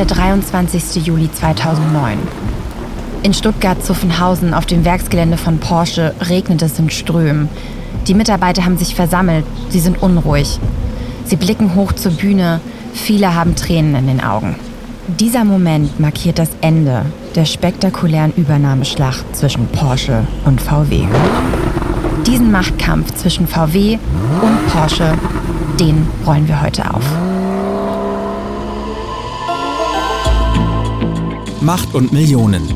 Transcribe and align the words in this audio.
der 0.00 0.06
23. 0.06 1.04
Juli 1.06 1.30
2009. 1.30 2.16
In 3.22 3.34
Stuttgart-Zuffenhausen 3.34 4.54
auf 4.54 4.64
dem 4.64 4.86
Werksgelände 4.86 5.36
von 5.36 5.58
Porsche 5.58 6.14
regnet 6.26 6.62
es 6.62 6.78
in 6.78 6.88
Strömen. 6.88 7.50
Die 8.06 8.14
Mitarbeiter 8.14 8.64
haben 8.64 8.78
sich 8.78 8.94
versammelt, 8.94 9.44
sie 9.68 9.78
sind 9.78 10.02
unruhig. 10.02 10.58
Sie 11.26 11.36
blicken 11.36 11.74
hoch 11.74 11.92
zur 11.92 12.12
Bühne, 12.12 12.62
viele 12.94 13.34
haben 13.34 13.56
Tränen 13.56 13.94
in 13.94 14.06
den 14.06 14.24
Augen. 14.24 14.56
Dieser 15.06 15.44
Moment 15.44 16.00
markiert 16.00 16.38
das 16.38 16.48
Ende 16.62 17.04
der 17.34 17.44
spektakulären 17.44 18.32
Übernahmeschlacht 18.38 19.36
zwischen 19.36 19.66
Porsche 19.66 20.26
und 20.46 20.62
VW. 20.62 21.04
Diesen 22.26 22.50
Machtkampf 22.50 23.16
zwischen 23.16 23.46
VW 23.46 23.98
und 24.40 24.72
Porsche, 24.72 25.12
den 25.78 26.08
rollen 26.26 26.48
wir 26.48 26.62
heute 26.62 26.88
auf. 26.94 27.04
Macht 31.62 31.94
und 31.94 32.10
Millionen. 32.10 32.66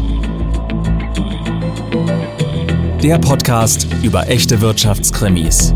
Der 3.03 3.19
Podcast 3.19 3.87
über 4.03 4.29
echte 4.29 4.61
Wirtschaftskrimis. 4.61 5.73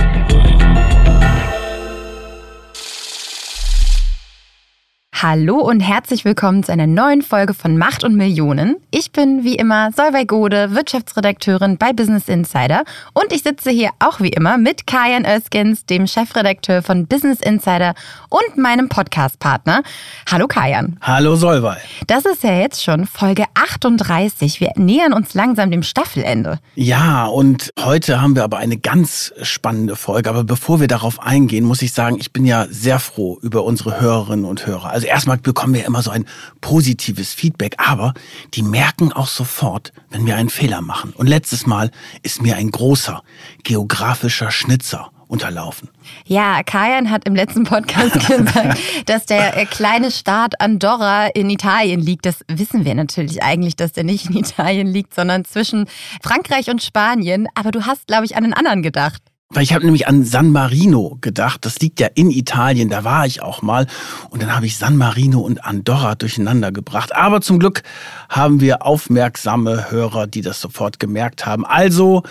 Hallo 5.20 5.56
und 5.56 5.80
herzlich 5.80 6.24
willkommen 6.24 6.62
zu 6.62 6.70
einer 6.70 6.86
neuen 6.86 7.22
Folge 7.22 7.52
von 7.52 7.77
Macht 7.77 8.04
und 8.04 8.14
Millionen. 8.14 8.77
Ich 8.92 9.10
bin 9.10 9.42
wie 9.42 9.56
immer 9.56 9.91
Solveig 9.91 10.28
Gode, 10.28 10.77
Wirtschaftsredakteurin 10.77 11.77
bei 11.77 11.92
Business 11.92 12.28
Insider 12.28 12.84
und 13.14 13.32
ich 13.32 13.42
sitze 13.42 13.70
hier 13.70 13.91
auch 13.98 14.20
wie 14.20 14.28
immer 14.28 14.58
mit 14.58 14.86
Kajan 14.86 15.27
Özgens, 15.27 15.84
dem 15.86 16.06
Chefredakteur 16.06 16.83
von 16.83 17.08
Business 17.08 17.41
Insider 17.41 17.94
und 18.28 18.58
meinem 18.58 18.88
Podcastpartner. 18.88 19.83
Hallo 20.30 20.47
Kajan. 20.47 20.98
Hallo 21.00 21.34
Solveig. 21.34 21.80
Das 22.06 22.25
ist 22.25 22.44
ja 22.44 22.53
jetzt 22.53 22.84
schon 22.84 23.05
Folge 23.05 23.42
38. 23.55 24.60
Wir 24.60 24.70
nähern 24.77 25.12
uns 25.12 25.34
langsam 25.34 25.72
dem 25.72 25.82
Staffelende. 25.82 26.60
Ja, 26.77 27.27
und 27.27 27.72
heute 27.80 28.22
haben 28.22 28.36
wir 28.36 28.44
aber 28.44 28.58
eine 28.58 28.77
ganz 28.77 29.34
spannende 29.42 29.97
Folge. 29.97 30.30
Aber 30.30 30.44
bevor 30.44 30.78
wir 30.78 30.86
darauf 30.86 31.20
eingehen, 31.20 31.64
muss 31.64 31.82
ich 31.82 31.92
sagen, 31.92 32.19
ich 32.20 32.32
bin 32.32 32.44
ja 32.44 32.66
sehr 32.70 33.00
froh 33.00 33.41
über 33.42 33.64
unsere 33.64 34.00
Hörerinnen 34.00 34.44
und 34.44 34.64
Hörer. 34.64 34.91
Also 34.91 35.08
erstmal 35.09 35.39
bekommen 35.39 35.75
wir 35.75 35.84
immer 35.84 36.03
so 36.03 36.11
ein 36.11 36.25
positives 36.61 37.33
Feedback, 37.33 37.75
aber 37.78 38.14
die 38.55 38.62
merken 38.62 39.12
auch 39.12 39.28
sofort, 39.28 39.92
wenn 40.11 40.27
wir 40.27 40.37
einen 40.37 40.50
Fehler 40.50 40.81
machen. 40.81 41.12
Und 41.17 41.27
letztes 41.27 41.67
Mal 41.67 41.91
ist 42.23 42.42
mir 42.42 42.56
ein 42.56 42.70
großer 42.70 43.23
geografischer 43.65 44.50
Schnitzer 44.50 45.11
unterlaufen. 45.28 45.91
Ja, 46.25 46.62
Kajan 46.62 47.11
hat 47.11 47.27
im 47.27 47.34
letzten 47.37 47.65
Podcast 47.65 48.15
gesagt, 48.28 48.78
dass 49.06 49.27
der 49.27 49.56
äh, 49.56 49.67
kleine 49.67 50.11
Staat 50.11 50.61
Andorra 50.61 51.27
in 51.27 51.50
Italien 51.50 52.00
liegt. 52.00 52.27
Das 52.27 52.41
wissen 52.48 52.84
wir 52.84 52.95
natürlich 52.95 53.43
eigentlich, 53.43 53.77
dass 53.77 53.93
der 53.93 54.05
nicht 54.05 54.31
in 54.31 54.37
Italien 54.37 54.87
liegt, 54.87 55.15
sondern 55.15 55.45
zwischen 55.45 55.87
Frankreich 56.22 56.70
und 56.70 56.83
Spanien. 56.83 57.47
Aber 57.55 57.70
du 57.70 57.84
hast, 57.84 58.06
glaube 58.06 58.25
ich, 58.25 58.37
an 58.37 58.45
einen 58.45 58.55
anderen 58.55 58.83
gedacht. 58.83 59.22
Weil 59.50 59.62
ich 59.62 59.72
habe 59.72 59.82
nämlich 59.82 60.06
an 60.06 60.24
San 60.24 60.52
Marino 60.52 61.16
gedacht. 61.22 61.64
Das 61.64 61.78
liegt 61.78 62.00
ja 62.00 62.08
in 62.14 62.30
Italien, 62.30 62.91
da 62.91 63.04
war 63.04 63.24
ich 63.24 63.41
auch 63.41 63.62
mal. 63.62 63.86
Und 64.28 64.42
dann 64.42 64.54
habe 64.54 64.66
ich 64.66 64.77
San 64.77 64.98
Marino 64.98 65.41
und 65.41 65.64
Andorra 65.64 66.16
durcheinander 66.16 66.70
gebracht. 66.70 67.16
Aber 67.16 67.41
zum 67.41 67.58
Glück 67.58 67.82
haben 68.28 68.60
wir 68.60 68.84
aufmerksame 68.84 69.91
Hörer, 69.91 70.26
die 70.26 70.42
das 70.42 70.60
sofort 70.60 71.00
gemerkt 71.00 71.46
haben. 71.46 71.64
Also, 71.64 72.24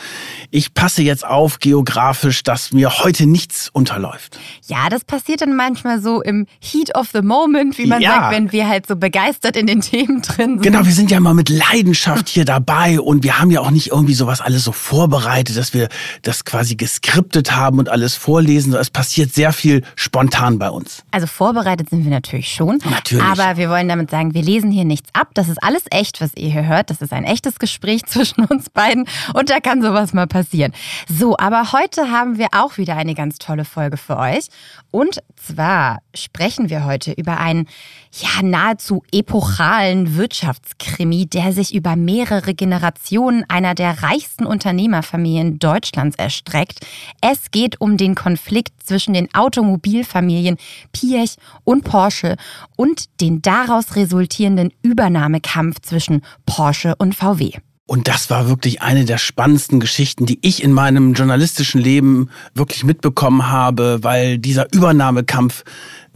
ich 0.51 0.75
passe 0.75 1.01
jetzt 1.01 1.25
auf 1.25 1.57
geografisch, 1.57 2.43
dass 2.43 2.71
mir 2.71 2.99
heute 2.99 3.25
nichts 3.25 3.69
unterläuft. 3.73 4.37
Ja, 4.67 4.87
das 4.89 5.03
passiert 5.03 5.41
dann 5.41 5.55
manchmal 5.55 5.99
so 5.99 6.21
im 6.21 6.45
Heat 6.59 6.93
of 6.93 7.09
the 7.13 7.23
Moment, 7.23 7.79
wie 7.79 7.87
man 7.87 7.99
ja. 7.99 8.11
sagt, 8.11 8.35
wenn 8.35 8.51
wir 8.51 8.67
halt 8.67 8.85
so 8.85 8.95
begeistert 8.95 9.57
in 9.57 9.65
den 9.65 9.81
Themen 9.87 10.21
drin 10.21 10.59
sind. 10.59 10.61
Genau, 10.61 10.85
wir 10.85 10.93
sind 10.93 11.09
ja 11.09 11.19
mal 11.19 11.33
mit 11.33 11.49
Leidenschaft 11.49 12.29
hier 12.29 12.45
dabei 12.45 12.99
und 12.99 13.23
wir 13.23 13.39
haben 13.39 13.49
ja 13.49 13.61
auch 13.61 13.71
nicht 13.71 13.87
irgendwie 13.87 14.13
sowas 14.13 14.39
alles 14.39 14.63
so 14.63 14.71
vorbereitet, 14.71 15.57
dass 15.57 15.73
wir 15.73 15.89
das 16.21 16.45
quasi 16.45 16.75
geskippt 16.75 17.06
geskriptet 17.07 17.55
haben 17.55 17.79
und 17.79 17.89
alles 17.89 18.15
vorlesen. 18.15 18.73
Es 18.73 18.89
passiert 18.89 19.33
sehr 19.33 19.53
viel 19.53 19.83
spontan 19.95 20.59
bei 20.59 20.69
uns. 20.69 21.03
Also 21.11 21.25
vorbereitet 21.25 21.89
sind 21.89 22.03
wir 22.03 22.11
natürlich 22.11 22.53
schon. 22.53 22.79
Natürlich. 22.89 23.23
Aber 23.23 23.57
wir 23.57 23.69
wollen 23.69 23.87
damit 23.87 24.11
sagen, 24.11 24.33
wir 24.33 24.41
lesen 24.43 24.71
hier 24.71 24.83
nichts 24.83 25.09
ab. 25.13 25.29
Das 25.33 25.47
ist 25.47 25.63
alles 25.63 25.83
echt, 25.89 26.19
was 26.19 26.31
ihr 26.35 26.51
hier 26.51 26.67
hört. 26.67 26.89
Das 26.89 27.01
ist 27.01 27.13
ein 27.13 27.23
echtes 27.23 27.59
Gespräch 27.59 28.05
zwischen 28.07 28.43
uns 28.45 28.69
beiden 28.69 29.07
und 29.33 29.49
da 29.49 29.59
kann 29.59 29.81
sowas 29.81 30.13
mal 30.13 30.27
passieren. 30.27 30.73
So, 31.07 31.37
aber 31.37 31.71
heute 31.71 32.11
haben 32.11 32.37
wir 32.37 32.47
auch 32.51 32.77
wieder 32.77 32.95
eine 32.95 33.15
ganz 33.15 33.37
tolle 33.37 33.63
Folge 33.63 33.95
für 33.97 34.17
euch. 34.17 34.47
Und 34.91 35.19
zwar 35.35 35.99
sprechen 36.15 36.69
wir 36.69 36.85
heute 36.85 37.11
über 37.11 37.39
einen 37.39 37.67
ja 38.11 38.41
nahezu 38.41 39.03
epochalen 39.11 40.15
Wirtschaftskrimi, 40.15 41.27
der 41.27 41.53
sich 41.53 41.73
über 41.73 41.95
mehrere 41.95 42.53
Generationen 42.53 43.43
einer 43.47 43.75
der 43.75 44.01
reichsten 44.03 44.45
Unternehmerfamilien 44.45 45.59
Deutschlands 45.59 46.17
erstreckt. 46.17 46.85
Es 47.21 47.51
geht 47.51 47.79
um 47.81 47.97
den 47.97 48.15
Konflikt 48.15 48.83
zwischen 48.83 49.13
den 49.13 49.33
Automobilfamilien 49.33 50.57
Piech 50.91 51.35
und 51.63 51.83
Porsche 51.83 52.37
und 52.75 53.05
den 53.21 53.41
daraus 53.41 53.95
resultierenden 53.95 54.71
Übernahmekampf 54.81 55.81
zwischen 55.81 56.21
Porsche 56.45 56.95
und 56.97 57.13
VW. 57.13 57.51
Und 57.87 58.09
das 58.09 58.29
war 58.29 58.49
wirklich 58.49 58.81
eine 58.81 59.05
der 59.05 59.17
spannendsten 59.17 59.79
Geschichten, 59.79 60.25
die 60.25 60.39
ich 60.41 60.61
in 60.61 60.73
meinem 60.73 61.13
journalistischen 61.13 61.79
Leben 61.79 62.29
wirklich 62.53 62.83
mitbekommen 62.83 63.47
habe, 63.49 63.99
weil 64.03 64.37
dieser 64.37 64.71
Übernahmekampf 64.73 65.63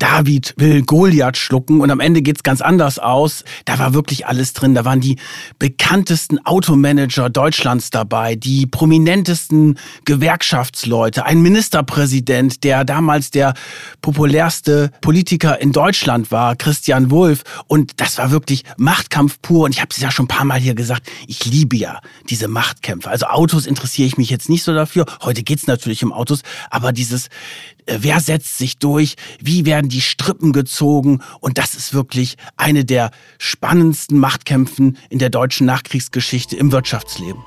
David 0.01 0.55
will 0.57 0.81
Goliath 0.81 1.37
schlucken 1.37 1.79
und 1.79 1.91
am 1.91 1.99
Ende 1.99 2.23
geht's 2.23 2.41
ganz 2.41 2.59
anders 2.61 2.97
aus. 2.97 3.43
Da 3.65 3.77
war 3.77 3.93
wirklich 3.93 4.25
alles 4.25 4.53
drin. 4.53 4.73
Da 4.73 4.83
waren 4.83 4.99
die 4.99 5.17
bekanntesten 5.59 6.43
Automanager 6.43 7.29
Deutschlands 7.29 7.91
dabei, 7.91 8.35
die 8.35 8.65
prominentesten 8.65 9.77
Gewerkschaftsleute, 10.05 11.27
ein 11.27 11.43
Ministerpräsident, 11.43 12.63
der 12.63 12.83
damals 12.83 13.29
der 13.29 13.53
populärste 14.01 14.89
Politiker 15.01 15.61
in 15.61 15.71
Deutschland 15.71 16.31
war, 16.31 16.55
Christian 16.55 17.11
Wulff. 17.11 17.43
Und 17.67 18.01
das 18.01 18.17
war 18.17 18.31
wirklich 18.31 18.63
Machtkampf 18.77 19.39
pur. 19.43 19.65
Und 19.65 19.75
ich 19.75 19.81
habe 19.81 19.89
es 19.91 20.01
ja 20.01 20.09
schon 20.09 20.25
ein 20.25 20.29
paar 20.29 20.45
Mal 20.45 20.59
hier 20.59 20.73
gesagt, 20.73 21.11
ich 21.27 21.45
liebe 21.45 21.77
ja 21.77 21.99
diese 22.27 22.47
Machtkämpfe. 22.47 23.07
Also 23.07 23.27
Autos 23.27 23.67
interessiere 23.67 24.07
ich 24.07 24.17
mich 24.17 24.31
jetzt 24.31 24.49
nicht 24.49 24.63
so 24.63 24.73
dafür. 24.73 25.05
Heute 25.21 25.43
geht's 25.43 25.67
natürlich 25.67 26.03
um 26.03 26.11
Autos, 26.11 26.41
aber 26.71 26.91
dieses 26.91 27.29
wer 27.99 28.19
setzt 28.19 28.57
sich 28.57 28.77
durch, 28.77 29.15
wie 29.39 29.65
werden 29.65 29.89
die 29.89 30.01
Strippen 30.01 30.53
gezogen 30.53 31.21
und 31.39 31.57
das 31.57 31.75
ist 31.75 31.93
wirklich 31.93 32.37
eine 32.57 32.85
der 32.85 33.11
spannendsten 33.37 34.17
Machtkämpfen 34.17 34.97
in 35.09 35.19
der 35.19 35.29
deutschen 35.29 35.65
Nachkriegsgeschichte 35.65 36.55
im 36.55 36.71
Wirtschaftsleben. 36.71 37.43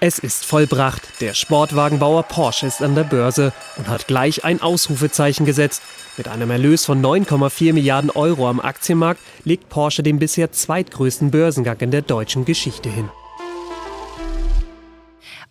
Es 0.00 0.20
ist 0.20 0.44
vollbracht. 0.44 1.02
Der 1.20 1.34
Sportwagenbauer 1.34 2.22
Porsche 2.22 2.66
ist 2.66 2.82
an 2.82 2.94
der 2.94 3.02
Börse 3.02 3.52
und 3.76 3.88
hat 3.88 4.06
gleich 4.06 4.44
ein 4.44 4.62
Ausrufezeichen 4.62 5.44
gesetzt. 5.44 5.82
Mit 6.16 6.28
einem 6.28 6.50
Erlös 6.50 6.84
von 6.84 7.02
9,4 7.04 7.72
Milliarden 7.72 8.10
Euro 8.10 8.48
am 8.48 8.60
Aktienmarkt 8.60 9.20
legt 9.42 9.68
Porsche 9.68 10.04
den 10.04 10.20
bisher 10.20 10.52
zweitgrößten 10.52 11.32
Börsengang 11.32 11.80
in 11.80 11.90
der 11.90 12.02
deutschen 12.02 12.44
Geschichte 12.44 12.88
hin. 12.88 13.08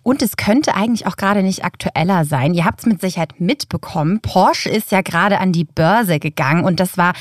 Und 0.07 0.21
es 0.21 0.37
könnte 0.37 0.73
eigentlich 0.73 1.05
auch 1.05 1.17
gerade 1.17 1.43
nicht 1.43 1.65
aktueller 1.65 2.23
sein. 2.23 2.53
Ihr 2.53 2.63
habt 2.63 2.79
es 2.79 2.85
mit 2.85 3.01
Sicherheit 3.01 3.41
mitbekommen. 3.41 4.21
Porsche 4.21 4.69
ist 4.69 4.89
ja 4.89 5.01
gerade 5.01 5.37
an 5.39 5.51
die 5.51 5.65
Börse 5.65 6.17
gegangen 6.19 6.63
und 6.63 6.79
das 6.79 6.97
war 6.97 7.11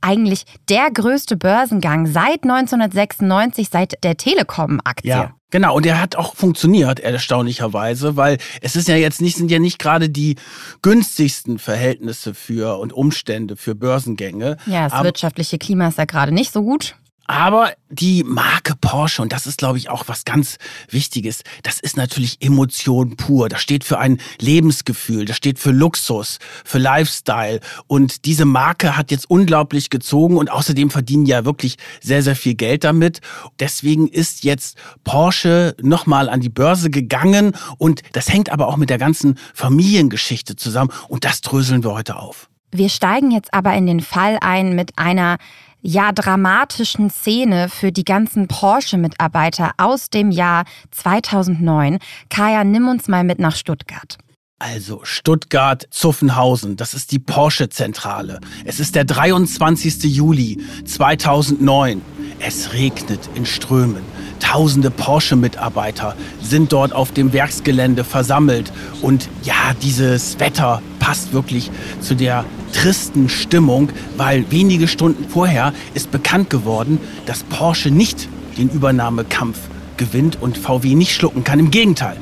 eigentlich 0.00 0.44
der 0.68 0.88
größte 0.92 1.36
Börsengang 1.36 2.06
seit 2.06 2.44
1996, 2.44 3.68
seit 3.68 4.04
der 4.04 4.16
Telekom-Aktie. 4.16 5.10
Ja. 5.10 5.34
Genau, 5.50 5.74
und 5.74 5.86
er 5.86 6.00
hat 6.00 6.14
auch 6.14 6.36
funktioniert, 6.36 7.00
erstaunlicherweise, 7.00 8.16
weil 8.16 8.38
es 8.60 8.76
ist 8.76 8.86
ja 8.86 8.94
jetzt 8.94 9.20
nicht, 9.20 9.36
sind 9.36 9.50
ja 9.50 9.58
nicht 9.58 9.80
gerade 9.80 10.08
die 10.08 10.36
günstigsten 10.82 11.58
Verhältnisse 11.58 12.32
für 12.32 12.78
und 12.78 12.92
Umstände 12.92 13.56
für 13.56 13.74
Börsengänge. 13.74 14.56
Ja, 14.66 14.88
das 14.88 15.02
wirtschaftliche 15.02 15.58
Klima 15.58 15.88
ist 15.88 15.98
ja 15.98 16.04
gerade 16.04 16.30
nicht 16.30 16.52
so 16.52 16.62
gut. 16.62 16.94
Aber 17.26 17.72
die 17.88 18.24
Marke 18.24 18.74
Porsche, 18.80 19.22
und 19.22 19.32
das 19.32 19.46
ist, 19.46 19.58
glaube 19.58 19.78
ich, 19.78 19.90
auch 19.90 20.04
was 20.06 20.24
ganz 20.24 20.58
Wichtiges, 20.90 21.42
das 21.62 21.80
ist 21.80 21.96
natürlich 21.96 22.38
Emotion 22.40 23.16
pur. 23.16 23.48
Das 23.48 23.62
steht 23.62 23.84
für 23.84 23.98
ein 23.98 24.18
Lebensgefühl, 24.40 25.24
das 25.24 25.36
steht 25.36 25.58
für 25.58 25.72
Luxus, 25.72 26.38
für 26.64 26.78
Lifestyle. 26.78 27.60
Und 27.86 28.24
diese 28.24 28.44
Marke 28.44 28.96
hat 28.96 29.10
jetzt 29.10 29.28
unglaublich 29.28 29.90
gezogen 29.90 30.36
und 30.36 30.50
außerdem 30.50 30.90
verdienen 30.90 31.26
ja 31.26 31.44
wirklich 31.44 31.76
sehr, 32.00 32.22
sehr 32.22 32.36
viel 32.36 32.54
Geld 32.54 32.84
damit. 32.84 33.20
Deswegen 33.58 34.08
ist 34.08 34.44
jetzt 34.44 34.76
Porsche 35.04 35.74
nochmal 35.80 36.28
an 36.28 36.40
die 36.40 36.48
Börse 36.48 36.90
gegangen 36.90 37.56
und 37.78 38.02
das 38.12 38.32
hängt 38.32 38.50
aber 38.50 38.68
auch 38.68 38.76
mit 38.76 38.90
der 38.90 38.98
ganzen 38.98 39.38
Familiengeschichte 39.54 40.56
zusammen 40.56 40.92
und 41.08 41.24
das 41.24 41.40
dröseln 41.40 41.82
wir 41.82 41.92
heute 41.92 42.16
auf. 42.16 42.48
Wir 42.72 42.88
steigen 42.88 43.30
jetzt 43.30 43.54
aber 43.54 43.74
in 43.74 43.86
den 43.86 44.00
Fall 44.00 44.38
ein 44.40 44.74
mit 44.74 44.98
einer 44.98 45.38
ja 45.86 46.10
dramatischen 46.12 47.10
Szene 47.10 47.68
für 47.68 47.92
die 47.92 48.04
ganzen 48.04 48.48
Porsche-Mitarbeiter 48.48 49.72
aus 49.78 50.10
dem 50.10 50.30
Jahr 50.30 50.64
2009. 50.90 51.98
Kaya, 52.28 52.64
nimm 52.64 52.88
uns 52.88 53.06
mal 53.08 53.22
mit 53.22 53.38
nach 53.38 53.54
Stuttgart. 53.54 54.18
Also 54.58 55.00
Stuttgart, 55.04 55.86
Zuffenhausen, 55.90 56.76
das 56.76 56.94
ist 56.94 57.12
die 57.12 57.18
Porsche-Zentrale. 57.18 58.40
Es 58.64 58.80
ist 58.80 58.94
der 58.94 59.04
23. 59.04 60.04
Juli 60.04 60.58
2009. 60.84 62.00
Es 62.40 62.72
regnet 62.72 63.28
in 63.34 63.46
Strömen. 63.46 64.02
Tausende 64.40 64.90
Porsche-Mitarbeiter 64.90 66.14
sind 66.42 66.72
dort 66.72 66.92
auf 66.92 67.12
dem 67.12 67.32
Werksgelände 67.32 68.04
versammelt. 68.04 68.72
Und 69.02 69.28
ja, 69.42 69.74
dieses 69.82 70.38
Wetter 70.40 70.82
passt 70.98 71.32
wirklich 71.32 71.70
zu 72.00 72.14
der 72.14 72.44
tristen 72.72 73.28
Stimmung, 73.28 73.90
weil 74.16 74.50
wenige 74.50 74.88
Stunden 74.88 75.28
vorher 75.28 75.72
ist 75.94 76.10
bekannt 76.10 76.50
geworden, 76.50 77.00
dass 77.26 77.42
Porsche 77.44 77.90
nicht 77.90 78.28
den 78.58 78.68
Übernahmekampf 78.68 79.58
gewinnt 79.96 80.40
und 80.40 80.58
VW 80.58 80.94
nicht 80.94 81.14
schlucken 81.14 81.44
kann. 81.44 81.58
Im 81.58 81.70
Gegenteil. 81.70 82.16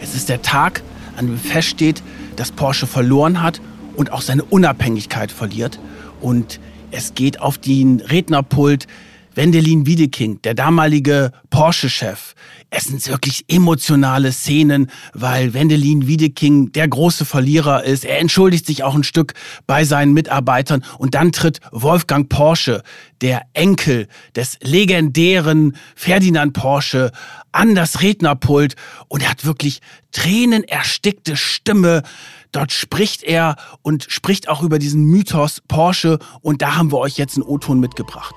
Es 0.00 0.14
ist 0.14 0.28
der 0.28 0.42
Tag, 0.42 0.82
an 1.16 1.26
dem 1.26 1.38
feststeht, 1.38 2.02
dass 2.36 2.50
Porsche 2.50 2.86
verloren 2.86 3.42
hat 3.42 3.60
und 3.96 4.12
auch 4.12 4.22
seine 4.22 4.44
Unabhängigkeit 4.44 5.30
verliert. 5.30 5.78
Und 6.20 6.58
es 6.90 7.14
geht 7.14 7.40
auf 7.40 7.58
den 7.58 8.00
Rednerpult 8.00 8.86
Wendelin 9.34 9.86
Wiedeking, 9.86 10.42
der 10.42 10.54
damalige 10.54 11.32
Porsche-Chef. 11.50 12.34
Es 12.68 12.84
sind 12.84 13.06
wirklich 13.08 13.44
emotionale 13.48 14.32
Szenen, 14.32 14.90
weil 15.14 15.54
Wendelin 15.54 16.06
Wiedeking 16.06 16.72
der 16.72 16.88
große 16.88 17.24
Verlierer 17.24 17.84
ist. 17.84 18.04
Er 18.04 18.18
entschuldigt 18.18 18.66
sich 18.66 18.82
auch 18.82 18.94
ein 18.94 19.04
Stück 19.04 19.34
bei 19.66 19.84
seinen 19.84 20.12
Mitarbeitern 20.12 20.84
und 20.98 21.14
dann 21.14 21.32
tritt 21.32 21.60
Wolfgang 21.70 22.28
Porsche, 22.28 22.82
der 23.20 23.42
Enkel 23.52 24.08
des 24.36 24.58
legendären 24.62 25.76
Ferdinand 25.94 26.52
Porsche, 26.52 27.12
an 27.52 27.74
das 27.74 28.00
Rednerpult 28.00 28.76
und 29.08 29.22
er 29.22 29.30
hat 29.30 29.44
wirklich 29.44 29.80
tränenerstickte 30.12 31.36
Stimme. 31.36 32.02
Dort 32.50 32.72
spricht 32.72 33.22
er 33.22 33.56
und 33.82 34.06
spricht 34.08 34.48
auch 34.48 34.62
über 34.62 34.78
diesen 34.78 35.04
Mythos 35.04 35.62
Porsche 35.68 36.18
und 36.40 36.62
da 36.62 36.76
haben 36.76 36.92
wir 36.92 36.98
euch 36.98 37.18
jetzt 37.18 37.36
einen 37.36 37.44
O-Ton 37.44 37.80
mitgebracht. 37.80 38.34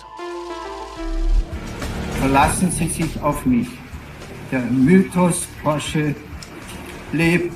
Verlassen 2.20 2.72
Sie 2.72 2.88
sich 2.88 3.22
auf 3.22 3.46
mich. 3.46 3.68
Der 4.52 4.62
Mythos 4.62 5.48
Porsche 5.64 6.16
lebt 7.12 7.54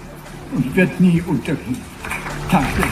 und 0.51 0.75
wird 0.75 0.99
nie 0.99 1.21
untergehen. 1.21 1.77
Danke. 2.51 2.83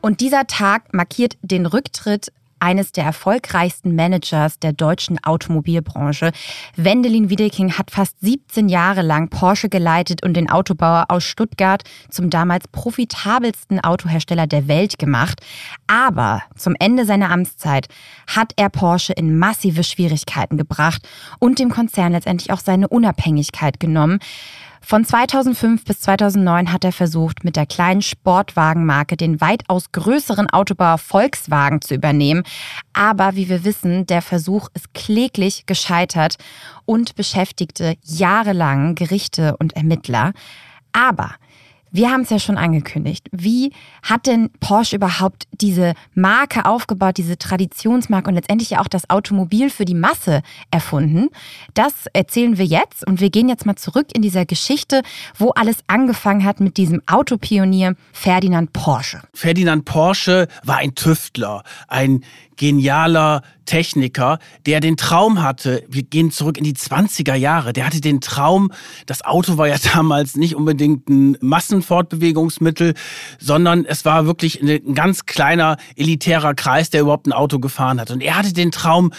Und 0.00 0.20
dieser 0.20 0.46
Tag 0.46 0.94
markiert 0.94 1.36
den 1.42 1.66
Rücktritt 1.66 2.32
eines 2.60 2.92
der 2.92 3.04
erfolgreichsten 3.04 3.94
Managers 3.94 4.58
der 4.58 4.72
deutschen 4.72 5.22
Automobilbranche. 5.22 6.32
Wendelin 6.76 7.30
Wiedeking 7.30 7.78
hat 7.78 7.90
fast 7.90 8.20
17 8.20 8.68
Jahre 8.68 9.02
lang 9.02 9.28
Porsche 9.28 9.68
geleitet 9.68 10.22
und 10.22 10.34
den 10.34 10.50
Autobauer 10.50 11.06
aus 11.08 11.24
Stuttgart 11.24 11.82
zum 12.10 12.30
damals 12.30 12.68
profitabelsten 12.68 13.80
Autohersteller 13.80 14.46
der 14.46 14.68
Welt 14.68 14.98
gemacht. 14.98 15.40
Aber 15.86 16.42
zum 16.56 16.74
Ende 16.78 17.04
seiner 17.04 17.30
Amtszeit 17.30 17.88
hat 18.26 18.52
er 18.56 18.68
Porsche 18.68 19.12
in 19.12 19.38
massive 19.38 19.84
Schwierigkeiten 19.84 20.56
gebracht 20.56 21.08
und 21.38 21.58
dem 21.58 21.70
Konzern 21.70 22.12
letztendlich 22.12 22.52
auch 22.52 22.60
seine 22.60 22.88
Unabhängigkeit 22.88 23.80
genommen. 23.80 24.18
Von 24.80 25.04
2005 25.04 25.84
bis 25.84 26.00
2009 26.00 26.72
hat 26.72 26.84
er 26.84 26.92
versucht, 26.92 27.44
mit 27.44 27.56
der 27.56 27.66
kleinen 27.66 28.02
Sportwagenmarke 28.02 29.16
den 29.16 29.40
weitaus 29.40 29.92
größeren 29.92 30.48
Autobauer 30.50 30.98
Volkswagen 30.98 31.80
zu 31.80 31.94
übernehmen. 31.94 32.42
Aber 32.92 33.34
wie 33.34 33.48
wir 33.48 33.64
wissen, 33.64 34.06
der 34.06 34.22
Versuch 34.22 34.68
ist 34.74 34.94
kläglich 34.94 35.66
gescheitert 35.66 36.36
und 36.84 37.14
beschäftigte 37.14 37.96
jahrelang 38.02 38.94
Gerichte 38.94 39.56
und 39.58 39.74
Ermittler. 39.74 40.32
Aber 40.92 41.34
wir 41.90 42.10
haben 42.10 42.22
es 42.22 42.30
ja 42.30 42.38
schon 42.38 42.58
angekündigt. 42.58 43.28
Wie 43.32 43.72
hat 44.02 44.26
denn 44.26 44.50
Porsche 44.60 44.96
überhaupt 44.96 45.46
diese 45.52 45.94
Marke 46.14 46.64
aufgebaut, 46.64 47.16
diese 47.16 47.38
Traditionsmarke 47.38 48.28
und 48.28 48.34
letztendlich 48.34 48.70
ja 48.70 48.80
auch 48.80 48.88
das 48.88 49.08
Automobil 49.10 49.70
für 49.70 49.84
die 49.84 49.94
Masse 49.94 50.42
erfunden? 50.70 51.28
Das 51.74 52.06
erzählen 52.12 52.58
wir 52.58 52.64
jetzt 52.64 53.06
und 53.06 53.20
wir 53.20 53.30
gehen 53.30 53.48
jetzt 53.48 53.66
mal 53.66 53.76
zurück 53.76 54.08
in 54.14 54.22
dieser 54.22 54.44
Geschichte, 54.44 55.02
wo 55.36 55.50
alles 55.50 55.78
angefangen 55.86 56.44
hat 56.44 56.60
mit 56.60 56.76
diesem 56.76 57.02
Autopionier 57.06 57.94
Ferdinand 58.12 58.72
Porsche. 58.72 59.22
Ferdinand 59.34 59.84
Porsche 59.84 60.48
war 60.64 60.78
ein 60.78 60.94
Tüftler, 60.94 61.62
ein 61.86 62.24
genialer 62.58 63.42
Techniker, 63.64 64.38
der 64.66 64.80
den 64.80 64.98
Traum 64.98 65.42
hatte, 65.42 65.84
wir 65.88 66.02
gehen 66.02 66.30
zurück 66.30 66.58
in 66.58 66.64
die 66.64 66.74
20er 66.74 67.34
Jahre, 67.34 67.72
der 67.72 67.86
hatte 67.86 68.02
den 68.02 68.20
Traum, 68.20 68.70
das 69.06 69.24
Auto 69.24 69.56
war 69.56 69.68
ja 69.68 69.76
damals 69.94 70.36
nicht 70.36 70.54
unbedingt 70.54 71.08
ein 71.08 71.38
Massenfortbewegungsmittel, 71.40 72.94
sondern 73.38 73.86
es 73.86 74.04
war 74.04 74.26
wirklich 74.26 74.60
ein 74.60 74.94
ganz 74.94 75.24
kleiner 75.24 75.78
elitärer 75.96 76.54
Kreis, 76.54 76.90
der 76.90 77.00
überhaupt 77.02 77.26
ein 77.26 77.32
Auto 77.32 77.58
gefahren 77.58 78.00
hat. 78.00 78.10
Und 78.10 78.20
er 78.20 78.36
hatte 78.36 78.52
den 78.52 78.70
Traum, 78.70 79.12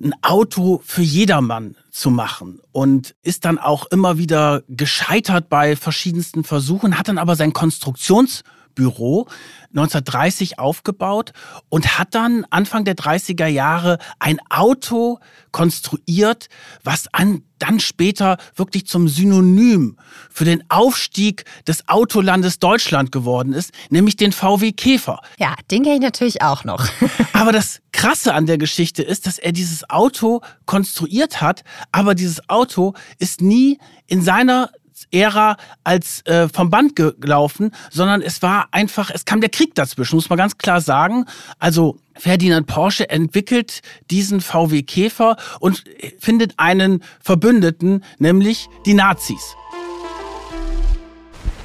ein 0.00 0.14
Auto 0.22 0.80
für 0.84 1.02
jedermann 1.02 1.74
zu 1.90 2.10
machen 2.10 2.60
und 2.70 3.16
ist 3.22 3.44
dann 3.44 3.58
auch 3.58 3.86
immer 3.86 4.16
wieder 4.16 4.62
gescheitert 4.68 5.48
bei 5.48 5.74
verschiedensten 5.74 6.44
Versuchen, 6.44 6.98
hat 6.98 7.08
dann 7.08 7.18
aber 7.18 7.34
sein 7.34 7.52
Konstruktions 7.52 8.44
Büro 8.78 9.26
1930 9.70 10.60
aufgebaut 10.60 11.32
und 11.68 11.98
hat 11.98 12.14
dann 12.14 12.46
Anfang 12.50 12.84
der 12.84 12.94
30er 12.94 13.46
Jahre 13.46 13.98
ein 14.20 14.38
Auto 14.48 15.18
konstruiert, 15.50 16.48
was 16.84 17.12
an, 17.12 17.42
dann 17.58 17.80
später 17.80 18.38
wirklich 18.54 18.86
zum 18.86 19.08
Synonym 19.08 19.98
für 20.30 20.44
den 20.44 20.62
Aufstieg 20.70 21.44
des 21.66 21.88
Autolandes 21.88 22.60
Deutschland 22.60 23.10
geworden 23.10 23.52
ist, 23.52 23.72
nämlich 23.90 24.16
den 24.16 24.30
VW 24.30 24.70
Käfer. 24.72 25.20
Ja, 25.38 25.56
den 25.72 25.82
kenne 25.82 25.96
ich 25.96 26.02
natürlich 26.02 26.42
auch 26.42 26.62
noch. 26.62 26.86
aber 27.32 27.50
das 27.50 27.80
Krasse 27.90 28.34
an 28.34 28.46
der 28.46 28.58
Geschichte 28.58 29.02
ist, 29.02 29.26
dass 29.26 29.38
er 29.38 29.50
dieses 29.50 29.90
Auto 29.90 30.40
konstruiert 30.66 31.40
hat, 31.40 31.64
aber 31.90 32.14
dieses 32.14 32.48
Auto 32.48 32.94
ist 33.18 33.42
nie 33.42 33.78
in 34.06 34.22
seiner 34.22 34.70
Ära 35.12 35.56
als 35.84 36.24
äh, 36.26 36.48
vom 36.48 36.70
Band 36.70 36.96
gelaufen, 36.96 37.72
sondern 37.90 38.22
es 38.22 38.42
war 38.42 38.68
einfach, 38.72 39.10
es 39.10 39.24
kam 39.24 39.40
der 39.40 39.50
Krieg 39.50 39.74
dazwischen, 39.74 40.16
muss 40.16 40.28
man 40.28 40.38
ganz 40.38 40.58
klar 40.58 40.80
sagen. 40.80 41.24
Also 41.58 41.98
Ferdinand 42.14 42.66
Porsche 42.66 43.08
entwickelt 43.08 43.80
diesen 44.10 44.40
VW 44.40 44.82
Käfer 44.82 45.36
und 45.60 45.84
findet 46.18 46.54
einen 46.56 47.02
Verbündeten, 47.20 48.04
nämlich 48.18 48.68
die 48.86 48.94
Nazis. 48.94 49.56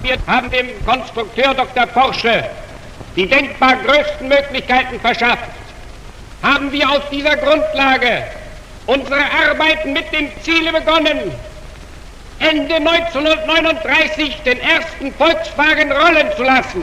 Wir 0.01 0.17
haben 0.27 0.51
dem 0.51 0.67
Konstrukteur 0.85 1.53
Dr. 1.53 1.85
Porsche 1.87 2.43
die 3.15 3.27
denkbar 3.27 3.75
größten 3.77 4.27
Möglichkeiten 4.27 4.99
verschafft. 4.99 5.49
Haben 6.41 6.71
wir 6.71 6.89
auf 6.89 7.09
dieser 7.09 7.37
Grundlage 7.37 8.23
unsere 8.85 9.21
Arbeiten 9.49 9.93
mit 9.93 10.11
dem 10.11 10.29
Ziele 10.41 10.73
begonnen, 10.73 11.31
Ende 12.43 12.75
1939 12.75 14.41
den 14.45 14.59
ersten 14.59 15.13
Volkswagen 15.13 15.93
rollen 15.93 16.27
zu 16.35 16.43
lassen. 16.43 16.81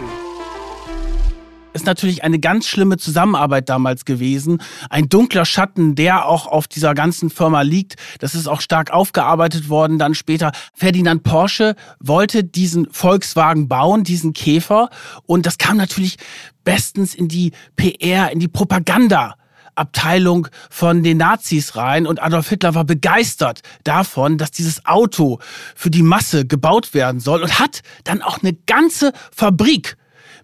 Ist 1.74 1.84
natürlich 1.84 2.24
eine 2.24 2.38
ganz 2.38 2.66
schlimme 2.66 2.96
Zusammenarbeit 2.96 3.68
damals 3.68 4.06
gewesen. 4.06 4.62
Ein 4.88 5.10
dunkler 5.10 5.44
Schatten, 5.44 5.96
der 5.96 6.26
auch 6.26 6.46
auf 6.46 6.66
dieser 6.66 6.94
ganzen 6.94 7.28
Firma 7.28 7.60
liegt. 7.60 7.96
Das 8.20 8.34
ist 8.34 8.48
auch 8.48 8.62
stark 8.62 8.90
aufgearbeitet 8.90 9.68
worden 9.68 9.98
dann 9.98 10.14
später. 10.14 10.52
Ferdinand 10.72 11.24
Porsche 11.24 11.76
wollte 12.00 12.42
diesen 12.42 12.90
Volkswagen 12.90 13.68
bauen, 13.68 14.02
diesen 14.02 14.32
Käfer. 14.32 14.88
Und 15.26 15.44
das 15.44 15.58
kam 15.58 15.76
natürlich 15.76 16.16
bestens 16.64 17.14
in 17.14 17.28
die 17.28 17.52
PR, 17.76 18.32
in 18.32 18.40
die 18.40 18.48
Propaganda 18.48 19.34
Abteilung 19.74 20.48
von 20.68 21.02
den 21.02 21.18
Nazis 21.18 21.76
rein 21.76 22.06
und 22.06 22.22
Adolf 22.22 22.48
Hitler 22.48 22.74
war 22.74 22.84
begeistert 22.84 23.62
davon, 23.84 24.38
dass 24.38 24.50
dieses 24.50 24.86
Auto 24.86 25.38
für 25.74 25.90
die 25.90 26.02
Masse 26.02 26.46
gebaut 26.46 26.94
werden 26.94 27.20
soll 27.20 27.42
und 27.42 27.58
hat 27.58 27.82
dann 28.04 28.22
auch 28.22 28.42
eine 28.42 28.54
ganze 28.54 29.12
Fabrik 29.34 29.96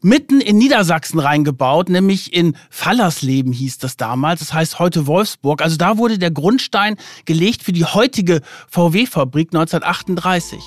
mitten 0.02 0.40
in 0.40 0.58
Niedersachsen 0.58 1.18
reingebaut, 1.18 1.88
nämlich 1.88 2.32
in 2.32 2.56
Fallersleben 2.70 3.52
hieß 3.52 3.78
das 3.78 3.96
damals, 3.96 4.40
das 4.40 4.52
heißt 4.52 4.78
heute 4.78 5.06
Wolfsburg. 5.06 5.62
Also 5.62 5.76
da 5.76 5.98
wurde 5.98 6.18
der 6.18 6.30
Grundstein 6.30 6.96
gelegt 7.24 7.62
für 7.62 7.72
die 7.72 7.84
heutige 7.84 8.40
VW-Fabrik 8.68 9.48
1938 9.48 10.60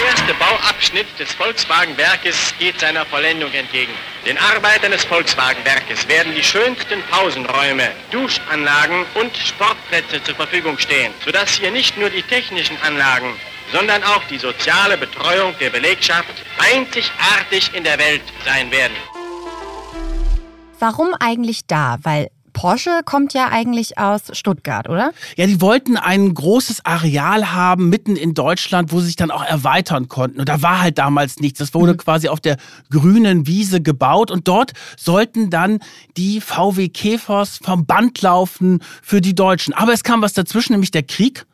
erste 0.00 0.34
Bauabschnitt 0.34 1.06
des 1.18 1.32
Volkswagenwerkes 1.32 2.54
geht 2.58 2.80
seiner 2.80 3.04
Vollendung 3.06 3.52
entgegen. 3.52 3.92
Den 4.24 4.38
Arbeitern 4.38 4.90
des 4.90 5.04
Volkswagenwerkes 5.04 6.08
werden 6.08 6.34
die 6.34 6.42
schönsten 6.42 7.02
Pausenräume, 7.10 7.90
Duschanlagen 8.10 9.04
und 9.14 9.36
Sportplätze 9.36 10.22
zur 10.22 10.34
Verfügung 10.34 10.78
stehen, 10.78 11.12
sodass 11.24 11.54
hier 11.54 11.70
nicht 11.70 11.96
nur 11.96 12.10
die 12.10 12.22
technischen 12.22 12.76
Anlagen, 12.82 13.34
sondern 13.72 14.02
auch 14.04 14.24
die 14.24 14.38
soziale 14.38 14.96
Betreuung 14.96 15.54
der 15.60 15.70
Belegschaft 15.70 16.34
einzigartig 16.58 17.70
in 17.74 17.84
der 17.84 17.98
Welt 17.98 18.22
sein 18.44 18.70
werden. 18.70 18.96
Warum 20.78 21.14
eigentlich 21.20 21.66
da? 21.66 21.96
Weil 22.02 22.28
Porsche 22.56 23.02
kommt 23.04 23.34
ja 23.34 23.50
eigentlich 23.50 23.98
aus 23.98 24.22
Stuttgart, 24.32 24.88
oder? 24.88 25.12
Ja, 25.36 25.46
die 25.46 25.60
wollten 25.60 25.98
ein 25.98 26.32
großes 26.32 26.86
Areal 26.86 27.52
haben 27.52 27.90
mitten 27.90 28.16
in 28.16 28.32
Deutschland, 28.32 28.92
wo 28.92 29.00
sie 29.00 29.08
sich 29.08 29.16
dann 29.16 29.30
auch 29.30 29.44
erweitern 29.44 30.08
konnten. 30.08 30.40
Und 30.40 30.48
da 30.48 30.62
war 30.62 30.80
halt 30.80 30.96
damals 30.96 31.38
nichts. 31.38 31.58
Das 31.58 31.74
wurde 31.74 31.92
mhm. 31.92 31.98
quasi 31.98 32.28
auf 32.28 32.40
der 32.40 32.56
grünen 32.90 33.46
Wiese 33.46 33.82
gebaut 33.82 34.30
und 34.30 34.48
dort 34.48 34.72
sollten 34.96 35.50
dann 35.50 35.80
die 36.16 36.40
VW 36.40 36.88
Käfers 36.88 37.60
vom 37.62 37.84
Band 37.84 38.22
laufen 38.22 38.80
für 39.02 39.20
die 39.20 39.34
Deutschen. 39.34 39.74
Aber 39.74 39.92
es 39.92 40.02
kam 40.02 40.22
was 40.22 40.32
dazwischen, 40.32 40.72
nämlich 40.72 40.90
der 40.90 41.02
Krieg. 41.02 41.44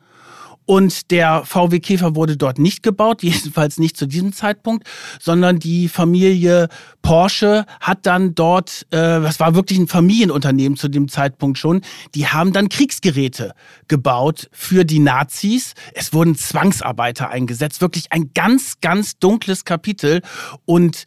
Und 0.65 1.11
der 1.11 1.43
VW 1.45 1.79
Käfer 1.79 2.15
wurde 2.15 2.37
dort 2.37 2.59
nicht 2.59 2.83
gebaut, 2.83 3.23
jedenfalls 3.23 3.77
nicht 3.77 3.97
zu 3.97 4.05
diesem 4.05 4.33
Zeitpunkt, 4.33 4.87
sondern 5.19 5.59
die 5.59 5.87
Familie 5.87 6.69
Porsche 7.01 7.65
hat 7.79 8.05
dann 8.05 8.33
dort, 8.33 8.85
äh, 8.91 8.97
das 8.97 9.39
war 9.39 9.55
wirklich 9.55 9.77
ein 9.77 9.87
Familienunternehmen 9.87 10.77
zu 10.77 10.87
dem 10.87 11.09
Zeitpunkt 11.09 11.57
schon, 11.57 11.81
die 12.15 12.27
haben 12.27 12.53
dann 12.53 12.69
Kriegsgeräte 12.69 13.53
gebaut 13.87 14.49
für 14.51 14.85
die 14.85 14.99
Nazis. 14.99 15.73
Es 15.93 16.13
wurden 16.13 16.35
Zwangsarbeiter 16.35 17.29
eingesetzt, 17.29 17.81
wirklich 17.81 18.11
ein 18.11 18.31
ganz, 18.33 18.79
ganz 18.81 19.19
dunkles 19.19 19.65
Kapitel. 19.65 20.21
Und 20.65 21.05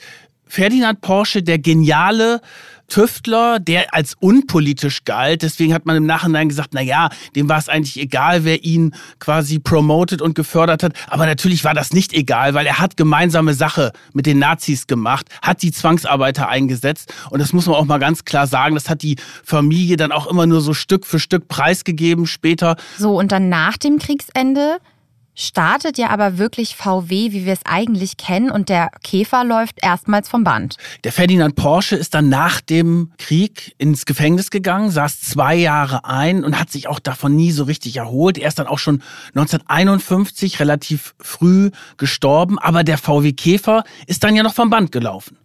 Ferdinand 0.48 1.00
Porsche, 1.00 1.42
der 1.42 1.58
geniale 1.58 2.40
Tüftler, 2.88 3.58
der 3.58 3.94
als 3.94 4.14
unpolitisch 4.18 5.04
galt. 5.04 5.42
Deswegen 5.42 5.74
hat 5.74 5.86
man 5.86 5.96
im 5.96 6.06
Nachhinein 6.06 6.48
gesagt, 6.48 6.70
na 6.72 6.80
ja, 6.80 7.08
dem 7.34 7.48
war 7.48 7.58
es 7.58 7.68
eigentlich 7.68 7.98
egal, 7.98 8.44
wer 8.44 8.64
ihn 8.64 8.94
quasi 9.18 9.58
promotet 9.58 10.22
und 10.22 10.34
gefördert 10.34 10.82
hat. 10.82 10.92
Aber 11.08 11.26
natürlich 11.26 11.64
war 11.64 11.74
das 11.74 11.92
nicht 11.92 12.12
egal, 12.12 12.54
weil 12.54 12.66
er 12.66 12.78
hat 12.78 12.96
gemeinsame 12.96 13.54
Sache 13.54 13.92
mit 14.12 14.26
den 14.26 14.38
Nazis 14.38 14.86
gemacht, 14.86 15.26
hat 15.42 15.62
die 15.62 15.72
Zwangsarbeiter 15.72 16.48
eingesetzt. 16.48 17.12
Und 17.30 17.40
das 17.40 17.52
muss 17.52 17.66
man 17.66 17.76
auch 17.76 17.84
mal 17.84 17.98
ganz 17.98 18.24
klar 18.24 18.46
sagen. 18.46 18.74
Das 18.74 18.88
hat 18.88 19.02
die 19.02 19.16
Familie 19.44 19.96
dann 19.96 20.12
auch 20.12 20.26
immer 20.26 20.46
nur 20.46 20.60
so 20.60 20.74
Stück 20.74 21.06
für 21.06 21.18
Stück 21.18 21.48
preisgegeben 21.48 22.26
später. 22.26 22.76
So, 22.98 23.18
und 23.18 23.32
dann 23.32 23.48
nach 23.48 23.76
dem 23.76 23.98
Kriegsende 23.98 24.78
startet 25.36 25.98
ja 25.98 26.08
aber 26.08 26.38
wirklich 26.38 26.74
VW, 26.74 27.30
wie 27.30 27.44
wir 27.44 27.52
es 27.52 27.64
eigentlich 27.64 28.16
kennen, 28.16 28.50
und 28.50 28.68
der 28.68 28.90
Käfer 29.04 29.44
läuft 29.44 29.76
erstmals 29.82 30.28
vom 30.28 30.42
Band. 30.42 30.76
Der 31.04 31.12
Ferdinand 31.12 31.54
Porsche 31.54 31.94
ist 31.94 32.14
dann 32.14 32.28
nach 32.28 32.60
dem 32.60 33.12
Krieg 33.18 33.74
ins 33.78 34.06
Gefängnis 34.06 34.50
gegangen, 34.50 34.90
saß 34.90 35.20
zwei 35.20 35.54
Jahre 35.54 36.04
ein 36.04 36.44
und 36.44 36.58
hat 36.58 36.70
sich 36.70 36.88
auch 36.88 36.98
davon 36.98 37.36
nie 37.36 37.52
so 37.52 37.64
richtig 37.64 37.96
erholt. 37.96 38.38
Er 38.38 38.48
ist 38.48 38.58
dann 38.58 38.66
auch 38.66 38.78
schon 38.78 39.02
1951 39.34 40.58
relativ 40.58 41.14
früh 41.20 41.70
gestorben, 41.98 42.58
aber 42.58 42.82
der 42.82 42.98
VW 42.98 43.32
Käfer 43.32 43.84
ist 44.06 44.24
dann 44.24 44.34
ja 44.34 44.42
noch 44.42 44.54
vom 44.54 44.70
Band 44.70 44.90
gelaufen. 44.90 45.36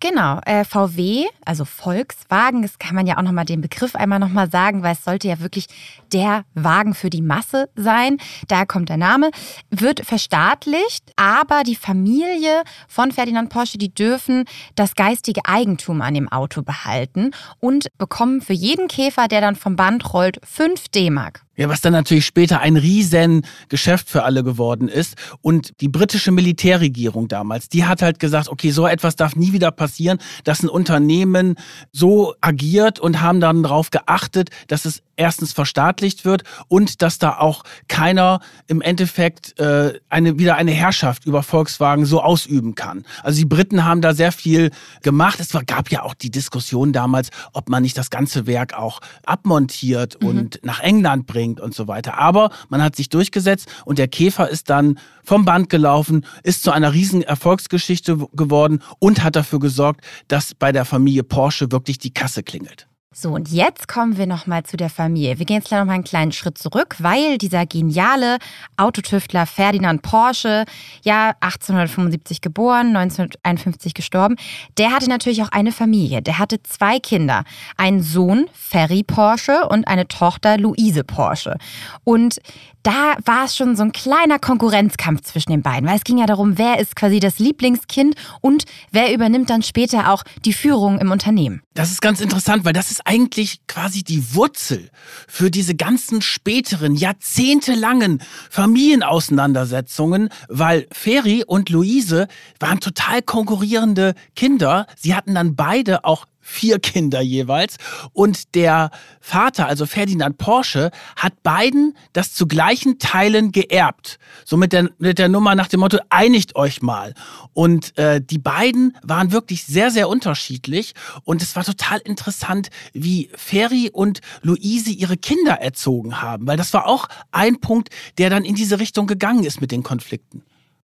Genau, 0.00 0.40
äh, 0.46 0.64
VW, 0.64 1.26
also 1.44 1.64
Volkswagen, 1.64 2.62
das 2.62 2.78
kann 2.78 2.94
man 2.94 3.06
ja 3.06 3.18
auch 3.18 3.22
nochmal 3.22 3.44
den 3.44 3.60
Begriff 3.60 3.94
einmal 3.94 4.18
nochmal 4.18 4.50
sagen, 4.50 4.82
weil 4.82 4.92
es 4.92 5.04
sollte 5.04 5.28
ja 5.28 5.40
wirklich 5.40 5.66
der 6.12 6.44
Wagen 6.54 6.94
für 6.94 7.10
die 7.10 7.22
Masse 7.22 7.68
sein. 7.76 8.18
Daher 8.48 8.66
kommt 8.66 8.88
der 8.88 8.96
Name. 8.96 9.30
Wird 9.70 10.04
verstaatlicht, 10.04 11.12
aber 11.16 11.62
die 11.64 11.76
Familie 11.76 12.62
von 12.88 13.12
Ferdinand 13.12 13.50
Porsche, 13.50 13.78
die 13.78 13.94
dürfen 13.94 14.44
das 14.74 14.94
geistige 14.94 15.42
Eigentum 15.44 16.02
an 16.02 16.14
dem 16.14 16.30
Auto 16.30 16.62
behalten 16.62 17.32
und 17.58 17.86
bekommen 17.98 18.40
für 18.40 18.52
jeden 18.52 18.88
Käfer, 18.88 19.28
der 19.28 19.40
dann 19.40 19.56
vom 19.56 19.76
Band 19.76 20.12
rollt, 20.12 20.40
5 20.44 20.88
D-Mark. 20.88 21.42
Ja, 21.60 21.68
was 21.68 21.82
dann 21.82 21.92
natürlich 21.92 22.24
später 22.24 22.60
ein 22.60 22.78
riesen 22.78 23.42
Geschäft 23.68 24.08
für 24.08 24.22
alle 24.22 24.42
geworden 24.42 24.88
ist. 24.88 25.14
Und 25.42 25.78
die 25.82 25.88
britische 25.88 26.30
Militärregierung 26.30 27.28
damals, 27.28 27.68
die 27.68 27.84
hat 27.84 28.00
halt 28.00 28.18
gesagt, 28.18 28.48
okay, 28.48 28.70
so 28.70 28.86
etwas 28.86 29.14
darf 29.14 29.36
nie 29.36 29.52
wieder 29.52 29.70
passieren, 29.70 30.20
dass 30.44 30.62
ein 30.62 30.70
Unternehmen 30.70 31.56
so 31.92 32.34
agiert 32.40 32.98
und 32.98 33.20
haben 33.20 33.42
dann 33.42 33.62
darauf 33.62 33.90
geachtet, 33.90 34.48
dass 34.68 34.86
es 34.86 35.02
erstens 35.16 35.52
verstaatlicht 35.52 36.24
wird 36.24 36.44
und 36.68 37.02
dass 37.02 37.18
da 37.18 37.36
auch 37.36 37.62
keiner 37.88 38.40
im 38.66 38.80
Endeffekt 38.80 39.58
äh, 39.60 40.00
eine, 40.08 40.38
wieder 40.38 40.56
eine 40.56 40.70
Herrschaft 40.70 41.26
über 41.26 41.42
Volkswagen 41.42 42.06
so 42.06 42.22
ausüben 42.22 42.74
kann. 42.74 43.04
Also 43.22 43.38
die 43.38 43.44
Briten 43.44 43.84
haben 43.84 44.00
da 44.00 44.14
sehr 44.14 44.32
viel 44.32 44.70
gemacht. 45.02 45.38
Es 45.38 45.50
gab 45.66 45.90
ja 45.90 46.04
auch 46.04 46.14
die 46.14 46.30
Diskussion 46.30 46.94
damals, 46.94 47.28
ob 47.52 47.68
man 47.68 47.82
nicht 47.82 47.98
das 47.98 48.08
ganze 48.08 48.46
Werk 48.46 48.72
auch 48.72 49.00
abmontiert 49.26 50.22
mhm. 50.22 50.28
und 50.28 50.60
nach 50.62 50.80
England 50.80 51.26
bringt 51.26 51.49
und 51.58 51.74
so 51.74 51.88
weiter. 51.88 52.18
Aber 52.18 52.50
man 52.68 52.82
hat 52.82 52.96
sich 52.96 53.08
durchgesetzt 53.08 53.68
und 53.86 53.98
der 53.98 54.08
Käfer 54.08 54.50
ist 54.50 54.68
dann 54.68 54.98
vom 55.24 55.46
Band 55.46 55.70
gelaufen, 55.70 56.26
ist 56.42 56.62
zu 56.62 56.70
einer 56.70 56.92
riesen 56.92 57.22
Erfolgsgeschichte 57.22 58.18
geworden 58.34 58.82
und 58.98 59.24
hat 59.24 59.36
dafür 59.36 59.58
gesorgt, 59.58 60.04
dass 60.28 60.54
bei 60.54 60.70
der 60.70 60.84
Familie 60.84 61.22
Porsche 61.22 61.72
wirklich 61.72 61.98
die 61.98 62.12
Kasse 62.12 62.42
klingelt. 62.42 62.89
So, 63.12 63.30
und 63.32 63.48
jetzt 63.50 63.88
kommen 63.88 64.18
wir 64.18 64.28
nochmal 64.28 64.62
zu 64.62 64.76
der 64.76 64.88
Familie. 64.88 65.40
Wir 65.40 65.44
gehen 65.44 65.56
jetzt 65.56 65.66
gleich 65.66 65.80
nochmal 65.80 65.96
einen 65.96 66.04
kleinen 66.04 66.30
Schritt 66.30 66.56
zurück, 66.58 66.94
weil 67.00 67.38
dieser 67.38 67.66
geniale 67.66 68.38
Autotüftler 68.76 69.46
Ferdinand 69.46 70.02
Porsche, 70.02 70.64
ja 71.02 71.34
1875 71.40 72.40
geboren, 72.40 72.94
1951 72.94 73.94
gestorben, 73.94 74.36
der 74.78 74.92
hatte 74.92 75.08
natürlich 75.08 75.42
auch 75.42 75.50
eine 75.50 75.72
Familie. 75.72 76.22
Der 76.22 76.38
hatte 76.38 76.62
zwei 76.62 77.00
Kinder. 77.00 77.42
Einen 77.76 78.00
Sohn, 78.00 78.46
Ferry 78.52 79.02
Porsche, 79.02 79.66
und 79.68 79.88
eine 79.88 80.06
Tochter, 80.06 80.56
Luise 80.56 81.02
Porsche. 81.02 81.56
Und 82.04 82.40
da 82.82 83.16
war 83.24 83.44
es 83.44 83.56
schon 83.56 83.76
so 83.76 83.82
ein 83.82 83.92
kleiner 83.92 84.38
Konkurrenzkampf 84.38 85.22
zwischen 85.22 85.50
den 85.50 85.62
beiden, 85.62 85.88
weil 85.88 85.96
es 85.96 86.04
ging 86.04 86.18
ja 86.18 86.26
darum, 86.26 86.58
wer 86.58 86.78
ist 86.78 86.96
quasi 86.96 87.20
das 87.20 87.38
Lieblingskind 87.38 88.14
und 88.40 88.64
wer 88.90 89.12
übernimmt 89.12 89.50
dann 89.50 89.62
später 89.62 90.12
auch 90.12 90.22
die 90.44 90.52
Führung 90.52 90.98
im 90.98 91.10
Unternehmen. 91.10 91.62
Das 91.74 91.90
ist 91.90 92.00
ganz 92.00 92.20
interessant, 92.20 92.64
weil 92.64 92.72
das 92.72 92.90
ist 92.90 93.02
eigentlich 93.06 93.66
quasi 93.66 94.02
die 94.02 94.34
Wurzel 94.34 94.90
für 95.28 95.50
diese 95.50 95.74
ganzen 95.74 96.22
späteren, 96.22 96.94
jahrzehntelangen 96.94 98.22
Familienauseinandersetzungen, 98.50 100.30
weil 100.48 100.86
Ferry 100.92 101.44
und 101.46 101.70
Luise 101.70 102.28
waren 102.58 102.80
total 102.80 103.22
konkurrierende 103.22 104.14
Kinder. 104.34 104.86
Sie 104.96 105.14
hatten 105.14 105.34
dann 105.34 105.54
beide 105.54 106.04
auch 106.04 106.26
vier 106.50 106.80
Kinder 106.80 107.20
jeweils. 107.20 107.76
Und 108.12 108.54
der 108.54 108.90
Vater, 109.20 109.66
also 109.66 109.86
Ferdinand 109.86 110.36
Porsche, 110.36 110.90
hat 111.16 111.42
beiden 111.42 111.96
das 112.12 112.34
zu 112.34 112.46
gleichen 112.46 112.98
Teilen 112.98 113.52
geerbt. 113.52 114.18
So 114.44 114.56
mit 114.56 114.72
der, 114.72 114.90
mit 114.98 115.18
der 115.18 115.28
Nummer 115.28 115.54
nach 115.54 115.68
dem 115.68 115.80
Motto, 115.80 115.98
einigt 116.10 116.56
euch 116.56 116.82
mal. 116.82 117.14
Und 117.52 117.96
äh, 117.96 118.20
die 118.20 118.38
beiden 118.38 118.96
waren 119.02 119.32
wirklich 119.32 119.64
sehr, 119.64 119.90
sehr 119.90 120.08
unterschiedlich. 120.08 120.94
Und 121.24 121.42
es 121.42 121.54
war 121.54 121.64
total 121.64 121.98
interessant, 122.00 122.70
wie 122.92 123.30
Ferry 123.34 123.90
und 123.92 124.20
Luise 124.42 124.90
ihre 124.90 125.16
Kinder 125.16 125.60
erzogen 125.60 126.20
haben. 126.20 126.46
Weil 126.46 126.56
das 126.56 126.74
war 126.74 126.86
auch 126.86 127.06
ein 127.30 127.60
Punkt, 127.60 127.90
der 128.18 128.28
dann 128.28 128.44
in 128.44 128.56
diese 128.56 128.80
Richtung 128.80 129.06
gegangen 129.06 129.44
ist 129.44 129.60
mit 129.60 129.70
den 129.70 129.82
Konflikten. 129.82 130.42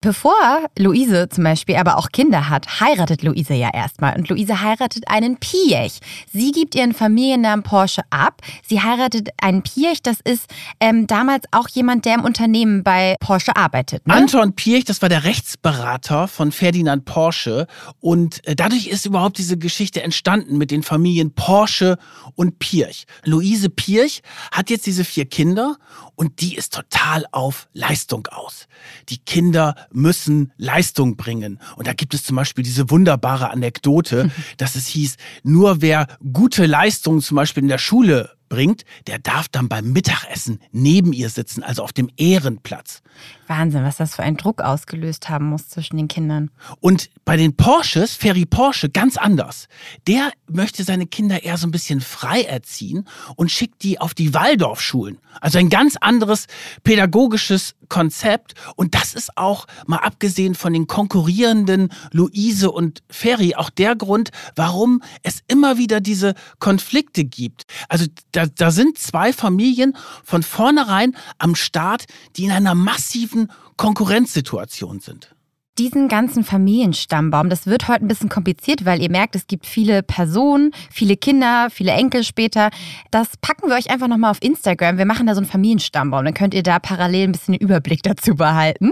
Bevor 0.01 0.33
Luise 0.79 1.29
zum 1.29 1.43
Beispiel 1.43 1.75
aber 1.75 1.99
auch 1.99 2.11
Kinder 2.13 2.49
hat, 2.49 2.81
heiratet 2.81 3.25
Luise 3.25 3.55
ja 3.55 3.71
erstmal. 3.75 4.17
Und 4.17 4.29
Luise 4.29 4.61
heiratet 4.61 5.09
einen 5.09 5.39
Piech. 5.39 5.99
Sie 6.33 6.53
gibt 6.53 6.77
ihren 6.77 6.95
Familiennamen 6.95 7.65
Porsche 7.65 8.03
ab. 8.11 8.41
Sie 8.65 8.81
heiratet 8.81 9.31
einen 9.43 9.65
Piech. 9.65 10.01
Das 10.01 10.19
ist 10.23 10.47
ähm, 10.79 11.09
damals 11.09 11.47
auch 11.51 11.69
jemand, 11.71 12.05
der 12.05 12.15
im 12.15 12.21
Unternehmen 12.23 12.85
bei 12.85 13.17
Porsche 13.19 13.57
arbeitet. 13.57 14.07
Ne? 14.07 14.15
Anton 14.15 14.55
Piech, 14.55 14.85
das 14.85 15.03
war 15.03 15.09
der 15.09 15.25
Rechtsberater 15.25 16.29
von 16.29 16.53
Ferdinand 16.53 17.05
Porsche. 17.05 17.67
Und 17.99 18.47
äh, 18.47 18.55
dadurch 18.55 18.87
ist 18.87 19.05
überhaupt 19.05 19.37
diese 19.39 19.59
Geschichte 19.59 20.01
entstanden 20.05 20.59
mit 20.59 20.71
den 20.71 20.85
Familien 20.85 21.35
Porsche 21.35 21.99
und 22.37 22.61
Piech. 22.61 23.05
Luise 23.25 23.69
Piech 23.69 24.23
hat 24.53 24.71
jetzt 24.71 24.87
diese 24.87 25.05
vier 25.05 25.25
Kinder 25.25 25.77
und 26.15 26.41
die 26.41 26.55
ist 26.55 26.73
total 26.73 27.25
auf 27.33 27.67
Leistung 27.73 28.29
aus. 28.29 28.69
Die 29.09 29.19
Kinder 29.19 29.75
müssen 29.93 30.53
Leistung 30.57 31.17
bringen. 31.17 31.59
Und 31.77 31.87
da 31.87 31.93
gibt 31.93 32.15
es 32.15 32.25
zum 32.25 32.37
Beispiel 32.37 32.65
diese 32.65 32.91
wunderbare 32.91 33.51
Anekdote, 33.51 34.31
dass 34.57 34.77
es 34.77 34.87
hieß, 34.89 35.17
nur 35.43 35.81
wer 35.81 36.07
gute 36.33 36.67
Leistungen 36.67 37.21
zum 37.21 37.37
Beispiel 37.37 37.63
in 37.63 37.69
der 37.69 37.79
Schule 37.79 38.38
bringt, 38.49 38.85
der 39.07 39.19
darf 39.19 39.49
dann 39.49 39.69
beim 39.69 39.93
Mittagessen 39.93 40.61
neben 40.73 41.13
ihr 41.13 41.29
sitzen, 41.29 41.63
also 41.63 41.83
auf 41.83 41.93
dem 41.93 42.11
Ehrenplatz. 42.17 43.03
Wahnsinn, 43.47 43.83
was 43.83 43.97
das 43.97 44.15
für 44.15 44.23
einen 44.23 44.37
Druck 44.37 44.61
ausgelöst 44.61 45.29
haben 45.29 45.47
muss 45.47 45.69
zwischen 45.69 45.97
den 45.97 46.09
Kindern. 46.09 46.51
Und 46.81 47.11
bei 47.25 47.37
den 47.37 47.57
Porsches, 47.57 48.15
Ferry 48.15 48.47
Porsche, 48.47 48.91
ganz 48.91 49.17
anders. 49.17 49.69
Der 50.07 50.31
möchte 50.49 50.85
seine 50.85 51.07
Kinder 51.07 51.43
eher 51.43 51.57
so 51.57 51.67
ein 51.67 51.71
bisschen 51.71 52.01
frei 52.01 52.43
erziehen 52.43 53.07
und 53.37 53.51
schickt 53.51 53.83
die 53.83 54.01
auf 54.01 54.15
die 54.15 54.35
Waldorfschulen. 54.35 55.19
Also 55.41 55.59
ein 55.59 55.69
ganz 55.69 55.97
anderes 55.97 56.47
pädagogisches 56.85 57.75
Konzept. 57.89 58.55
Und 58.77 58.95
das 58.95 59.15
ist 59.15 59.37
auch, 59.37 59.67
mal 59.87 59.99
abgesehen 59.99 60.55
von 60.55 60.73
den 60.73 60.87
konkurrierenden 60.87 61.91
Luise 62.13 62.71
und 62.71 63.03
Ferry, 63.09 63.55
auch 63.55 63.71
der 63.71 63.97
Grund, 63.97 64.31
warum 64.57 65.03
es 65.23 65.41
immer 65.49 65.79
wieder 65.79 66.01
diese 66.01 66.35
Konflikte 66.59 67.25
gibt. 67.25 67.65
Also 67.89 68.07
da, 68.39 68.47
da 68.47 68.71
sind 68.71 68.99
zwei 68.99 69.33
Familien 69.33 69.97
von 70.23 70.45
vornherein 70.45 71.17
am 71.39 71.57
Start, 71.57 72.05
die 72.37 72.45
in 72.45 72.53
einer 72.53 72.77
massiven 72.77 73.51
Konkurrenzsituation 73.77 75.01
sind. 75.01 75.35
diesen 75.79 76.09
ganzen 76.09 76.43
Familienstammbaum, 76.43 77.51
das 77.51 77.67
wird 77.67 77.87
heute 77.87 78.05
ein 78.05 78.09
bisschen 78.09 78.29
kompliziert, 78.29 78.85
weil 78.85 79.01
ihr 79.01 79.11
merkt, 79.11 79.37
es 79.37 79.47
gibt 79.47 79.65
viele 79.65 80.03
Personen, 80.03 80.73
viele 80.91 81.17
Kinder, 81.17 81.69
viele 81.71 81.93
Enkel 81.93 82.25
später. 82.25 82.71
Das 83.13 83.37
packen 83.41 83.69
wir 83.69 83.77
euch 83.77 83.89
einfach 83.91 84.09
nochmal 84.09 84.33
auf 84.33 84.43
Instagram. 84.43 84.99
Wir 84.99 85.07
machen 85.07 85.27
da 85.27 85.35
so 85.35 85.41
einen 85.41 85.49
Familienstammbaum. 85.49 86.25
Dann 86.25 86.35
könnt 86.35 86.55
ihr 86.55 86.65
da 86.65 86.81
parallel 86.81 87.29
ein 87.29 87.33
bisschen 87.33 87.55
den 87.55 87.61
Überblick 87.61 88.03
dazu 88.03 88.35
behalten. 88.35 88.91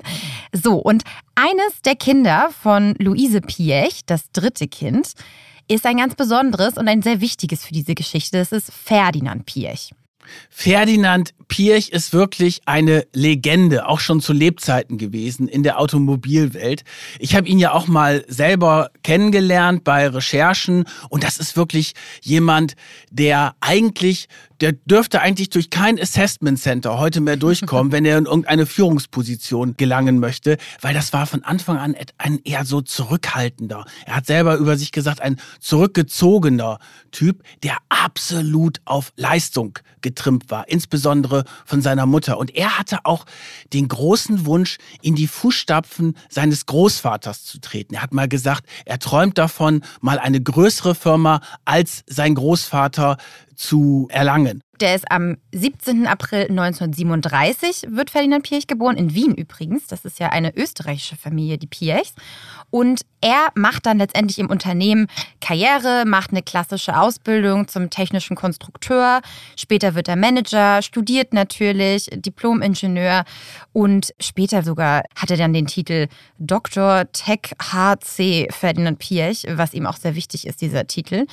So, 0.53 0.75
und 0.75 1.03
eines 1.35 1.83
der 1.85 1.97
Kinder 1.97 2.51
von 2.63 2.95
Luise 2.99 3.41
Piech, 3.41 4.03
das 4.07 4.31
dritte 4.31 4.69
Kind, 4.69 5.15
ist 5.69 5.87
ein 5.87 5.97
ganz 5.97 6.15
besonderes 6.15 6.77
und 6.77 6.89
ein 6.89 7.03
sehr 7.03 7.21
wichtiges 7.21 7.65
für 7.65 7.73
diese 7.73 7.95
Geschichte. 7.95 8.39
Das 8.39 8.53
ist 8.53 8.73
Ferdinand 8.73 9.47
Piech. 9.47 9.91
Ferdinand 10.51 11.35
Pirch 11.49 11.91
ist 11.91 12.13
wirklich 12.13 12.63
eine 12.67 13.07
Legende, 13.13 13.87
auch 13.87 14.01
schon 14.01 14.21
zu 14.21 14.33
Lebzeiten 14.33 14.99
gewesen 14.99 15.49
in 15.49 15.63
der 15.63 15.79
Automobilwelt. 15.79 16.83
Ich 17.19 17.37
habe 17.37 17.49
ihn 17.49 17.59
ja 17.59 17.73
auch 17.73 17.87
mal 17.87 18.25
selber 18.27 18.91
kennengelernt 19.03 19.85
bei 19.85 20.09
Recherchen 20.09 20.85
und 21.09 21.23
das 21.23 21.39
ist 21.39 21.57
wirklich 21.57 21.93
jemand, 22.23 22.75
der 23.11 23.55
eigentlich 23.61 24.29
der 24.61 24.73
dürfte 24.73 25.21
eigentlich 25.21 25.51
durch 25.51 25.71
kein 25.71 26.01
Assessment 26.01 26.59
Center 26.59 26.99
heute 26.99 27.21
mehr 27.21 27.37
durchkommen, 27.37 27.93
wenn 27.93 28.05
er 28.05 28.19
in 28.19 28.27
irgendeine 28.27 28.67
Führungsposition 28.67 29.77
gelangen 29.77 30.19
möchte, 30.19 30.57
weil 30.81 30.95
das 30.95 31.13
war 31.13 31.27
von 31.27 31.45
Anfang 31.45 31.79
an 31.79 31.95
ein 32.19 32.41
eher 32.45 32.65
so 32.65 32.81
zurückhaltender. 32.81 33.85
Er 34.07 34.17
hat 34.17 34.27
selber 34.27 34.57
über 34.57 34.77
sich 34.77 34.93
gesagt, 34.93 35.21
ein 35.21 35.41
zurückgezogener 35.61 36.79
Typ, 37.11 37.43
der 37.63 37.77
absolut 37.89 38.81
auf 38.85 39.13
Leistung 39.17 39.79
getrimmt 40.01 40.51
war, 40.51 40.69
insbesondere 40.69 41.45
von 41.65 41.83
seiner 41.83 42.07
Mutter. 42.07 42.39
Und 42.39 42.55
er 42.55 42.79
hatte 42.79 43.01
auch 43.05 43.27
den 43.73 43.89
großen 43.89 44.47
Wunsch, 44.47 44.79
in 45.03 45.15
die 45.15 45.27
Fußstapfen 45.27 46.17
seines 46.29 46.67
Großvaters 46.67 47.45
zu 47.45 47.61
treten. 47.61 47.95
Er 47.95 48.03
hat 48.03 48.15
mal 48.15 48.29
gesagt, 48.29 48.67
er 48.85 48.99
träumt 48.99 49.39
davon, 49.39 49.83
mal 50.01 50.19
eine 50.19 50.41
größere 50.41 50.95
Firma 50.95 51.41
als 51.65 52.05
sein 52.07 52.35
Großvater 52.35 53.17
zu 53.57 54.07
erlangen. 54.11 54.63
Der 54.81 54.95
ist 54.95 55.11
am 55.11 55.39
17. 55.53 56.07
April 56.07 56.49
1937, 56.51 57.87
wird 57.89 58.11
Ferdinand 58.11 58.45
Piech 58.45 58.67
geboren, 58.67 58.97
in 58.97 59.15
Wien 59.15 59.35
übrigens. 59.35 59.87
Das 59.87 60.05
ist 60.05 60.19
ja 60.19 60.29
eine 60.29 60.55
österreichische 60.55 61.17
Familie, 61.17 61.57
die 61.57 61.67
Piechs. 61.67 62.13
Und 62.69 63.01
er 63.23 63.49
macht 63.55 63.87
dann 63.87 63.99
letztendlich 63.99 64.39
im 64.39 64.51
Unternehmen 64.51 65.07
Karriere, 65.41 66.05
macht 66.05 66.31
eine 66.31 66.43
klassische 66.43 66.99
Ausbildung 66.99 67.69
zum 67.69 67.89
technischen 67.89 68.37
Konstrukteur. 68.37 69.23
Später 69.57 69.95
wird 69.95 70.09
er 70.09 70.17
Manager, 70.17 70.83
studiert 70.83 71.33
natürlich, 71.33 72.11
Diplom-Ingenieur 72.13 73.25
und 73.73 74.13
später 74.21 74.63
sogar 74.63 75.05
hat 75.15 75.31
er 75.31 75.39
dann 75.39 75.55
den 75.55 75.67
Titel 75.67 76.09
Dr. 76.39 77.11
Tech 77.13 77.53
HC 77.73 78.49
Ferdinand 78.51 78.99
Piech, 78.99 79.47
was 79.49 79.73
ihm 79.73 79.87
auch 79.87 79.97
sehr 79.97 80.15
wichtig 80.15 80.47
ist, 80.47 80.61
dieser 80.61 80.87
Titel 80.87 81.27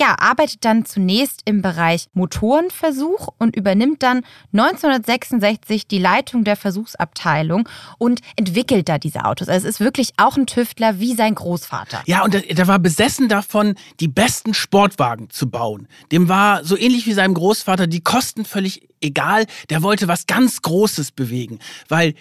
ja, 0.00 0.16
arbeitet 0.18 0.64
dann 0.64 0.84
zunächst 0.84 1.42
im 1.44 1.62
Bereich 1.62 2.06
Motorenversuch 2.14 3.28
und 3.38 3.54
übernimmt 3.54 4.02
dann 4.02 4.22
1966 4.52 5.86
die 5.86 5.98
Leitung 5.98 6.42
der 6.42 6.56
Versuchsabteilung 6.56 7.68
und 7.98 8.20
entwickelt 8.36 8.88
da 8.88 8.98
diese 8.98 9.24
Autos. 9.24 9.48
Also 9.48 9.68
es 9.68 9.74
ist 9.76 9.80
wirklich 9.80 10.10
auch 10.16 10.36
ein 10.36 10.46
Tüftler 10.46 10.98
wie 10.98 11.14
sein 11.14 11.36
Großvater. 11.36 12.02
Ja, 12.06 12.24
und 12.24 12.34
der, 12.34 12.66
war 12.66 12.78
besessen 12.78 13.28
davon, 13.28 13.76
die 14.00 14.08
besten 14.08 14.54
Sportwagen 14.54 15.30
zu 15.30 15.48
bauen. 15.48 15.86
Dem 16.10 16.28
war 16.28 16.64
so 16.64 16.76
ähnlich 16.76 17.06
wie 17.06 17.12
seinem 17.12 17.34
Großvater 17.34 17.86
die 17.86 18.00
Kosten 18.00 18.44
völlig 18.44 18.88
egal. 19.00 19.46
Der 19.70 19.82
wollte 19.82 20.08
was 20.08 20.26
ganz 20.26 20.62
Großes 20.62 21.12
bewegen, 21.12 21.60
weil 21.88 22.14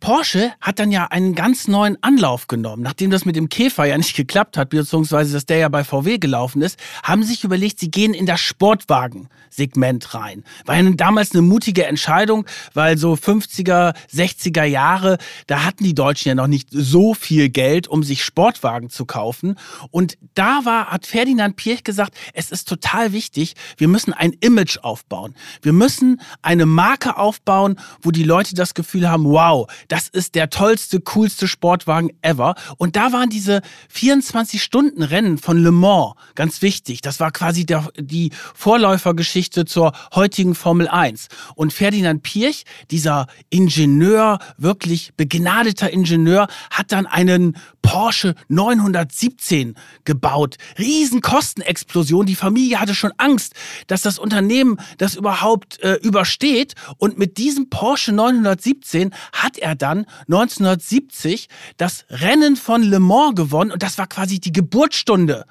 Porsche 0.00 0.52
hat 0.60 0.78
dann 0.78 0.92
ja 0.92 1.06
einen 1.06 1.34
ganz 1.34 1.66
neuen 1.66 2.00
Anlauf 2.02 2.46
genommen. 2.46 2.82
Nachdem 2.82 3.10
das 3.10 3.24
mit 3.24 3.36
dem 3.36 3.48
Käfer 3.48 3.84
ja 3.84 3.96
nicht 3.96 4.14
geklappt 4.14 4.56
hat, 4.56 4.70
beziehungsweise 4.70 5.32
dass 5.32 5.46
der 5.46 5.58
ja 5.58 5.68
bei 5.68 5.82
VW 5.82 6.18
gelaufen 6.18 6.62
ist, 6.62 6.78
haben 7.02 7.24
sich 7.24 7.42
überlegt, 7.42 7.80
sie 7.80 7.90
gehen 7.90 8.14
in 8.14 8.24
das 8.24 8.40
Sportwagen-Segment 8.40 10.14
rein. 10.14 10.44
War 10.66 10.76
ja 10.76 10.90
damals 10.90 11.32
eine 11.32 11.42
mutige 11.42 11.86
Entscheidung, 11.86 12.46
weil 12.74 12.96
so 12.96 13.14
50er, 13.14 13.94
60er 14.12 14.64
Jahre, 14.64 15.18
da 15.46 15.64
hatten 15.64 15.84
die 15.84 15.94
Deutschen 15.94 16.28
ja 16.28 16.34
noch 16.34 16.46
nicht 16.46 16.68
so 16.70 17.14
viel 17.14 17.48
Geld, 17.48 17.88
um 17.88 18.02
sich 18.02 18.22
Sportwagen 18.22 18.90
zu 18.90 19.04
kaufen. 19.04 19.56
Und 19.90 20.16
da 20.34 20.60
war, 20.64 20.86
hat 20.86 21.06
Ferdinand 21.06 21.56
Pirch 21.56 21.82
gesagt, 21.82 22.14
es 22.34 22.50
ist 22.50 22.68
total 22.68 23.12
wichtig, 23.12 23.54
wir 23.76 23.88
müssen 23.88 24.12
ein 24.12 24.32
Image 24.40 24.78
aufbauen. 24.78 25.34
Wir 25.62 25.72
müssen 25.72 26.20
eine 26.42 26.66
Marke 26.66 27.16
aufbauen, 27.16 27.80
wo 28.00 28.12
die 28.12 28.22
Leute 28.22 28.54
das 28.54 28.74
Gefühl 28.74 29.08
haben, 29.10 29.24
wow, 29.24 29.66
das 29.88 30.08
ist 30.08 30.34
der 30.34 30.50
tollste, 30.50 31.00
coolste 31.00 31.48
Sportwagen 31.48 32.10
ever. 32.22 32.54
Und 32.76 32.96
da 32.96 33.12
waren 33.12 33.30
diese 33.30 33.62
24-Stunden-Rennen 33.92 35.38
von 35.38 35.58
Le 35.58 35.72
Mans 35.72 36.14
ganz 36.34 36.62
wichtig. 36.62 37.00
Das 37.00 37.20
war 37.20 37.32
quasi 37.32 37.64
der, 37.64 37.88
die 37.98 38.30
Vorläufergeschichte 38.54 39.64
zur 39.64 39.92
heutigen 40.14 40.54
Formel 40.54 40.88
1. 40.88 41.28
Und 41.54 41.72
Ferdinand 41.72 42.22
Pirch, 42.22 42.64
dieser 42.90 43.26
Ingenieur, 43.48 44.38
wirklich 44.58 45.12
begnadeter 45.16 45.90
Ingenieur, 45.90 46.48
hat 46.70 46.92
dann 46.92 47.06
einen 47.06 47.56
Porsche 47.80 48.34
917 48.48 49.74
gebaut. 50.04 50.56
Riesenkostenexplosion. 50.78 52.26
Die 52.26 52.34
Familie 52.34 52.80
hatte 52.80 52.94
schon 52.94 53.12
Angst, 53.16 53.54
dass 53.86 54.02
das 54.02 54.18
Unternehmen 54.18 54.76
das 54.98 55.14
überhaupt 55.14 55.80
äh, 55.80 55.94
übersteht. 55.94 56.74
Und 56.98 57.16
mit 57.16 57.38
diesem 57.38 57.70
Porsche 57.70 58.12
917 58.12 59.14
hat 59.32 59.56
er 59.56 59.74
dann 59.78 60.06
1970 60.26 61.48
das 61.76 62.04
Rennen 62.10 62.56
von 62.56 62.82
Le 62.82 63.00
Mans 63.00 63.34
gewonnen. 63.34 63.70
Und 63.70 63.82
das 63.82 63.98
war 63.98 64.06
quasi 64.06 64.40
die 64.40 64.52
Geburtsstunde 64.52 65.44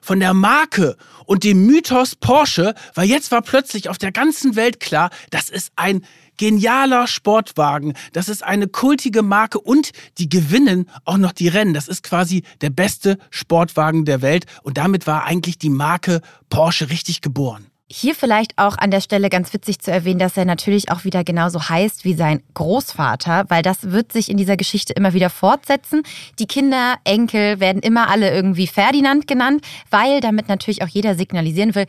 von 0.00 0.20
der 0.20 0.34
Marke 0.34 0.96
und 1.24 1.42
dem 1.42 1.66
Mythos 1.66 2.14
Porsche, 2.14 2.74
weil 2.94 3.08
jetzt 3.08 3.32
war 3.32 3.42
plötzlich 3.42 3.88
auf 3.88 3.98
der 3.98 4.12
ganzen 4.12 4.54
Welt 4.54 4.78
klar, 4.78 5.10
das 5.30 5.50
ist 5.50 5.72
ein 5.74 6.04
genialer 6.36 7.06
Sportwagen. 7.08 7.94
Das 8.12 8.28
ist 8.28 8.44
eine 8.44 8.68
kultige 8.68 9.22
Marke 9.22 9.58
und 9.58 9.90
die 10.18 10.28
gewinnen 10.28 10.88
auch 11.04 11.16
noch 11.16 11.32
die 11.32 11.48
Rennen. 11.48 11.74
Das 11.74 11.88
ist 11.88 12.02
quasi 12.02 12.44
der 12.60 12.70
beste 12.70 13.18
Sportwagen 13.30 14.04
der 14.04 14.22
Welt 14.22 14.46
und 14.62 14.78
damit 14.78 15.06
war 15.06 15.24
eigentlich 15.24 15.58
die 15.58 15.70
Marke 15.70 16.20
Porsche 16.50 16.90
richtig 16.90 17.20
geboren. 17.20 17.66
Hier 17.88 18.16
vielleicht 18.16 18.58
auch 18.58 18.76
an 18.78 18.90
der 18.90 19.00
Stelle 19.00 19.30
ganz 19.30 19.52
witzig 19.52 19.78
zu 19.78 19.92
erwähnen, 19.92 20.18
dass 20.18 20.36
er 20.36 20.44
natürlich 20.44 20.90
auch 20.90 21.04
wieder 21.04 21.22
genauso 21.22 21.68
heißt 21.68 22.04
wie 22.04 22.14
sein 22.14 22.42
Großvater, 22.54 23.44
weil 23.46 23.62
das 23.62 23.92
wird 23.92 24.12
sich 24.12 24.28
in 24.28 24.36
dieser 24.36 24.56
Geschichte 24.56 24.92
immer 24.92 25.12
wieder 25.12 25.30
fortsetzen. 25.30 26.02
Die 26.40 26.48
Kinder, 26.48 26.96
Enkel 27.04 27.60
werden 27.60 27.82
immer 27.82 28.10
alle 28.10 28.34
irgendwie 28.34 28.66
Ferdinand 28.66 29.28
genannt, 29.28 29.64
weil 29.88 30.20
damit 30.20 30.48
natürlich 30.48 30.82
auch 30.82 30.88
jeder 30.88 31.14
signalisieren 31.14 31.76
will, 31.76 31.86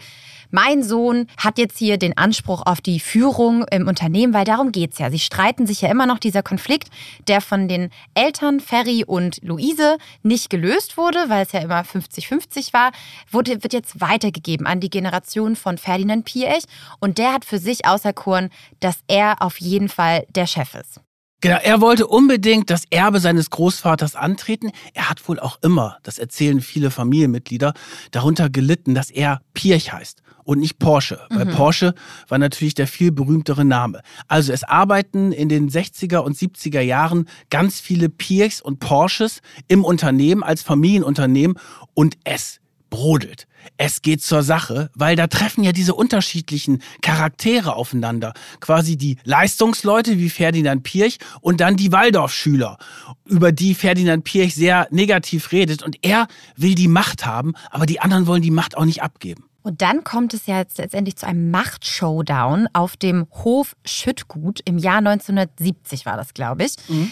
mein 0.51 0.83
Sohn 0.83 1.27
hat 1.37 1.57
jetzt 1.57 1.77
hier 1.77 1.97
den 1.97 2.17
Anspruch 2.17 2.63
auf 2.65 2.81
die 2.81 2.99
Führung 2.99 3.65
im 3.71 3.87
Unternehmen, 3.87 4.33
weil 4.33 4.45
darum 4.45 4.71
geht 4.71 4.93
es 4.93 4.99
ja. 4.99 5.09
Sie 5.09 5.19
streiten 5.19 5.67
sich 5.67 5.81
ja 5.81 5.89
immer 5.89 6.05
noch 6.05 6.19
dieser 6.19 6.43
Konflikt, 6.43 6.89
der 7.27 7.41
von 7.41 7.67
den 7.67 7.89
Eltern 8.13 8.59
Ferry 8.59 9.03
und 9.05 9.39
Luise 9.43 9.97
nicht 10.23 10.49
gelöst 10.49 10.97
wurde, 10.97 11.25
weil 11.27 11.45
es 11.45 11.51
ja 11.51 11.59
immer 11.59 11.81
50-50 11.81 12.73
war, 12.73 12.91
wurde, 13.31 13.63
wird 13.63 13.73
jetzt 13.73 13.99
weitergegeben 13.99 14.67
an 14.67 14.79
die 14.79 14.89
Generation 14.89 15.55
von 15.55 15.77
Ferdinand 15.77 16.25
Piech 16.25 16.63
und 16.99 17.17
der 17.17 17.33
hat 17.33 17.45
für 17.45 17.59
sich 17.59 17.85
auserkoren, 17.85 18.49
dass 18.79 18.99
er 19.07 19.41
auf 19.41 19.59
jeden 19.59 19.89
Fall 19.89 20.25
der 20.29 20.47
Chef 20.47 20.75
ist. 20.75 21.01
Genau, 21.39 21.57
er 21.61 21.81
wollte 21.81 22.07
unbedingt 22.07 22.71
das 22.71 22.85
Erbe 22.89 23.19
seines 23.19 23.51
Großvaters 23.51 24.15
antreten. 24.15 24.71
Er 24.95 25.07
hat 25.07 25.27
wohl 25.29 25.39
auch 25.39 25.59
immer, 25.61 25.99
das 26.01 26.17
erzählen 26.17 26.61
viele 26.61 26.89
Familienmitglieder, 26.89 27.73
darunter 28.09 28.49
gelitten, 28.49 28.95
dass 28.95 29.11
er 29.11 29.41
Pirch 29.53 29.93
heißt 29.93 30.23
und 30.47 30.59
nicht 30.59 30.79
Porsche, 30.79 31.19
weil 31.29 31.45
mhm. 31.45 31.51
Porsche 31.51 31.93
war 32.29 32.37
natürlich 32.37 32.73
der 32.73 32.87
viel 32.87 33.11
berühmtere 33.11 33.65
Name. 33.65 34.01
Also 34.29 34.53
es 34.53 34.63
arbeiten 34.63 35.33
in 35.33 35.49
den 35.49 35.69
60er 35.69 36.19
und 36.19 36.37
70er 36.37 36.79
Jahren 36.79 37.27
ganz 37.49 37.81
viele 37.81 38.07
Pirchs 38.07 38.61
und 38.61 38.79
Porsches 38.79 39.41
im 39.67 39.83
Unternehmen 39.83 40.43
als 40.43 40.61
Familienunternehmen 40.61 41.59
und 41.93 42.17
es 42.23 42.61
brodelt. 42.89 43.45
Es 43.75 44.01
geht 44.01 44.23
zur 44.23 44.41
Sache, 44.41 44.89
weil 44.93 45.17
da 45.17 45.27
treffen 45.27 45.65
ja 45.65 45.73
diese 45.73 45.93
unterschiedlichen 45.93 46.81
Charaktere 47.01 47.75
aufeinander. 47.75 48.33
Quasi 48.61 48.95
die 48.95 49.17
Leistungsleute 49.25 50.17
wie 50.17 50.29
Ferdinand 50.29 50.83
Pirch 50.83 51.17
und 51.41 51.59
dann 51.59 51.75
die 51.75 51.91
Waldorfschüler, 51.91 52.77
über 53.25 53.51
die 53.51 53.75
Ferdinand 53.75 54.23
Pirch 54.23 54.55
sehr 54.55 54.87
negativ 54.91 55.51
redet. 55.51 55.83
Und 55.83 55.97
er 56.03 56.29
will 56.55 56.75
die 56.75 56.87
Macht 56.87 57.25
haben, 57.25 57.53
aber 57.69 57.85
die 57.85 57.99
anderen 57.99 58.27
wollen 58.27 58.41
die 58.41 58.51
Macht 58.51 58.77
auch 58.77 58.85
nicht 58.85 59.03
abgeben. 59.03 59.43
Und 59.67 59.81
dann 59.81 60.05
kommt 60.05 60.33
es 60.33 60.45
ja 60.45 60.59
jetzt 60.59 60.77
letztendlich 60.77 61.17
zu 61.17 61.27
einem 61.27 61.51
Machtshowdown 61.51 62.69
auf 62.71 62.95
dem 62.95 63.27
Hof 63.43 63.75
Schüttgut. 63.83 64.61
Im 64.63 64.77
Jahr 64.77 64.99
1970 64.99 66.05
war 66.05 66.15
das, 66.15 66.33
glaube 66.33 66.63
ich. 66.63 66.75
Mhm. 66.87 67.11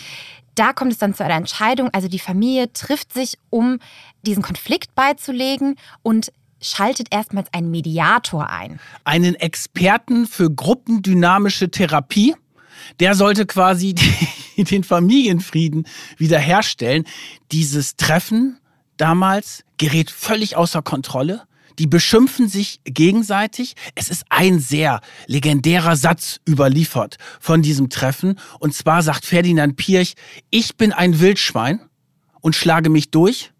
Da 0.55 0.71
kommt 0.71 0.93
es 0.93 0.97
dann 0.97 1.13
zu 1.13 1.25
einer 1.25 1.35
Entscheidung. 1.35 1.89
Also 1.91 2.07
die 2.07 2.17
Familie 2.17 2.71
trifft 2.71 3.11
sich, 3.11 3.37
um 3.49 3.79
diesen 4.21 4.41
Konflikt 4.41 4.95
beizulegen 4.95 5.75
und 6.01 6.31
schaltet 6.61 7.09
erstmals 7.11 7.53
einen 7.53 7.71
Mediator 7.71 8.49
ein. 8.49 8.79
Einen 9.03 9.35
Experten 9.35 10.25
für 10.25 10.49
gruppendynamische 10.49 11.69
Therapie 11.69 12.35
Der 13.01 13.15
sollte 13.15 13.45
quasi 13.45 13.93
die, 14.55 14.63
den 14.63 14.85
Familienfrieden 14.85 15.87
wiederherstellen. 16.15 17.03
Dieses 17.51 17.97
Treffen 17.97 18.61
damals 18.95 19.65
gerät 19.77 20.09
völlig 20.09 20.55
außer 20.55 20.81
Kontrolle. 20.81 21.41
Die 21.79 21.87
beschimpfen 21.87 22.47
sich 22.47 22.79
gegenseitig. 22.83 23.75
Es 23.95 24.09
ist 24.09 24.25
ein 24.29 24.59
sehr 24.59 25.01
legendärer 25.27 25.95
Satz 25.95 26.39
überliefert 26.47 27.17
von 27.39 27.61
diesem 27.61 27.89
Treffen. 27.89 28.39
Und 28.59 28.73
zwar 28.73 29.01
sagt 29.03 29.25
Ferdinand 29.25 29.75
Pirch, 29.75 30.15
ich 30.49 30.77
bin 30.77 30.91
ein 30.91 31.19
Wildschwein 31.19 31.81
und 32.41 32.55
schlage 32.55 32.89
mich 32.89 33.11
durch 33.11 33.51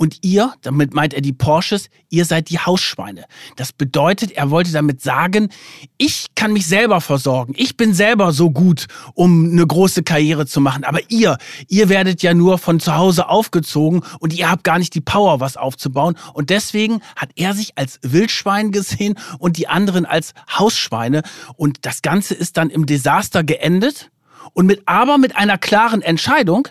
und 0.00 0.20
ihr, 0.22 0.54
damit 0.62 0.94
meint 0.94 1.12
er 1.12 1.20
die 1.20 1.34
Porsches, 1.34 1.90
ihr 2.08 2.24
seid 2.24 2.48
die 2.48 2.58
Hausschweine. 2.58 3.26
Das 3.56 3.74
bedeutet, 3.74 4.30
er 4.32 4.50
wollte 4.50 4.72
damit 4.72 5.02
sagen, 5.02 5.50
ich 5.98 6.28
kann 6.34 6.54
mich 6.54 6.66
selber 6.66 7.02
versorgen. 7.02 7.52
Ich 7.54 7.76
bin 7.76 7.92
selber 7.92 8.32
so 8.32 8.50
gut, 8.50 8.86
um 9.12 9.50
eine 9.52 9.66
große 9.66 10.02
Karriere 10.02 10.46
zu 10.46 10.62
machen. 10.62 10.84
Aber 10.84 11.00
ihr, 11.10 11.36
ihr 11.68 11.90
werdet 11.90 12.22
ja 12.22 12.32
nur 12.32 12.56
von 12.56 12.80
zu 12.80 12.96
Hause 12.96 13.28
aufgezogen 13.28 14.02
und 14.20 14.32
ihr 14.32 14.50
habt 14.50 14.64
gar 14.64 14.78
nicht 14.78 14.94
die 14.94 15.02
Power, 15.02 15.38
was 15.38 15.58
aufzubauen. 15.58 16.16
Und 16.32 16.48
deswegen 16.48 17.02
hat 17.14 17.28
er 17.36 17.52
sich 17.52 17.76
als 17.76 18.00
Wildschwein 18.00 18.72
gesehen 18.72 19.16
und 19.38 19.58
die 19.58 19.68
anderen 19.68 20.06
als 20.06 20.32
Hausschweine. 20.58 21.22
Und 21.56 21.84
das 21.84 22.00
Ganze 22.00 22.32
ist 22.32 22.56
dann 22.56 22.70
im 22.70 22.86
Desaster 22.86 23.44
geendet 23.44 24.10
und 24.54 24.64
mit, 24.64 24.80
aber 24.86 25.18
mit 25.18 25.36
einer 25.36 25.58
klaren 25.58 26.00
Entscheidung. 26.00 26.68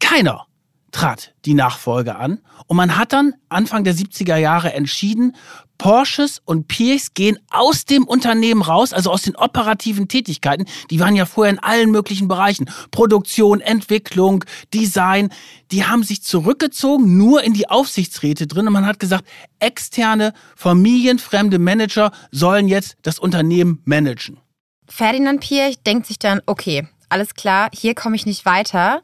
Keiner 0.00 0.46
trat 0.92 1.34
die 1.44 1.54
Nachfolge 1.54 2.16
an. 2.16 2.40
Und 2.66 2.76
man 2.76 2.96
hat 2.96 3.12
dann 3.12 3.34
Anfang 3.48 3.82
der 3.82 3.94
70er 3.94 4.36
Jahre 4.36 4.72
entschieden, 4.74 5.34
Porsches 5.78 6.40
und 6.44 6.68
Pierce 6.68 7.12
gehen 7.14 7.38
aus 7.50 7.86
dem 7.86 8.04
Unternehmen 8.04 8.62
raus, 8.62 8.92
also 8.92 9.10
aus 9.10 9.22
den 9.22 9.34
operativen 9.34 10.06
Tätigkeiten. 10.06 10.66
Die 10.90 11.00
waren 11.00 11.16
ja 11.16 11.26
vorher 11.26 11.52
in 11.52 11.58
allen 11.58 11.90
möglichen 11.90 12.28
Bereichen. 12.28 12.70
Produktion, 12.92 13.60
Entwicklung, 13.60 14.44
Design. 14.72 15.30
Die 15.72 15.84
haben 15.84 16.04
sich 16.04 16.22
zurückgezogen, 16.22 17.16
nur 17.16 17.42
in 17.42 17.52
die 17.52 17.68
Aufsichtsräte 17.68 18.46
drin. 18.46 18.68
Und 18.68 18.74
man 18.74 18.86
hat 18.86 19.00
gesagt, 19.00 19.24
externe, 19.58 20.34
familienfremde 20.54 21.58
Manager 21.58 22.12
sollen 22.30 22.68
jetzt 22.68 22.96
das 23.02 23.18
Unternehmen 23.18 23.82
managen. 23.84 24.38
Ferdinand 24.86 25.40
Pierch 25.40 25.82
denkt 25.82 26.06
sich 26.06 26.18
dann, 26.18 26.42
okay, 26.46 26.86
alles 27.08 27.34
klar, 27.34 27.70
hier 27.74 27.94
komme 27.94 28.14
ich 28.14 28.24
nicht 28.24 28.44
weiter. 28.46 29.02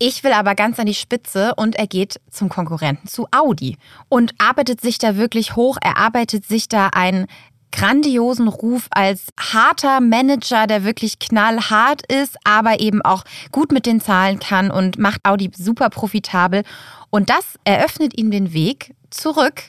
Ich 0.00 0.22
will 0.22 0.32
aber 0.32 0.54
ganz 0.54 0.78
an 0.78 0.86
die 0.86 0.94
Spitze 0.94 1.54
und 1.56 1.74
er 1.74 1.88
geht 1.88 2.20
zum 2.30 2.48
Konkurrenten 2.48 3.08
zu 3.08 3.26
Audi 3.32 3.76
und 4.08 4.32
arbeitet 4.38 4.80
sich 4.80 4.98
da 4.98 5.16
wirklich 5.16 5.56
hoch. 5.56 5.76
Er 5.80 5.96
arbeitet 5.96 6.46
sich 6.46 6.68
da 6.68 6.88
einen 6.88 7.26
grandiosen 7.72 8.46
Ruf 8.46 8.86
als 8.90 9.26
harter 9.38 10.00
Manager, 10.00 10.66
der 10.68 10.84
wirklich 10.84 11.18
knallhart 11.18 12.02
ist, 12.10 12.36
aber 12.44 12.80
eben 12.80 13.02
auch 13.02 13.24
gut 13.50 13.72
mit 13.72 13.86
den 13.86 14.00
Zahlen 14.00 14.38
kann 14.38 14.70
und 14.70 14.98
macht 14.98 15.24
Audi 15.24 15.50
super 15.56 15.90
profitabel. 15.90 16.62
Und 17.10 17.28
das 17.28 17.58
eröffnet 17.64 18.16
ihm 18.16 18.30
den 18.30 18.52
Weg 18.52 18.94
zurück 19.10 19.62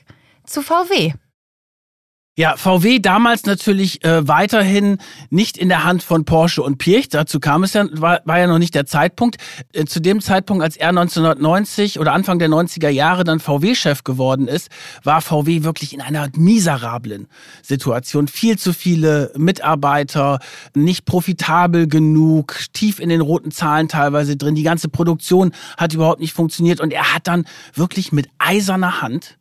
zu 0.46 0.62
VW. 0.62 1.14
Ja, 2.40 2.56
VW 2.56 3.00
damals 3.00 3.46
natürlich 3.46 4.02
äh, 4.06 4.26
weiterhin 4.26 5.00
nicht 5.30 5.58
in 5.58 5.68
der 5.68 5.84
Hand 5.84 6.04
von 6.04 6.24
Porsche 6.24 6.64
und 6.64 6.78
Pirch. 6.78 7.10
Dazu 7.10 7.42
kam 7.42 7.64
es 7.64 7.74
ja, 7.74 7.86
war, 7.92 8.22
war 8.24 8.40
ja 8.40 8.48
noch 8.48 8.60
nicht 8.60 8.76
der 8.76 8.86
Zeitpunkt. 8.86 9.36
Äh, 9.74 9.84
zu 9.84 10.00
dem 10.00 10.22
Zeitpunkt, 10.22 10.64
als 10.64 10.78
er 10.78 10.88
1990 10.88 12.00
oder 12.00 12.14
Anfang 12.14 12.40
der 12.40 12.48
90er 12.48 12.88
Jahre 12.88 13.26
dann 13.26 13.42
VW-Chef 13.42 14.06
geworden 14.06 14.48
ist, 14.48 14.70
war 15.04 15.20
VW 15.20 15.64
wirklich 15.64 15.94
in 15.94 16.00
einer 16.00 16.30
miserablen 16.38 17.28
Situation. 17.62 18.30
Viel 18.30 18.58
zu 18.58 18.72
viele 18.72 19.34
Mitarbeiter, 19.36 20.40
nicht 20.74 21.04
profitabel 21.04 21.90
genug, 21.90 22.56
tief 22.72 23.02
in 23.02 23.10
den 23.10 23.20
roten 23.20 23.52
Zahlen 23.52 23.90
teilweise 23.90 24.38
drin. 24.38 24.56
Die 24.56 24.64
ganze 24.64 24.88
Produktion 24.88 25.52
hat 25.76 25.94
überhaupt 25.94 26.22
nicht 26.22 26.32
funktioniert 26.32 26.80
und 26.80 26.94
er 26.94 27.14
hat 27.14 27.28
dann 27.28 27.44
wirklich 27.74 28.14
mit 28.14 28.30
eiserner 28.38 29.02
Hand 29.02 29.36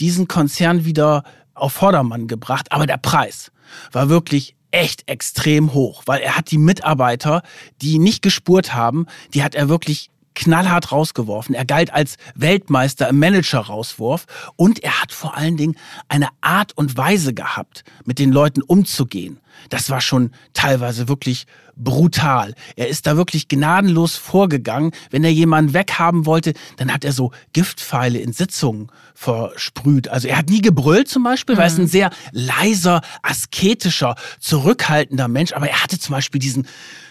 diesen 0.00 0.26
Konzern 0.26 0.84
wieder 0.84 1.22
auf 1.62 1.72
Vordermann 1.72 2.26
gebracht, 2.26 2.72
aber 2.72 2.86
der 2.86 2.98
Preis 2.98 3.52
war 3.92 4.08
wirklich 4.08 4.54
echt 4.72 5.08
extrem 5.08 5.74
hoch, 5.74 6.02
weil 6.06 6.20
er 6.20 6.36
hat 6.36 6.50
die 6.50 6.58
Mitarbeiter, 6.58 7.42
die 7.80 7.98
nicht 7.98 8.22
gespurt 8.22 8.74
haben, 8.74 9.06
die 9.34 9.42
hat 9.42 9.54
er 9.54 9.68
wirklich 9.68 10.10
knallhart 10.34 10.92
rausgeworfen. 10.92 11.54
Er 11.54 11.64
galt 11.66 11.92
als 11.92 12.16
Weltmeister 12.34 13.08
im 13.08 13.18
Manager-Rauswurf 13.18 14.26
und 14.56 14.82
er 14.82 15.02
hat 15.02 15.12
vor 15.12 15.36
allen 15.36 15.56
Dingen 15.56 15.76
eine 16.08 16.28
Art 16.40 16.76
und 16.76 16.96
Weise 16.96 17.34
gehabt, 17.34 17.84
mit 18.04 18.18
den 18.18 18.32
Leuten 18.32 18.62
umzugehen. 18.62 19.40
Das 19.68 19.90
war 19.90 20.00
schon 20.00 20.32
teilweise 20.54 21.06
wirklich 21.06 21.46
brutal. 21.76 22.54
Er 22.76 22.88
ist 22.88 23.06
da 23.06 23.16
wirklich 23.16 23.48
gnadenlos 23.48 24.16
vorgegangen. 24.16 24.92
Wenn 25.10 25.24
er 25.24 25.32
jemanden 25.32 25.74
weghaben 25.74 26.26
wollte, 26.26 26.54
dann 26.76 26.92
hat 26.92 27.04
er 27.04 27.12
so 27.12 27.32
Giftpfeile 27.52 28.18
in 28.18 28.32
Sitzungen 28.32 28.88
versprüht. 29.14 30.08
Also 30.08 30.28
er 30.28 30.38
hat 30.38 30.48
nie 30.48 30.60
gebrüllt 30.60 31.08
zum 31.08 31.22
Beispiel, 31.22 31.54
mhm. 31.54 31.58
weil 31.58 31.64
er 31.64 31.72
ist 31.72 31.78
ein 31.78 31.84
mhm. 31.84 31.88
sehr 31.88 32.10
leiser, 32.32 33.00
asketischer, 33.22 34.14
zurückhaltender 34.40 35.28
Mensch. 35.28 35.52
Aber 35.52 35.68
er 35.68 35.82
hatte 35.82 35.98
zum 35.98 36.14
Beispiel 36.14 36.40
diesen 36.40 36.66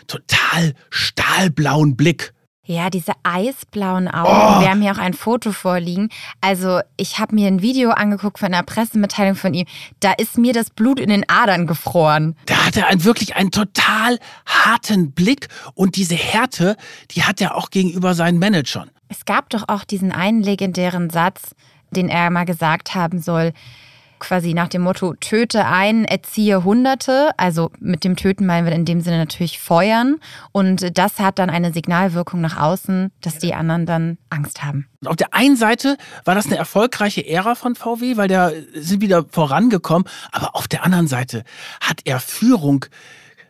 total 0.08 0.74
stahlblauen 0.89 1.95
Blick. 1.95 2.34
Ja, 2.63 2.91
diese 2.91 3.13
eisblauen 3.24 4.08
Augen. 4.08 4.30
Oh. 4.30 4.62
Wir 4.62 4.69
haben 4.69 4.82
hier 4.82 4.91
auch 4.91 5.00
ein 5.00 5.15
Foto 5.15 5.52
vorliegen. 5.52 6.10
Also, 6.41 6.82
ich 6.95 7.17
habe 7.17 7.34
mir 7.34 7.47
ein 7.47 7.63
Video 7.63 7.89
angeguckt 7.89 8.38
von 8.38 8.54
einer 8.54 8.62
Pressemitteilung 8.62 9.36
von 9.36 9.56
ihm. 9.56 9.65
Da 10.00 10.12
ist 10.12 10.38
mir 10.38 10.54
das 10.54 10.69
Blut 10.69 11.00
in 11.00 11.10
den 11.10 11.28
Adern 11.28 11.65
gefroren. 11.65 12.36
Da 12.45 12.67
hat 12.67 12.78
er 12.78 12.88
einen, 12.88 13.04
wirklich 13.04 13.36
einen 13.36 13.50
total 13.50 14.19
harten 14.45 15.12
Blick 15.12 15.47
und 15.74 15.95
diese 15.95 16.15
Härte, 16.15 16.78
die 17.12 17.24
hat 17.24 17.41
er 17.41 17.56
auch 17.56 17.71
gegenüber 17.71 18.13
seinen 18.13 18.38
Managern. 18.38 18.91
Es 19.10 19.26
gab 19.26 19.50
doch 19.50 19.63
auch 19.67 19.84
diesen 19.84 20.12
einen 20.12 20.43
legendären 20.43 21.10
Satz, 21.10 21.56
den 21.89 22.10
er 22.10 22.30
mal 22.30 22.45
gesagt 22.45 22.93
haben 22.93 23.21
soll 23.21 23.54
quasi 24.22 24.54
nach 24.54 24.70
dem 24.70 24.84
Motto, 24.84 25.14
töte 25.16 25.66
einen, 25.66 26.06
erziehe 26.06 26.64
Hunderte. 26.64 27.32
Also 27.38 27.72
mit 27.80 28.06
dem 28.06 28.16
Töten 28.16 28.46
meinen 28.46 28.66
wir 28.66 28.74
in 28.74 28.86
dem 28.86 29.02
Sinne 29.02 29.18
natürlich 29.18 29.60
feuern. 29.60 30.18
Und 30.54 30.98
das 30.98 31.20
hat 31.20 31.40
dann 31.40 31.50
eine 31.50 31.74
Signalwirkung 31.74 32.40
nach 32.40 32.58
außen, 32.58 33.12
dass 33.20 33.40
die 33.40 33.54
anderen 33.54 33.86
dann 33.86 34.18
Angst 34.30 34.64
haben. 34.64 34.88
Auf 35.06 35.18
der 35.18 35.34
einen 35.34 35.58
Seite 35.58 35.98
war 36.24 36.36
das 36.36 36.46
eine 36.46 36.58
erfolgreiche 36.58 37.28
Ära 37.28 37.56
von 37.56 37.76
VW, 37.76 38.16
weil 38.16 38.28
der 38.28 38.54
sind 38.76 39.02
wieder 39.02 39.26
vorangekommen. 39.30 40.08
Aber 40.32 40.56
auf 40.56 40.68
der 40.68 40.86
anderen 40.86 41.08
Seite 41.08 41.44
hat 41.82 42.02
er 42.06 42.20
Führung 42.20 42.86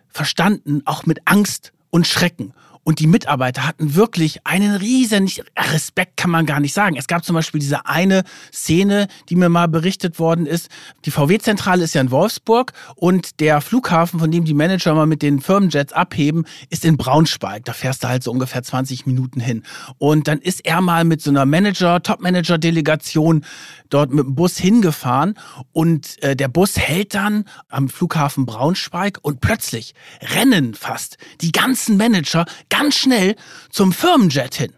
verstanden, 0.07 0.81
auch 0.85 1.05
mit 1.05 1.19
Angst 1.25 1.73
und 1.89 2.07
Schrecken. 2.07 2.53
Und 2.83 2.99
die 2.99 3.07
Mitarbeiter 3.07 3.67
hatten 3.67 3.95
wirklich 3.95 4.45
einen 4.45 4.75
riesen 4.75 5.29
Respekt, 5.57 6.17
kann 6.17 6.31
man 6.31 6.45
gar 6.45 6.59
nicht 6.59 6.73
sagen. 6.73 6.95
Es 6.97 7.07
gab 7.07 7.23
zum 7.23 7.35
Beispiel 7.35 7.59
diese 7.59 7.85
eine 7.85 8.23
Szene, 8.51 9.07
die 9.29 9.35
mir 9.35 9.49
mal 9.49 9.67
berichtet 9.67 10.19
worden 10.19 10.45
ist. 10.45 10.69
Die 11.05 11.11
VW-Zentrale 11.11 11.83
ist 11.83 11.93
ja 11.93 12.01
in 12.01 12.11
Wolfsburg 12.11 12.73
und 12.95 13.39
der 13.39 13.61
Flughafen, 13.61 14.19
von 14.19 14.31
dem 14.31 14.45
die 14.45 14.53
Manager 14.53 14.95
mal 14.95 15.05
mit 15.05 15.21
den 15.21 15.41
Firmenjets 15.41 15.93
abheben, 15.93 16.45
ist 16.69 16.83
in 16.83 16.97
Braunschweig. 16.97 17.65
Da 17.65 17.73
fährst 17.73 18.03
du 18.03 18.07
halt 18.07 18.23
so 18.23 18.31
ungefähr 18.31 18.63
20 18.63 19.05
Minuten 19.05 19.39
hin. 19.39 19.63
Und 19.99 20.27
dann 20.27 20.39
ist 20.39 20.65
er 20.65 20.81
mal 20.81 21.03
mit 21.03 21.21
so 21.21 21.29
einer 21.29 21.45
Manager, 21.45 22.01
Top-Manager-Delegation 22.01 23.45
dort 23.89 24.11
mit 24.11 24.25
dem 24.25 24.35
Bus 24.35 24.57
hingefahren 24.57 25.35
und 25.71 26.21
äh, 26.23 26.35
der 26.35 26.47
Bus 26.47 26.77
hält 26.77 27.13
dann 27.13 27.45
am 27.69 27.89
Flughafen 27.89 28.45
Braunschweig 28.45 29.19
und 29.21 29.41
plötzlich 29.41 29.93
rennen 30.33 30.73
fast 30.73 31.17
die 31.41 31.51
ganzen 31.51 31.97
Manager 31.97 32.45
ganz 32.71 32.95
schnell 32.95 33.35
zum 33.69 33.93
Firmenjet 33.93 34.55
hin. 34.55 34.73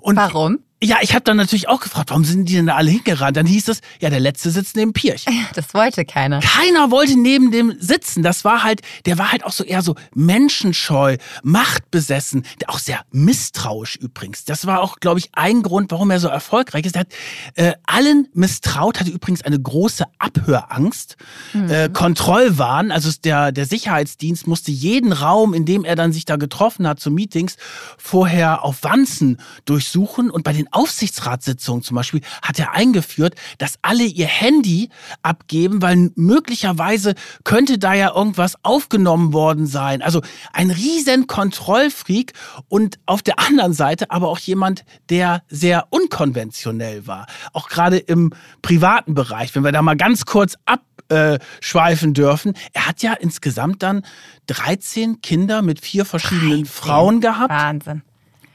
Und 0.00 0.16
Warum? 0.16 0.60
Ja, 0.80 0.98
ich 1.00 1.12
habe 1.12 1.24
dann 1.24 1.36
natürlich 1.36 1.68
auch 1.68 1.80
gefragt, 1.80 2.10
warum 2.10 2.24
sind 2.24 2.48
die 2.48 2.54
denn 2.54 2.66
da 2.66 2.76
alle 2.76 2.90
hingerannt? 2.90 3.36
Dann 3.36 3.46
hieß 3.46 3.66
es, 3.66 3.80
ja, 4.00 4.10
der 4.10 4.20
letzte 4.20 4.50
sitzt 4.50 4.76
neben 4.76 4.92
Pirch. 4.92 5.24
Das 5.54 5.74
wollte 5.74 6.04
keiner. 6.04 6.38
Keiner 6.38 6.92
wollte 6.92 7.18
neben 7.18 7.50
dem 7.50 7.74
sitzen. 7.80 8.22
Das 8.22 8.44
war 8.44 8.62
halt, 8.62 8.82
der 9.04 9.18
war 9.18 9.32
halt 9.32 9.44
auch 9.44 9.50
so 9.50 9.64
eher 9.64 9.82
so 9.82 9.96
menschenscheu, 10.14 11.16
machtbesessen, 11.42 12.44
auch 12.68 12.78
sehr 12.78 13.00
misstrauisch 13.10 13.96
übrigens. 13.96 14.44
Das 14.44 14.66
war 14.66 14.80
auch, 14.80 15.00
glaube 15.00 15.18
ich, 15.18 15.30
ein 15.32 15.62
Grund, 15.62 15.90
warum 15.90 16.10
er 16.10 16.20
so 16.20 16.28
erfolgreich 16.28 16.86
ist. 16.86 16.94
Er 16.94 17.00
hat 17.00 17.08
äh, 17.56 17.72
allen 17.86 18.28
misstraut, 18.32 19.00
hatte 19.00 19.10
übrigens 19.10 19.42
eine 19.42 19.58
große 19.58 20.04
Abhörangst, 20.18 21.16
mhm. 21.54 21.70
äh, 21.70 21.88
Kontrollwahn. 21.88 22.92
Also 22.92 23.10
der, 23.24 23.50
der 23.50 23.66
Sicherheitsdienst 23.66 24.46
musste 24.46 24.70
jeden 24.70 25.12
Raum, 25.12 25.54
in 25.54 25.64
dem 25.64 25.84
er 25.84 25.96
dann 25.96 26.12
sich 26.12 26.24
da 26.24 26.36
getroffen 26.36 26.86
hat 26.86 27.00
zu 27.00 27.10
Meetings, 27.10 27.56
vorher 27.96 28.64
auf 28.64 28.84
Wanzen 28.84 29.38
durchsuchen 29.64 30.30
und 30.30 30.44
bei 30.44 30.52
den 30.52 30.67
den 30.68 30.72
Aufsichtsratssitzungen 30.72 31.82
zum 31.82 31.96
Beispiel 31.96 32.20
hat 32.42 32.58
er 32.58 32.72
eingeführt, 32.72 33.34
dass 33.58 33.78
alle 33.82 34.04
ihr 34.04 34.26
Handy 34.26 34.90
abgeben, 35.22 35.82
weil 35.82 36.10
möglicherweise 36.14 37.14
könnte 37.44 37.78
da 37.78 37.94
ja 37.94 38.14
irgendwas 38.14 38.56
aufgenommen 38.62 39.32
worden 39.32 39.66
sein. 39.66 40.02
Also 40.02 40.22
ein 40.52 40.70
riesen 40.70 41.26
Kontrollfreak 41.26 42.32
und 42.68 42.98
auf 43.06 43.22
der 43.22 43.38
anderen 43.38 43.72
Seite 43.72 44.10
aber 44.10 44.28
auch 44.28 44.38
jemand, 44.38 44.84
der 45.10 45.42
sehr 45.48 45.86
unkonventionell 45.90 47.06
war. 47.06 47.26
Auch 47.52 47.68
gerade 47.68 47.98
im 47.98 48.32
privaten 48.62 49.14
Bereich, 49.14 49.54
wenn 49.54 49.64
wir 49.64 49.72
da 49.72 49.82
mal 49.82 49.96
ganz 49.96 50.24
kurz 50.24 50.56
abschweifen 50.66 52.14
dürfen. 52.14 52.54
Er 52.72 52.86
hat 52.86 53.02
ja 53.02 53.14
insgesamt 53.14 53.82
dann 53.82 54.02
13 54.46 55.20
Kinder 55.22 55.62
mit 55.62 55.80
vier 55.80 56.04
verschiedenen 56.04 56.64
13. 56.64 56.66
Frauen 56.66 57.20
gehabt. 57.20 57.50
Wahnsinn. 57.50 58.02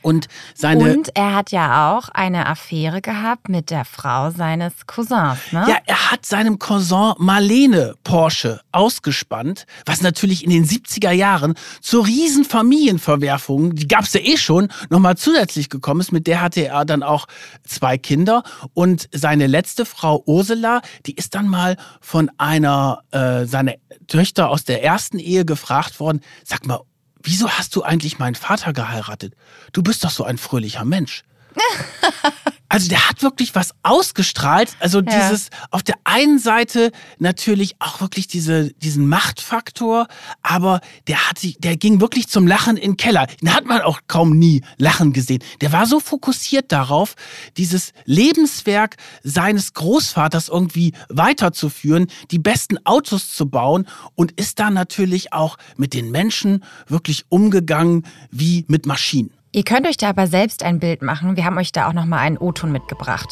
Und, 0.03 0.27
seine 0.53 0.93
und 0.93 1.09
er 1.15 1.33
hat 1.33 1.51
ja 1.51 1.91
auch 1.91 2.09
eine 2.09 2.45
Affäre 2.45 3.01
gehabt 3.01 3.49
mit 3.49 3.69
der 3.69 3.85
Frau 3.85 4.29
seines 4.31 4.85
Cousins. 4.85 5.39
Ne? 5.51 5.65
Ja, 5.67 5.77
er 5.85 6.11
hat 6.11 6.25
seinem 6.25 6.59
Cousin 6.59 7.13
Marlene 7.17 7.95
Porsche 8.03 8.61
ausgespannt, 8.71 9.65
was 9.85 10.01
natürlich 10.01 10.43
in 10.43 10.49
den 10.49 10.65
70er 10.65 11.11
Jahren 11.11 11.55
zur 11.81 12.05
riesen 12.05 12.45
Familienverwerfung, 12.45 13.75
die 13.75 13.87
gab 13.87 14.03
es 14.03 14.13
ja 14.13 14.21
eh 14.21 14.37
schon, 14.37 14.67
nochmal 14.89 15.17
zusätzlich 15.17 15.69
gekommen 15.69 16.01
ist. 16.01 16.11
Mit 16.11 16.27
der 16.27 16.41
hatte 16.41 16.67
er 16.67 16.85
dann 16.85 17.01
auch 17.01 17.25
zwei 17.65 17.97
Kinder. 17.97 18.43
Und 18.73 19.09
seine 19.11 19.47
letzte 19.47 19.85
Frau 19.85 20.21
Ursula, 20.25 20.81
die 21.05 21.15
ist 21.15 21.35
dann 21.35 21.47
mal 21.47 21.77
von 22.01 22.29
einer 22.37 23.03
äh, 23.11 23.45
seiner 23.45 23.73
Töchter 24.07 24.49
aus 24.49 24.65
der 24.65 24.83
ersten 24.83 25.19
Ehe 25.19 25.45
gefragt 25.45 25.99
worden, 25.99 26.21
sag 26.43 26.65
mal, 26.65 26.81
wieso 27.23 27.49
hast 27.49 27.75
du 27.75 27.83
eigentlich 27.83 28.19
meinen 28.19 28.35
Vater 28.35 28.73
geheiratet? 28.73 29.35
Du 29.71 29.81
bist 29.81 30.03
doch 30.03 30.11
so 30.11 30.23
ein 30.23 30.37
fröhlicher 30.37 30.85
Mensch. 30.85 31.23
Also 32.73 32.89
der 32.89 33.07
hat 33.07 33.21
wirklich 33.21 33.53
was 33.53 33.75
ausgestrahlt. 33.83 34.75
Also 34.79 35.01
ja. 35.01 35.03
dieses 35.03 35.51
auf 35.69 35.83
der 35.83 35.93
einen 36.05 36.39
Seite 36.39 36.91
natürlich 37.19 37.75
auch 37.77 38.01
wirklich 38.01 38.25
diese, 38.25 38.73
diesen 38.73 39.07
Machtfaktor, 39.07 40.07
aber 40.41 40.81
der 41.07 41.29
hat 41.29 41.37
sich, 41.37 41.59
der 41.59 41.77
ging 41.77 42.01
wirklich 42.01 42.29
zum 42.29 42.47
Lachen 42.47 42.75
in 42.77 42.93
den 42.93 42.97
Keller. 42.97 43.27
Den 43.43 43.53
hat 43.53 43.65
man 43.65 43.81
auch 43.81 43.99
kaum 44.07 44.39
nie 44.39 44.63
lachen 44.79 45.13
gesehen. 45.13 45.43
Der 45.61 45.71
war 45.71 45.85
so 45.85 45.99
fokussiert 45.99 46.71
darauf, 46.71 47.13
dieses 47.57 47.93
Lebenswerk 48.05 48.95
seines 49.21 49.75
Großvaters 49.75 50.49
irgendwie 50.49 50.93
weiterzuführen, 51.09 52.07
die 52.31 52.39
besten 52.39 52.83
Autos 52.87 53.35
zu 53.35 53.47
bauen 53.47 53.87
und 54.15 54.31
ist 54.31 54.57
da 54.57 54.71
natürlich 54.71 55.31
auch 55.31 55.59
mit 55.77 55.93
den 55.93 56.09
Menschen 56.09 56.63
wirklich 56.87 57.25
umgegangen 57.29 58.07
wie 58.31 58.65
mit 58.67 58.87
Maschinen. 58.87 59.31
Ihr 59.55 59.63
könnt 59.63 59.85
euch 59.85 59.97
da 59.97 60.09
aber 60.09 60.25
selbst 60.25 60.63
ein 60.63 60.79
Bild 60.79 61.03
machen. 61.03 61.35
Wir 61.35 61.45
haben 61.45 61.59
euch 61.59 61.71
da 61.71 61.87
auch 61.87 61.93
noch 61.93 62.07
mal 62.07 62.17
einen 62.17 62.39
O-Ton 62.39 62.71
mitgebracht. 62.71 63.29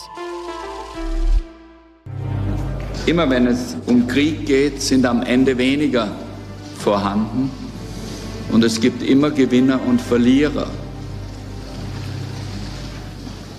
Immer 3.07 3.27
wenn 3.27 3.47
es 3.47 3.75
um 3.87 4.05
Krieg 4.05 4.45
geht, 4.45 4.83
sind 4.83 5.07
am 5.07 5.23
Ende 5.23 5.57
weniger 5.57 6.11
vorhanden. 6.77 7.49
Und 8.51 8.63
es 8.63 8.79
gibt 8.79 9.01
immer 9.01 9.31
Gewinner 9.31 9.79
und 9.83 9.99
Verlierer. 9.99 10.67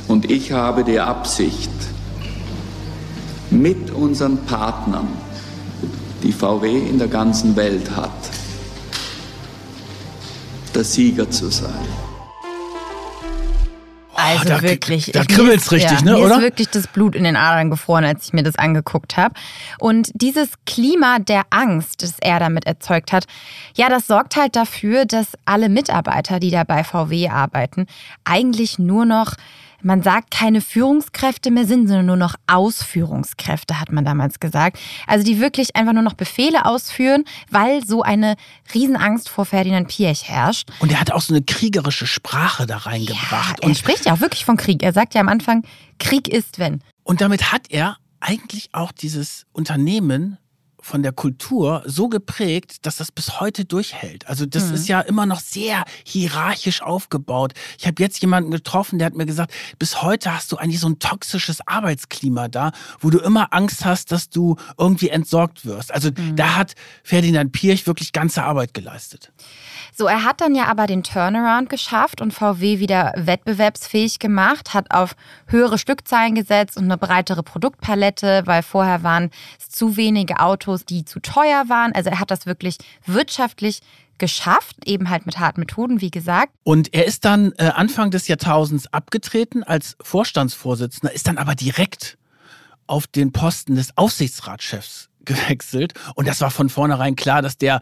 Und 0.07 0.31
ich 0.31 0.53
habe 0.53 0.85
die 0.85 1.01
Absicht, 1.01 1.70
mit 3.51 3.90
unseren 3.90 4.38
Partnern, 4.46 5.09
die 6.22 6.33
VW 6.33 6.79
in 6.79 6.98
der 6.98 7.09
ganzen 7.09 7.57
Welt 7.57 7.90
hat, 7.96 8.31
der 10.72 10.85
Sieger 10.85 11.29
zu 11.29 11.51
sein. 11.51 12.02
Also 14.14 14.48
da, 14.48 14.62
wirklich. 14.62 15.11
Da 15.12 15.25
kribbelt's 15.25 15.72
richtig, 15.72 16.01
ja, 16.01 16.05
ne, 16.05 16.12
mir 16.12 16.25
oder? 16.25 16.37
ist 16.37 16.42
wirklich 16.42 16.68
das 16.68 16.87
Blut 16.87 17.14
in 17.14 17.25
den 17.25 17.37
Adern 17.37 17.70
gefroren, 17.70 18.05
als 18.05 18.27
ich 18.27 18.33
mir 18.33 18.42
das 18.42 18.57
angeguckt 18.57 19.16
habe. 19.16 19.35
Und 19.79 20.11
dieses 20.14 20.51
Klima 20.66 21.18
der 21.18 21.42
Angst, 21.51 22.03
das 22.03 22.16
er 22.20 22.38
damit 22.38 22.66
erzeugt 22.66 23.12
hat, 23.12 23.25
ja, 23.75 23.88
das 23.88 24.07
sorgt 24.07 24.37
halt 24.37 24.57
dafür, 24.57 25.05
dass 25.07 25.29
alle 25.44 25.68
Mitarbeiter, 25.68 26.40
die 26.40 26.51
da 26.51 26.64
bei 26.64 26.85
VW 26.85 27.29
arbeiten, 27.29 27.87
eigentlich 28.25 28.79
nur 28.79 29.05
noch 29.05 29.35
man 29.83 30.03
sagt 30.03 30.31
keine 30.31 30.61
Führungskräfte 30.61 31.51
mehr 31.51 31.66
sind, 31.66 31.88
sondern 31.88 32.07
nur 32.07 32.16
noch 32.16 32.35
Ausführungskräfte, 32.47 33.81
hat 33.81 33.92
man 33.92 34.05
damals 34.05 34.40
gesagt. 34.40 34.79
Also 35.07 35.25
die 35.25 35.40
wirklich 35.40 35.77
einfach 35.77 35.92
nur 35.92 36.03
noch 36.03 36.14
Befehle 36.14 36.64
ausführen, 36.64 37.25
weil 37.51 37.85
so 37.85 38.03
eine 38.03 38.37
Riesenangst 38.75 39.29
vor 39.29 39.45
Ferdinand 39.45 39.88
Piech 39.88 40.29
herrscht. 40.29 40.71
Und 40.81 40.92
er 40.92 41.01
hat 41.01 41.11
auch 41.11 41.21
so 41.21 41.35
eine 41.35 41.42
kriegerische 41.42 42.07
Sprache 42.07 42.66
da 42.66 42.79
reingebracht. 42.79 43.59
Ja, 43.59 43.62
er 43.62 43.68
und 43.68 43.77
spricht 43.77 44.07
ja 44.07 44.14
auch 44.14 44.21
wirklich 44.21 44.45
von 44.45 44.57
Krieg. 44.57 44.83
Er 44.83 44.92
sagt 44.92 45.14
ja 45.14 45.21
am 45.21 45.29
Anfang, 45.29 45.64
Krieg 45.99 46.29
ist 46.29 46.59
wenn. 46.59 46.83
Und 47.03 47.21
damit 47.21 47.53
hat 47.53 47.71
er 47.71 47.97
eigentlich 48.21 48.68
auch 48.73 48.92
dieses 48.92 49.47
Unternehmen 49.53 50.38
von 50.83 51.03
der 51.03 51.12
Kultur 51.12 51.83
so 51.87 52.09
geprägt, 52.09 52.85
dass 52.85 52.97
das 52.97 53.11
bis 53.12 53.40
heute 53.40 53.64
durchhält. 53.64 54.27
Also 54.29 54.45
das 54.47 54.68
mhm. 54.68 54.75
ist 54.75 54.88
ja 54.88 55.01
immer 55.01 55.27
noch 55.27 55.40
sehr 55.40 55.85
hierarchisch 56.05 56.83
aufgebaut. 56.83 57.55
Ich 57.79 57.87
habe 57.87 58.03
jetzt 58.03 58.21
jemanden 58.21 58.51
getroffen, 58.51 58.99
der 58.99 59.07
hat 59.07 59.14
mir 59.14 59.27
gesagt, 59.27 59.53
bis 59.79 60.03
heute 60.03 60.35
hast 60.35 60.53
du 60.53 60.57
eigentlich 60.57 60.81
so 60.81 60.88
ein 60.88 60.99
toxisches 60.99 61.66
Arbeitsklima 61.66 62.49
da, 62.49 62.73
wo 63.01 63.11
du 63.11 63.18
immer 63.18 63.53
Angst 63.53 63.85
hast, 63.85 64.12
dass 64.12 64.29
du 64.29 64.57
irgendwie 64.77 65.09
entsorgt 65.09 65.64
wirst. 65.64 65.95
Also 65.95 66.11
mhm. 66.11 66.37
da 66.37 66.57
hat 66.57 66.75
Ferdinand 67.05 67.53
Pirch 67.53 67.87
wirklich 67.87 68.12
ganze 68.12 68.42
Arbeit 68.42 68.75
geleistet. 68.75 69.33
So, 69.95 70.07
er 70.07 70.25
hat 70.25 70.40
dann 70.40 70.55
ja 70.55 70.66
aber 70.68 70.87
den 70.87 71.03
Turnaround 71.03 71.68
geschafft 71.68 72.23
und 72.23 72.33
VW 72.33 72.79
wieder 72.79 73.12
wettbewerbsfähig 73.14 74.18
gemacht, 74.18 74.73
hat 74.73 74.90
auf 74.90 75.14
höhere 75.47 75.77
Stückzahlen 75.77 76.35
gesetzt 76.35 76.79
und 76.79 76.85
eine 76.85 76.97
breitere 76.97 77.42
Produktpalette, 77.42 78.42
weil 78.47 78.62
vorher 78.62 79.03
waren 79.03 79.31
es 79.61 79.68
zu 79.68 79.99
wenige 79.99 80.40
Autos, 80.40 80.72
die 80.79 81.05
zu 81.05 81.21
teuer 81.21 81.69
waren. 81.69 81.93
Also 81.93 82.11
er 82.11 82.21
hat 82.21 82.31
das 82.31 82.47
wirklich 82.47 82.79
wirtschaftlich 83.07 83.81
geschafft, 84.19 84.77
eben 84.85 85.11
halt 85.11 85.27
mit 85.27 85.39
harten 85.39 85.61
Methoden, 85.61 86.01
wie 86.01 86.11
gesagt. 86.11 86.53
Und 86.63 86.95
er 86.95 87.07
ist 87.07 87.25
dann 87.25 87.53
äh, 87.59 87.65
Anfang 87.65 88.11
des 88.11 88.29
Jahrtausends 88.29 88.93
abgetreten 88.93 89.63
als 89.63 89.97
Vorstandsvorsitzender, 90.01 91.13
ist 91.13 91.27
dann 91.27 91.39
aber 91.39 91.55
direkt 91.55 92.19
auf 92.87 93.07
den 93.07 93.33
Posten 93.33 93.75
des 93.75 93.97
Aufsichtsratschefs 93.97 95.09
gewechselt. 95.25 95.95
Und 96.15 96.29
das 96.29 96.41
war 96.41 96.51
von 96.51 96.69
vornherein 96.69 97.17
klar, 97.17 97.43
dass 97.43 97.59
der 97.59 97.81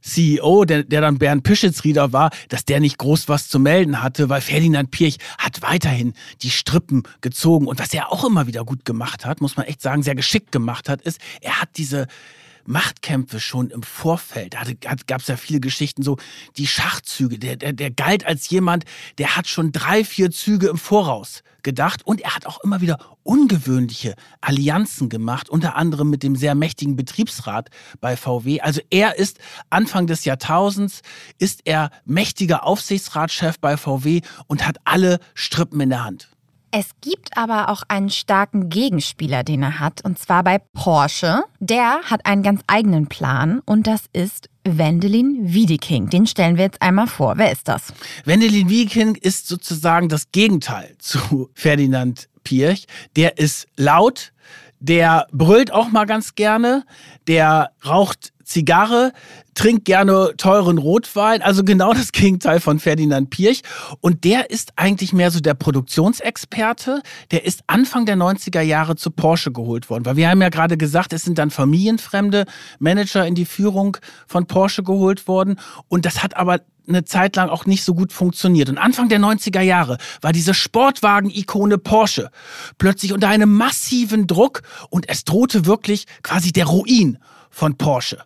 CEO, 0.00 0.64
der, 0.64 0.84
der 0.84 1.00
dann 1.00 1.18
Bernd 1.18 1.42
Pischitz-Rieder 1.42 2.12
war, 2.12 2.30
dass 2.48 2.64
der 2.64 2.80
nicht 2.80 2.98
groß 2.98 3.28
was 3.28 3.48
zu 3.48 3.58
melden 3.58 4.02
hatte, 4.02 4.28
weil 4.28 4.40
Ferdinand 4.40 4.90
Pirch 4.90 5.18
hat 5.38 5.62
weiterhin 5.62 6.14
die 6.42 6.50
Strippen 6.50 7.02
gezogen. 7.20 7.66
Und 7.66 7.80
was 7.80 7.92
er 7.92 8.12
auch 8.12 8.24
immer 8.24 8.46
wieder 8.46 8.64
gut 8.64 8.84
gemacht 8.84 9.26
hat, 9.26 9.40
muss 9.40 9.56
man 9.56 9.66
echt 9.66 9.82
sagen, 9.82 10.02
sehr 10.02 10.14
geschickt 10.14 10.52
gemacht 10.52 10.88
hat, 10.88 11.02
ist, 11.02 11.20
er 11.40 11.60
hat 11.60 11.70
diese 11.76 12.06
Machtkämpfe 12.66 13.40
schon 13.40 13.70
im 13.70 13.82
Vorfeld. 13.82 14.54
Da 14.54 14.62
gab 15.06 15.20
es 15.20 15.26
ja 15.28 15.36
viele 15.36 15.60
Geschichten, 15.60 16.02
so 16.02 16.16
die 16.56 16.66
Schachzüge. 16.66 17.38
Der, 17.38 17.56
der, 17.56 17.72
der 17.72 17.90
galt 17.90 18.26
als 18.26 18.48
jemand, 18.50 18.84
der 19.18 19.36
hat 19.36 19.48
schon 19.48 19.72
drei, 19.72 20.04
vier 20.04 20.30
Züge 20.30 20.68
im 20.68 20.78
Voraus 20.78 21.42
gedacht 21.62 22.06
und 22.06 22.20
er 22.20 22.34
hat 22.36 22.46
auch 22.46 22.62
immer 22.62 22.80
wieder 22.80 22.98
ungewöhnliche 23.24 24.14
Allianzen 24.40 25.08
gemacht, 25.08 25.50
unter 25.50 25.74
anderem 25.74 26.10
mit 26.10 26.22
dem 26.22 26.36
sehr 26.36 26.54
mächtigen 26.54 26.94
Betriebsrat 26.94 27.70
bei 28.00 28.16
VW. 28.16 28.60
Also 28.60 28.80
er 28.90 29.18
ist 29.18 29.38
Anfang 29.68 30.06
des 30.06 30.24
Jahrtausends, 30.24 31.02
ist 31.38 31.62
er 31.64 31.90
mächtiger 32.04 32.64
Aufsichtsratschef 32.64 33.58
bei 33.58 33.76
VW 33.76 34.20
und 34.46 34.66
hat 34.66 34.78
alle 34.84 35.18
Strippen 35.34 35.80
in 35.80 35.90
der 35.90 36.04
Hand. 36.04 36.28
Es 36.70 36.90
gibt 37.00 37.36
aber 37.36 37.68
auch 37.68 37.82
einen 37.88 38.10
starken 38.10 38.68
Gegenspieler, 38.68 39.44
den 39.44 39.62
er 39.62 39.78
hat, 39.78 40.04
und 40.04 40.18
zwar 40.18 40.44
bei 40.44 40.58
Porsche. 40.58 41.44
Der 41.58 42.00
hat 42.04 42.26
einen 42.26 42.42
ganz 42.42 42.62
eigenen 42.66 43.06
Plan 43.06 43.60
und 43.64 43.86
das 43.86 44.04
ist 44.12 44.50
Wendelin 44.64 45.38
Wiedeking. 45.40 46.10
Den 46.10 46.26
stellen 46.26 46.56
wir 46.56 46.64
jetzt 46.64 46.82
einmal 46.82 47.06
vor. 47.06 47.34
Wer 47.36 47.52
ist 47.52 47.68
das? 47.68 47.92
Wendelin 48.24 48.68
Wiedeking 48.68 49.14
ist 49.14 49.48
sozusagen 49.48 50.08
das 50.08 50.32
Gegenteil 50.32 50.96
zu 50.98 51.50
Ferdinand 51.54 52.28
Pirch. 52.42 52.86
Der 53.16 53.38
ist 53.38 53.68
laut, 53.76 54.32
der 54.78 55.26
brüllt 55.32 55.72
auch 55.72 55.90
mal 55.90 56.04
ganz 56.04 56.34
gerne, 56.34 56.84
der 57.26 57.70
raucht 57.84 58.32
Zigarre, 58.46 59.12
trinkt 59.54 59.84
gerne 59.86 60.34
teuren 60.36 60.78
Rotwein, 60.78 61.42
also 61.42 61.64
genau 61.64 61.92
das 61.92 62.12
Gegenteil 62.12 62.60
von 62.60 62.78
Ferdinand 62.78 63.28
Pirch. 63.28 63.62
Und 64.00 64.22
der 64.22 64.50
ist 64.50 64.72
eigentlich 64.76 65.12
mehr 65.12 65.32
so 65.32 65.40
der 65.40 65.54
Produktionsexperte. 65.54 67.02
Der 67.32 67.44
ist 67.44 67.64
Anfang 67.66 68.06
der 68.06 68.16
90er 68.16 68.60
Jahre 68.60 68.94
zu 68.94 69.10
Porsche 69.10 69.50
geholt 69.50 69.90
worden, 69.90 70.06
weil 70.06 70.16
wir 70.16 70.30
haben 70.30 70.40
ja 70.40 70.48
gerade 70.48 70.76
gesagt, 70.76 71.12
es 71.12 71.24
sind 71.24 71.38
dann 71.38 71.50
familienfremde 71.50 72.44
Manager 72.78 73.26
in 73.26 73.34
die 73.34 73.46
Führung 73.46 73.96
von 74.28 74.46
Porsche 74.46 74.84
geholt 74.84 75.26
worden. 75.26 75.58
Und 75.88 76.06
das 76.06 76.22
hat 76.22 76.36
aber 76.36 76.60
eine 76.88 77.04
Zeit 77.04 77.34
lang 77.34 77.48
auch 77.48 77.66
nicht 77.66 77.82
so 77.82 77.94
gut 77.94 78.12
funktioniert. 78.12 78.68
Und 78.68 78.78
Anfang 78.78 79.08
der 79.08 79.18
90er 79.18 79.60
Jahre 79.60 79.98
war 80.20 80.32
diese 80.32 80.54
Sportwagen-Ikone 80.54 81.78
Porsche 81.78 82.30
plötzlich 82.78 83.12
unter 83.12 83.28
einem 83.28 83.52
massiven 83.52 84.28
Druck 84.28 84.62
und 84.88 85.08
es 85.08 85.24
drohte 85.24 85.66
wirklich 85.66 86.06
quasi 86.22 86.52
der 86.52 86.66
Ruin 86.66 87.18
von 87.56 87.78
Porsche. 87.78 88.18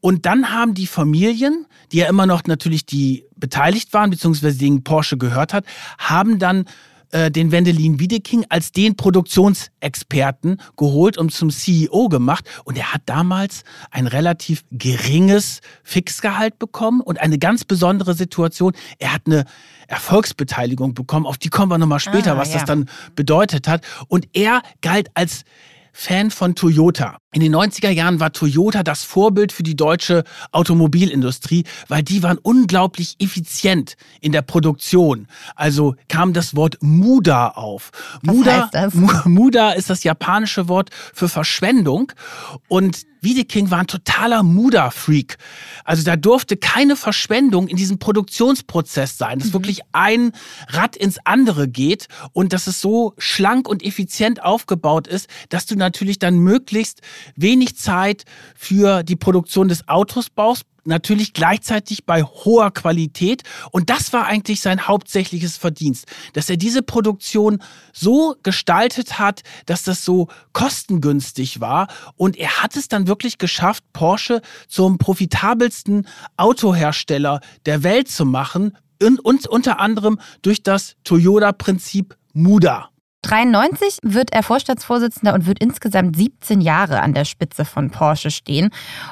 Und 0.00 0.26
dann 0.26 0.52
haben 0.52 0.74
die 0.74 0.86
Familien, 0.86 1.66
die 1.90 1.96
ja 1.96 2.08
immer 2.08 2.24
noch 2.24 2.44
natürlich 2.44 2.86
die 2.86 3.24
beteiligt 3.34 3.92
waren, 3.92 4.10
beziehungsweise 4.10 4.58
denen 4.58 4.84
Porsche 4.84 5.18
gehört 5.18 5.52
hat, 5.52 5.64
haben 5.98 6.38
dann 6.38 6.66
äh, 7.10 7.28
den 7.32 7.50
Wendelin 7.50 7.98
Wiedeking 7.98 8.46
als 8.48 8.70
den 8.70 8.94
Produktionsexperten 8.94 10.62
geholt 10.76 11.18
und 11.18 11.32
zum 11.32 11.50
CEO 11.50 12.08
gemacht. 12.08 12.48
Und 12.62 12.78
er 12.78 12.94
hat 12.94 13.02
damals 13.06 13.64
ein 13.90 14.06
relativ 14.06 14.62
geringes 14.70 15.62
Fixgehalt 15.82 16.60
bekommen 16.60 17.00
und 17.00 17.20
eine 17.20 17.40
ganz 17.40 17.64
besondere 17.64 18.14
Situation. 18.14 18.72
Er 19.00 19.12
hat 19.12 19.22
eine 19.26 19.46
Erfolgsbeteiligung 19.88 20.94
bekommen. 20.94 21.26
Auf 21.26 21.38
die 21.38 21.48
kommen 21.48 21.72
wir 21.72 21.78
nochmal 21.78 21.98
später, 21.98 22.34
Ah, 22.34 22.38
was 22.38 22.50
ja. 22.50 22.58
das 22.58 22.66
dann 22.66 22.88
bedeutet 23.16 23.66
hat. 23.66 23.84
Und 24.06 24.28
er 24.32 24.62
galt 24.80 25.08
als 25.14 25.42
Fan 25.92 26.30
von 26.30 26.54
Toyota. 26.54 27.16
In 27.36 27.42
den 27.42 27.54
90er 27.54 27.90
Jahren 27.90 28.18
war 28.18 28.32
Toyota 28.32 28.82
das 28.82 29.04
Vorbild 29.04 29.52
für 29.52 29.62
die 29.62 29.76
deutsche 29.76 30.24
Automobilindustrie, 30.52 31.64
weil 31.86 32.02
die 32.02 32.22
waren 32.22 32.38
unglaublich 32.38 33.16
effizient 33.18 33.98
in 34.22 34.32
der 34.32 34.40
Produktion. 34.40 35.26
Also 35.54 35.96
kam 36.08 36.32
das 36.32 36.56
Wort 36.56 36.78
Muda 36.80 37.48
auf. 37.48 37.90
Was 38.22 38.34
Muda, 38.34 38.70
Muda 39.26 39.72
ist 39.72 39.90
das 39.90 40.02
japanische 40.02 40.68
Wort 40.68 40.88
für 41.12 41.28
Verschwendung 41.28 42.10
und 42.68 43.04
Wiedeking 43.26 43.70
war 43.70 43.80
ein 43.80 43.86
totaler 43.86 44.42
Muda-Freak. 44.42 45.36
Also 45.84 46.04
da 46.04 46.16
durfte 46.16 46.56
keine 46.56 46.96
Verschwendung 46.96 47.66
in 47.66 47.76
diesem 47.76 47.98
Produktionsprozess 47.98 49.18
sein, 49.18 49.40
dass 49.40 49.52
wirklich 49.52 49.80
ein 49.92 50.32
Rad 50.68 50.96
ins 50.96 51.18
andere 51.24 51.66
geht 51.66 52.06
und 52.32 52.52
dass 52.52 52.68
es 52.68 52.80
so 52.80 53.14
schlank 53.18 53.68
und 53.68 53.84
effizient 53.84 54.42
aufgebaut 54.42 55.08
ist, 55.08 55.28
dass 55.48 55.66
du 55.66 55.74
natürlich 55.74 56.18
dann 56.18 56.38
möglichst 56.38 57.00
wenig 57.34 57.76
Zeit 57.76 58.24
für 58.54 59.02
die 59.02 59.16
Produktion 59.16 59.68
des 59.68 59.88
Autos 59.88 60.30
brauchst, 60.30 60.64
natürlich 60.86 61.32
gleichzeitig 61.32 62.04
bei 62.04 62.22
hoher 62.22 62.70
Qualität. 62.70 63.42
Und 63.70 63.90
das 63.90 64.12
war 64.12 64.26
eigentlich 64.26 64.60
sein 64.60 64.86
hauptsächliches 64.86 65.56
Verdienst, 65.56 66.06
dass 66.32 66.48
er 66.48 66.56
diese 66.56 66.82
Produktion 66.82 67.62
so 67.92 68.36
gestaltet 68.42 69.18
hat, 69.18 69.42
dass 69.66 69.82
das 69.82 70.04
so 70.04 70.28
kostengünstig 70.52 71.60
war. 71.60 71.88
Und 72.16 72.36
er 72.36 72.62
hat 72.62 72.76
es 72.76 72.88
dann 72.88 73.06
wirklich 73.06 73.38
geschafft, 73.38 73.84
Porsche 73.92 74.40
zum 74.68 74.98
profitabelsten 74.98 76.06
Autohersteller 76.36 77.40
der 77.66 77.82
Welt 77.82 78.08
zu 78.08 78.24
machen. 78.24 78.76
Und, 79.02 79.20
und 79.20 79.46
unter 79.46 79.78
anderem 79.78 80.18
durch 80.40 80.62
das 80.62 80.96
Toyota-Prinzip 81.04 82.16
Muda. 82.32 82.88
93 83.26 83.98
wird 84.02 84.32
er 84.32 84.44
Vorstandsvorsitzender 84.44 85.34
und 85.34 85.46
wird 85.46 85.58
insgesamt 85.58 86.16
17 86.16 86.60
Jahre 86.60 87.00
an 87.00 87.12
der 87.12 87.24
Spitze 87.24 87.64
von 87.64 87.90
Porsche 87.90 88.30
stehen. 88.30 88.70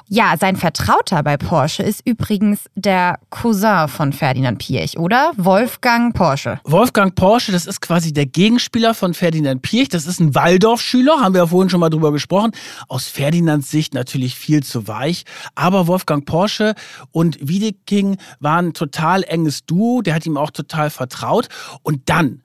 Ja, 0.08 0.36
sein 0.38 0.54
Vertrauter 0.56 1.22
bei 1.24 1.36
Porsche 1.36 1.82
ist 1.82 2.00
übrigens 2.04 2.66
der 2.76 3.18
Cousin 3.30 3.88
von 3.88 4.12
Ferdinand 4.12 4.58
Piech, 4.58 4.98
oder? 4.98 5.32
Wolfgang 5.36 6.14
Porsche. 6.14 6.60
Wolfgang 6.62 7.16
Porsche, 7.16 7.50
das 7.50 7.66
ist 7.66 7.80
quasi 7.80 8.12
der 8.12 8.26
Gegenspieler 8.26 8.94
von 8.94 9.14
Ferdinand 9.14 9.62
Pirch. 9.62 9.88
Das 9.88 10.06
ist 10.06 10.20
ein 10.20 10.34
Waldorf-Schüler, 10.34 11.20
haben 11.20 11.34
wir 11.34 11.40
ja 11.40 11.46
vorhin 11.48 11.70
schon 11.70 11.80
mal 11.80 11.90
drüber 11.90 12.12
gesprochen. 12.12 12.52
Aus 12.88 13.08
Ferdinands 13.08 13.70
Sicht 13.70 13.94
natürlich 13.94 14.36
viel 14.36 14.62
zu 14.62 14.86
weich. 14.86 15.24
Aber 15.56 15.88
Wolfgang 15.88 16.24
Porsche 16.24 16.74
und 17.10 17.36
Wiedeking 17.40 18.18
waren 18.38 18.68
ein 18.68 18.74
total 18.74 19.24
enges 19.24 19.66
Duo. 19.66 20.02
Der 20.02 20.14
hat 20.14 20.24
ihm 20.24 20.36
auch 20.36 20.52
total 20.52 20.90
vertraut. 20.90 21.48
Und 21.82 22.08
dann 22.08 22.42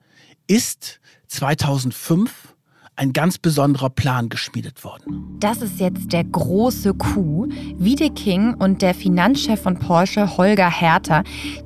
ist 0.48 1.00
2005 1.30 2.54
ein 2.96 3.12
ganz 3.12 3.38
besonderer 3.38 3.88
Plan 3.88 4.28
geschmiedet 4.28 4.84
worden. 4.84 5.36
Das 5.40 5.62
ist 5.62 5.80
jetzt 5.80 6.12
der 6.12 6.24
große 6.24 6.92
Coup. 6.94 7.50
Wiedeking 7.78 8.54
und 8.54 8.82
der 8.82 8.94
Finanzchef 8.94 9.62
von 9.62 9.78
Porsche, 9.78 10.36
Holger 10.36 10.70
Hertha, 10.70 11.22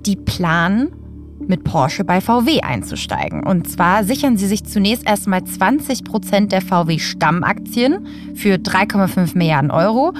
die 0.07 0.16
planen, 0.16 0.92
mit 1.48 1.64
Porsche 1.64 2.05
bei 2.05 2.20
VW 2.20 2.61
einzusteigen. 2.61 3.42
Und 3.44 3.68
zwar 3.68 4.05
sichern 4.05 4.37
sie 4.37 4.46
sich 4.46 4.64
zunächst 4.64 5.07
erstmal 5.07 5.44
20 5.44 6.05
Prozent 6.05 6.53
der 6.53 6.62
VW-Stammaktien 6.62 8.07
für 8.35 8.55
3,5 8.55 9.37
Milliarden 9.37 9.70
Euro. 9.70 10.14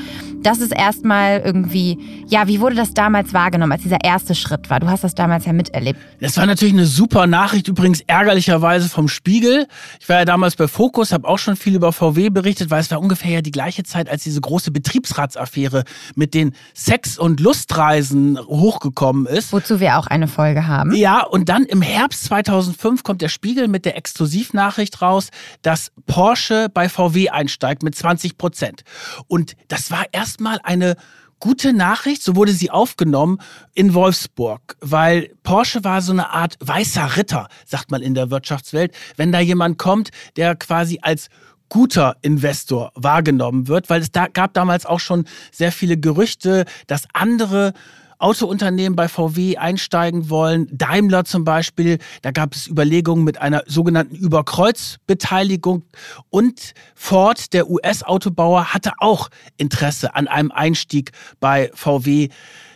Das 0.45 0.59
ist 0.59 0.73
erstmal 0.73 1.41
irgendwie, 1.41 1.99
ja, 2.29 2.47
wie 2.47 2.61
wurde 2.61 2.77
das 2.77 2.93
damals 2.93 3.33
wahrgenommen, 3.33 3.73
als 3.73 3.83
dieser 3.83 4.05
erste 4.05 4.35
Schritt 4.35 4.69
war? 4.69 4.79
Du 4.79 4.89
hast 4.89 5.03
das 5.03 5.15
damals 5.15 5.47
ja 5.47 5.55
miterlebt. 5.55 5.99
Das 6.21 6.37
war 6.37 6.45
natürlich 6.45 6.75
eine 6.75 6.85
super 6.85 7.27
Nachricht, 7.27 7.67
übrigens 7.67 8.03
ärgerlicherweise 8.07 8.91
vom 8.91 9.09
Spiegel. 9.09 9.67
Ich 10.01 10.09
war 10.09 10.19
ja 10.19 10.27
damals 10.27 10.57
bei 10.57 10.69
Focus, 10.69 11.13
habe 11.13 11.27
auch 11.27 11.39
schon 11.39 11.57
viel 11.57 11.75
über 11.75 11.93
VW 11.93 12.29
berichtet, 12.29 12.71
weil 12.71 12.81
es 12.81 12.91
war 12.91 13.01
ungefähr 13.01 13.31
ja 13.31 13.41
die 13.41 13.53
gleiche 13.53 13.85
Zeit, 13.85 14.11
als 14.11 14.23
diese 14.23 14.39
große 14.39 14.71
Betriebsratsaffäre 14.71 15.85
mit 16.15 16.35
den 16.35 16.55
Sex- 16.75 17.19
und 17.19 17.41
Lustreisen 17.41 18.39
hochgekommen 18.39 19.25
ist. 19.25 19.51
Wozu 19.51 19.81
wir 19.81 19.99
auch 19.99 20.09
eine 20.09 20.29
Folge 20.29 20.67
haben. 20.67 20.95
Ja, 20.95 21.25
und 21.25 21.49
dann 21.49 21.65
im 21.65 21.81
Herbst 21.81 22.25
2005 22.25 23.03
kommt 23.03 23.23
der 23.23 23.31
Spiegel 23.31 23.67
mit 23.69 23.87
der 23.87 23.97
Exklusivnachricht 23.97 25.01
raus, 25.01 25.31
dass 25.63 25.91
Porsche 26.07 26.69
bei 26.73 26.91
VW 26.91 27.31
einsteigt 27.31 27.83
mit 27.83 27.95
20 27.95 28.37
Prozent. 28.37 28.83
Und 29.27 29.57
das 29.69 29.91
war 29.91 30.05
erstmal 30.35 30.59
eine 30.65 30.97
gute 31.39 31.73
Nachricht, 31.73 32.21
so 32.21 32.35
wurde 32.35 32.51
sie 32.51 32.69
aufgenommen 32.69 33.39
in 33.73 33.95
Wolfsburg, 33.95 34.77
weil 34.81 35.31
Porsche 35.45 35.85
war 35.85 36.03
so 36.03 36.11
eine 36.11 36.31
Art 36.31 36.57
weißer 36.59 37.17
Ritter, 37.17 37.47
sagt 37.65 37.93
man 37.93 38.03
in 38.03 38.15
der 38.15 38.31
Wirtschaftswelt, 38.33 38.93
wenn 39.17 39.31
da 39.31 39.39
jemand 39.39 39.79
kommt, 39.79 40.11
der 40.35 40.57
quasi 40.57 40.99
als 41.03 41.29
guter 41.69 42.17
Investor 42.23 42.91
wahrgenommen 42.97 43.69
wird, 43.69 43.89
weil 43.91 44.01
es 44.01 44.11
da 44.11 44.27
gab 44.27 44.55
damals 44.55 44.87
auch 44.87 44.99
schon 44.99 45.25
sehr 45.53 45.71
viele 45.71 45.97
Gerüchte, 45.97 46.65
dass 46.89 47.07
andere 47.13 47.75
Autounternehmen 48.19 48.97
bei 48.97 49.09
VW 49.09 49.57
einsteigen 49.57 50.31
wollen. 50.31 50.69
Daimler 50.71 51.25
zum 51.25 51.45
Beispiel, 51.45 51.99
da 52.23 52.31
gab 52.31 52.55
es 52.55 52.67
Überlegungen 52.67 53.25
mit 53.25 53.41
einer 53.41 53.63
sogenannten 53.67 54.15
Überkreuzbeteiligung. 54.17 55.83
Und 56.31 56.75
Ford, 56.95 57.53
der 57.53 57.69
US-Autobauer, 57.71 58.75
hatte 58.75 58.93
auch 58.99 59.29
Interesse 59.57 60.15
an 60.15 60.29
einem 60.29 60.51
Einstieg 60.51 61.13
bei 61.41 61.71
VW 61.75 62.29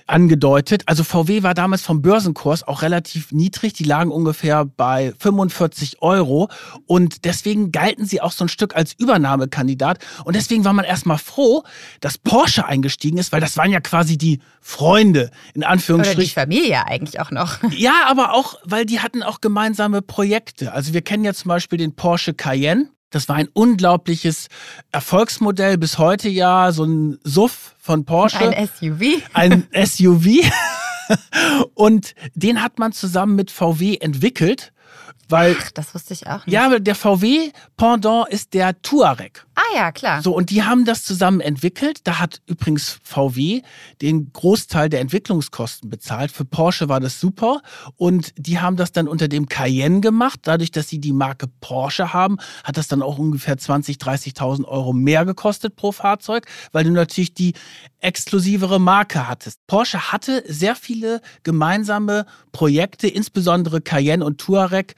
angedeutet. 0.09 0.83
Also 0.87 1.05
VW 1.05 1.43
war 1.43 1.55
damals 1.55 1.83
vom 1.83 2.03
Börsenkurs 2.03 2.67
auch 2.67 2.83
relativ 2.83 3.33
niedrig. 3.33 3.73
Die 3.75 3.85
lagen 3.85 4.11
ungefähr 4.11 4.65
bei 4.65 5.13
45 5.19 6.03
Euro. 6.03 6.49
Und 6.87 7.25
deswegen 7.25 7.73
galten 7.73 8.07
sie 8.07 8.21
auch 8.21 8.33
so 8.33 8.45
ein 8.45 8.49
Stück 8.49 8.75
als 8.75 8.93
Übernahmekandidat. 8.95 9.99
Und 10.25 10.37
deswegen 10.37 10.65
war 10.65 10.73
man 10.73 10.85
erstmal 10.85 11.19
froh, 11.19 11.65
dass 12.01 12.19
Porsche 12.19 12.67
eingestiegen 12.67 13.19
ist, 13.19 13.33
weil 13.33 13.41
das 13.41 13.57
waren 13.57 13.71
ja 13.71 13.81
quasi 13.81 14.19
die 14.19 14.41
Freunde, 14.61 15.31
in 15.55 15.61
Oder 15.61 15.61
die 15.61 15.65
Anführungsstrichen. 15.67 16.35
Familie 16.35 16.87
eigentlich 16.87 17.21
auch 17.21 17.31
noch. 17.31 17.59
Ja, 17.79 18.07
aber 18.09 18.35
auch, 18.35 18.57
weil 18.65 18.87
die 18.87 18.99
hatten 19.01 19.23
auch 19.23 19.41
gemeinsame 19.41 20.03
Projekte. 20.03 20.73
Also 20.73 20.95
wir 20.95 21.03
kennen 21.03 21.23
ja 21.25 21.33
zum 21.33 21.49
Beispiel 21.51 21.79
den 21.79 21.95
Porsche 21.95 22.35
Cayenne. 22.35 22.89
Das 23.11 23.29
war 23.29 23.37
ein 23.37 23.49
unglaubliches 23.53 24.49
Erfolgsmodell 24.93 25.79
bis 25.79 25.99
heute 25.99 26.29
ja, 26.29 26.73
so 26.73 26.85
ein 26.85 27.19
Suff 27.25 27.75
von 27.79 28.05
Porsche. 28.05 28.39
Ein 28.39 28.69
SUV. 28.69 29.23
ein 29.33 29.67
SUV. 29.73 30.27
Und 31.75 32.15
den 32.35 32.63
hat 32.63 32.79
man 32.79 32.93
zusammen 32.93 33.35
mit 33.35 33.51
VW 33.51 33.97
entwickelt, 33.97 34.73
weil 35.29 35.57
Ach, 35.61 35.71
das 35.73 35.95
wusste 35.95 36.15
ich 36.15 36.27
auch 36.27 36.47
nicht. 36.47 36.55
ja, 36.55 36.67
aber 36.67 36.81
der 36.81 36.95
VW 36.95 37.51
Pendant 37.77 38.29
ist 38.29 38.55
der 38.55 38.81
Touareg. 38.83 39.45
Ah 39.55 39.75
ja, 39.75 39.93
klar. 39.93 40.23
So, 40.23 40.35
und 40.35 40.51
die 40.51 40.63
haben 40.63 40.85
das 40.85 41.03
zusammen 41.03 41.41
entwickelt. 41.41 42.01
Da 42.05 42.19
hat 42.21 42.41
übrigens 42.47 43.01
VW 43.03 43.63
den 44.01 44.33
Großteil 44.33 44.89
der 44.89 45.01
Entwicklungskosten 45.01 45.91
bezahlt. 45.91 46.31
Für 46.31 46.45
Porsche 46.45 46.89
war 46.89 47.01
das 47.01 47.19
super. 47.19 47.61
Und 47.97 48.33
die 48.37 48.61
haben 48.61 48.77
das 48.77 48.93
dann 48.93 49.09
unter 49.09 49.27
dem 49.27 49.49
Cayenne 49.49 50.01
gemacht. 50.01 50.41
Dadurch, 50.45 50.71
dass 50.71 50.89
sie 50.89 51.01
die 51.01 51.13
Marke 51.13 51.49
Porsche 51.61 52.13
haben, 52.13 52.39
hat 52.63 52.77
das 52.77 52.87
dann 52.87 53.03
auch 53.03 53.19
ungefähr 53.19 53.57
20.000, 53.57 53.99
30.000 54.01 54.65
Euro 54.65 54.93
mehr 54.93 55.25
gekostet 55.25 55.75
pro 55.75 55.91
Fahrzeug, 55.91 56.47
weil 56.73 56.85
du 56.85 56.91
natürlich 56.91 57.35
die 57.35 57.55
exklusivere 58.01 58.79
Marke 58.79 59.27
hattest. 59.27 59.67
Porsche 59.67 60.13
hatte 60.13 60.45
sehr 60.47 60.77
viele 60.77 61.21
gemeinsame 61.43 62.27
Projekte, 62.53 63.09
insbesondere 63.09 63.81
Cayenne 63.81 64.25
und 64.25 64.39
Touareg 64.39 64.95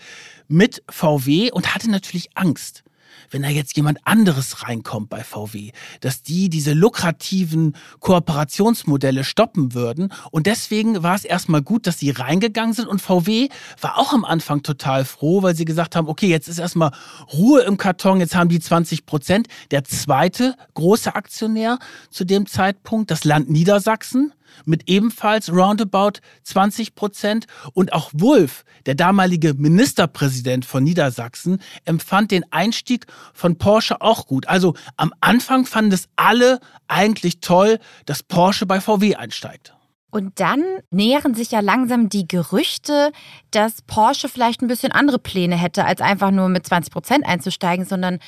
mit 0.49 0.83
VW 0.89 1.51
und 1.53 1.75
hatte 1.75 1.91
natürlich 1.91 2.31
Angst 2.35 2.85
wenn 3.31 3.43
da 3.43 3.49
jetzt 3.49 3.77
jemand 3.77 3.99
anderes 4.05 4.63
reinkommt 4.63 5.09
bei 5.09 5.23
VW, 5.23 5.73
dass 6.01 6.23
die 6.23 6.49
diese 6.49 6.73
lukrativen 6.73 7.77
Kooperationsmodelle 8.01 9.25
stoppen 9.25 9.75
würden. 9.75 10.13
Und 10.31 10.47
deswegen 10.47 11.03
war 11.03 11.15
es 11.15 11.25
erstmal 11.25 11.63
gut, 11.63 11.87
dass 11.87 11.99
sie 11.99 12.11
reingegangen 12.11 12.75
sind. 12.75 12.89
Und 12.89 13.01
VW 13.01 13.49
war 13.81 13.99
auch 13.99 14.13
am 14.13 14.25
Anfang 14.25 14.63
total 14.63 15.05
froh, 15.05 15.43
weil 15.43 15.55
sie 15.55 15.65
gesagt 15.65 15.97
haben, 15.97 16.09
okay, 16.09 16.29
jetzt 16.29 16.49
ist 16.49 16.59
erstmal 16.59 16.93
Ruhe 17.33 17.63
im 17.63 17.77
Karton, 17.77 18.21
jetzt 18.21 18.35
haben 18.35 18.49
die 18.49 18.61
20 18.61 19.07
Prozent. 19.07 19.49
Der 19.71 19.85
zweite 19.85 20.57
große 20.75 21.15
Aktionär 21.15 21.79
zu 22.11 22.25
dem 22.25 22.47
Zeitpunkt, 22.47 23.11
das 23.11 23.25
Land 23.25 23.51
Niedersachsen, 23.51 24.33
mit 24.65 24.89
ebenfalls 24.89 25.53
roundabout 25.53 26.21
20 26.45 26.95
Prozent. 26.95 27.47
Und 27.73 27.93
auch 27.93 28.11
Wulff, 28.13 28.65
der 28.87 28.95
damalige 28.95 29.55
Ministerpräsident 29.55 30.65
von 30.65 30.85
Niedersachsen, 30.85 31.61
empfand 31.85 32.31
den 32.31 32.45
Einstieg 32.53 33.07
von 33.35 33.59
Porsche 33.59 34.01
auch 34.01 34.27
gut. 34.27 34.49
Also 34.49 34.75
am 34.97 35.13
Anfang 35.21 35.67
fanden 35.67 35.93
es 35.93 36.09
alle 36.17 36.61
eigentlich 36.89 37.41
toll, 37.41 37.79
dass 38.07 38.23
Porsche 38.23 38.67
bei 38.67 38.81
VW 38.81 39.17
einsteigt. 39.17 39.75
Und 40.11 40.41
dann 40.41 40.65
nähern 40.91 41.35
sich 41.35 41.53
ja 41.53 41.61
langsam 41.61 42.09
die 42.09 42.27
Gerüchte, 42.27 43.13
dass 43.53 43.83
Porsche 43.83 44.29
vielleicht 44.29 44.61
ein 44.61 44.67
bisschen 44.67 44.91
andere 44.91 45.21
Pläne 45.21 45.57
hätte, 45.57 45.85
als 45.85 46.01
einfach 46.01 46.33
nur 46.33 46.49
mit 46.49 46.67
20 46.67 46.93
Prozent 46.93 47.27
einzusteigen, 47.27 47.85
sondern 47.85 48.19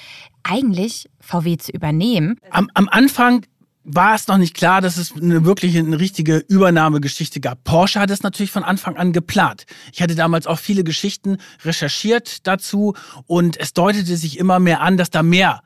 eigentlich 0.45 1.11
VW 1.20 1.57
zu 1.57 1.73
übernehmen. 1.73 2.39
Am, 2.51 2.68
am 2.75 2.89
Anfang 2.89 3.45
war 3.85 4.14
es 4.14 4.28
noch 4.28 4.39
nicht 4.39 4.55
klar, 4.55 4.80
dass 4.80 4.97
es 4.97 5.12
eine 5.12 5.45
wirkliche, 5.45 5.80
eine 5.80 5.99
richtige 5.99 6.37
Übernahmegeschichte 6.37 7.41
gab. 7.41 7.64
Porsche 7.64 8.01
hat 8.01 8.11
es 8.11 8.22
natürlich 8.22 8.53
von 8.53 8.62
Anfang 8.62 8.97
an 8.97 9.12
geplant. 9.12 9.66
Ich 9.93 10.03
hatte 10.03 10.14
damals 10.14 10.47
auch 10.47 10.59
viele 10.59 10.85
Geschichten 10.85 11.39
recherchiert 11.64 12.47
dazu 12.47 12.95
und 13.26 13.59
es 13.59 13.72
deutete 13.72 14.16
sich 14.16 14.39
immer 14.39 14.61
mehr 14.61 14.80
an, 14.80 14.97
dass 14.97 15.11
da 15.11 15.22
mehr 15.22 15.62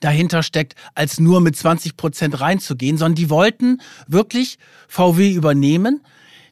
dahinter 0.00 0.42
steckt, 0.42 0.74
als 0.94 1.20
nur 1.20 1.40
mit 1.40 1.56
20 1.56 1.96
Prozent 1.96 2.40
reinzugehen, 2.40 2.96
sondern 2.96 3.16
die 3.16 3.28
wollten 3.28 3.82
wirklich 4.06 4.58
VW 4.88 5.32
übernehmen. 5.32 6.00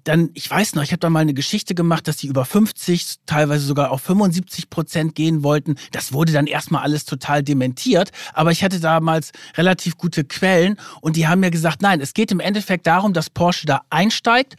Dann, 0.04 0.30
ich 0.34 0.50
weiß 0.50 0.74
noch, 0.74 0.82
ich 0.82 0.92
habe 0.92 1.00
da 1.00 1.10
mal 1.10 1.20
eine 1.20 1.34
Geschichte 1.34 1.74
gemacht, 1.74 2.08
dass 2.08 2.16
die 2.18 2.26
über 2.26 2.44
50, 2.44 3.16
teilweise 3.26 3.64
sogar 3.64 3.90
auf 3.90 4.02
75 4.02 4.70
Prozent 4.70 5.14
gehen 5.14 5.42
wollten. 5.42 5.76
Das 5.92 6.12
wurde 6.12 6.32
dann 6.32 6.46
erstmal 6.46 6.82
alles 6.82 7.04
total 7.04 7.42
dementiert. 7.42 8.10
Aber 8.32 8.50
ich 8.50 8.64
hatte 8.64 8.80
damals 8.80 9.32
relativ 9.56 9.96
gute 9.96 10.24
Quellen 10.24 10.76
und 11.00 11.16
die 11.16 11.26
haben 11.26 11.40
mir 11.40 11.50
gesagt, 11.50 11.82
nein, 11.82 12.00
es 12.00 12.14
geht 12.14 12.32
im 12.32 12.40
Endeffekt 12.40 12.86
darum, 12.86 13.12
dass 13.12 13.30
Porsche 13.30 13.66
da 13.66 13.82
einsteigt 13.90 14.56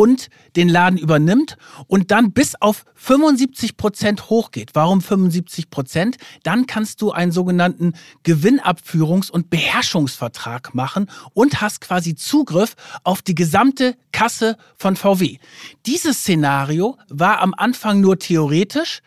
und 0.00 0.30
den 0.56 0.70
Laden 0.70 0.98
übernimmt 0.98 1.58
und 1.86 2.10
dann 2.10 2.32
bis 2.32 2.54
auf 2.54 2.86
75 2.94 3.76
Prozent 3.76 4.30
hochgeht. 4.30 4.70
Warum 4.72 5.02
75 5.02 5.68
Prozent? 5.68 6.16
Dann 6.42 6.66
kannst 6.66 7.02
du 7.02 7.12
einen 7.12 7.32
sogenannten 7.32 7.92
Gewinnabführungs- 8.24 9.30
und 9.30 9.50
Beherrschungsvertrag 9.50 10.74
machen 10.74 11.10
und 11.34 11.60
hast 11.60 11.82
quasi 11.82 12.14
Zugriff 12.14 12.76
auf 13.04 13.20
die 13.20 13.34
gesamte 13.34 13.94
Kasse 14.10 14.56
von 14.78 14.96
VW. 14.96 15.36
Dieses 15.84 16.20
Szenario 16.20 16.96
war 17.10 17.40
am 17.40 17.52
Anfang 17.52 18.00
nur 18.00 18.18
theoretisch, 18.18 19.02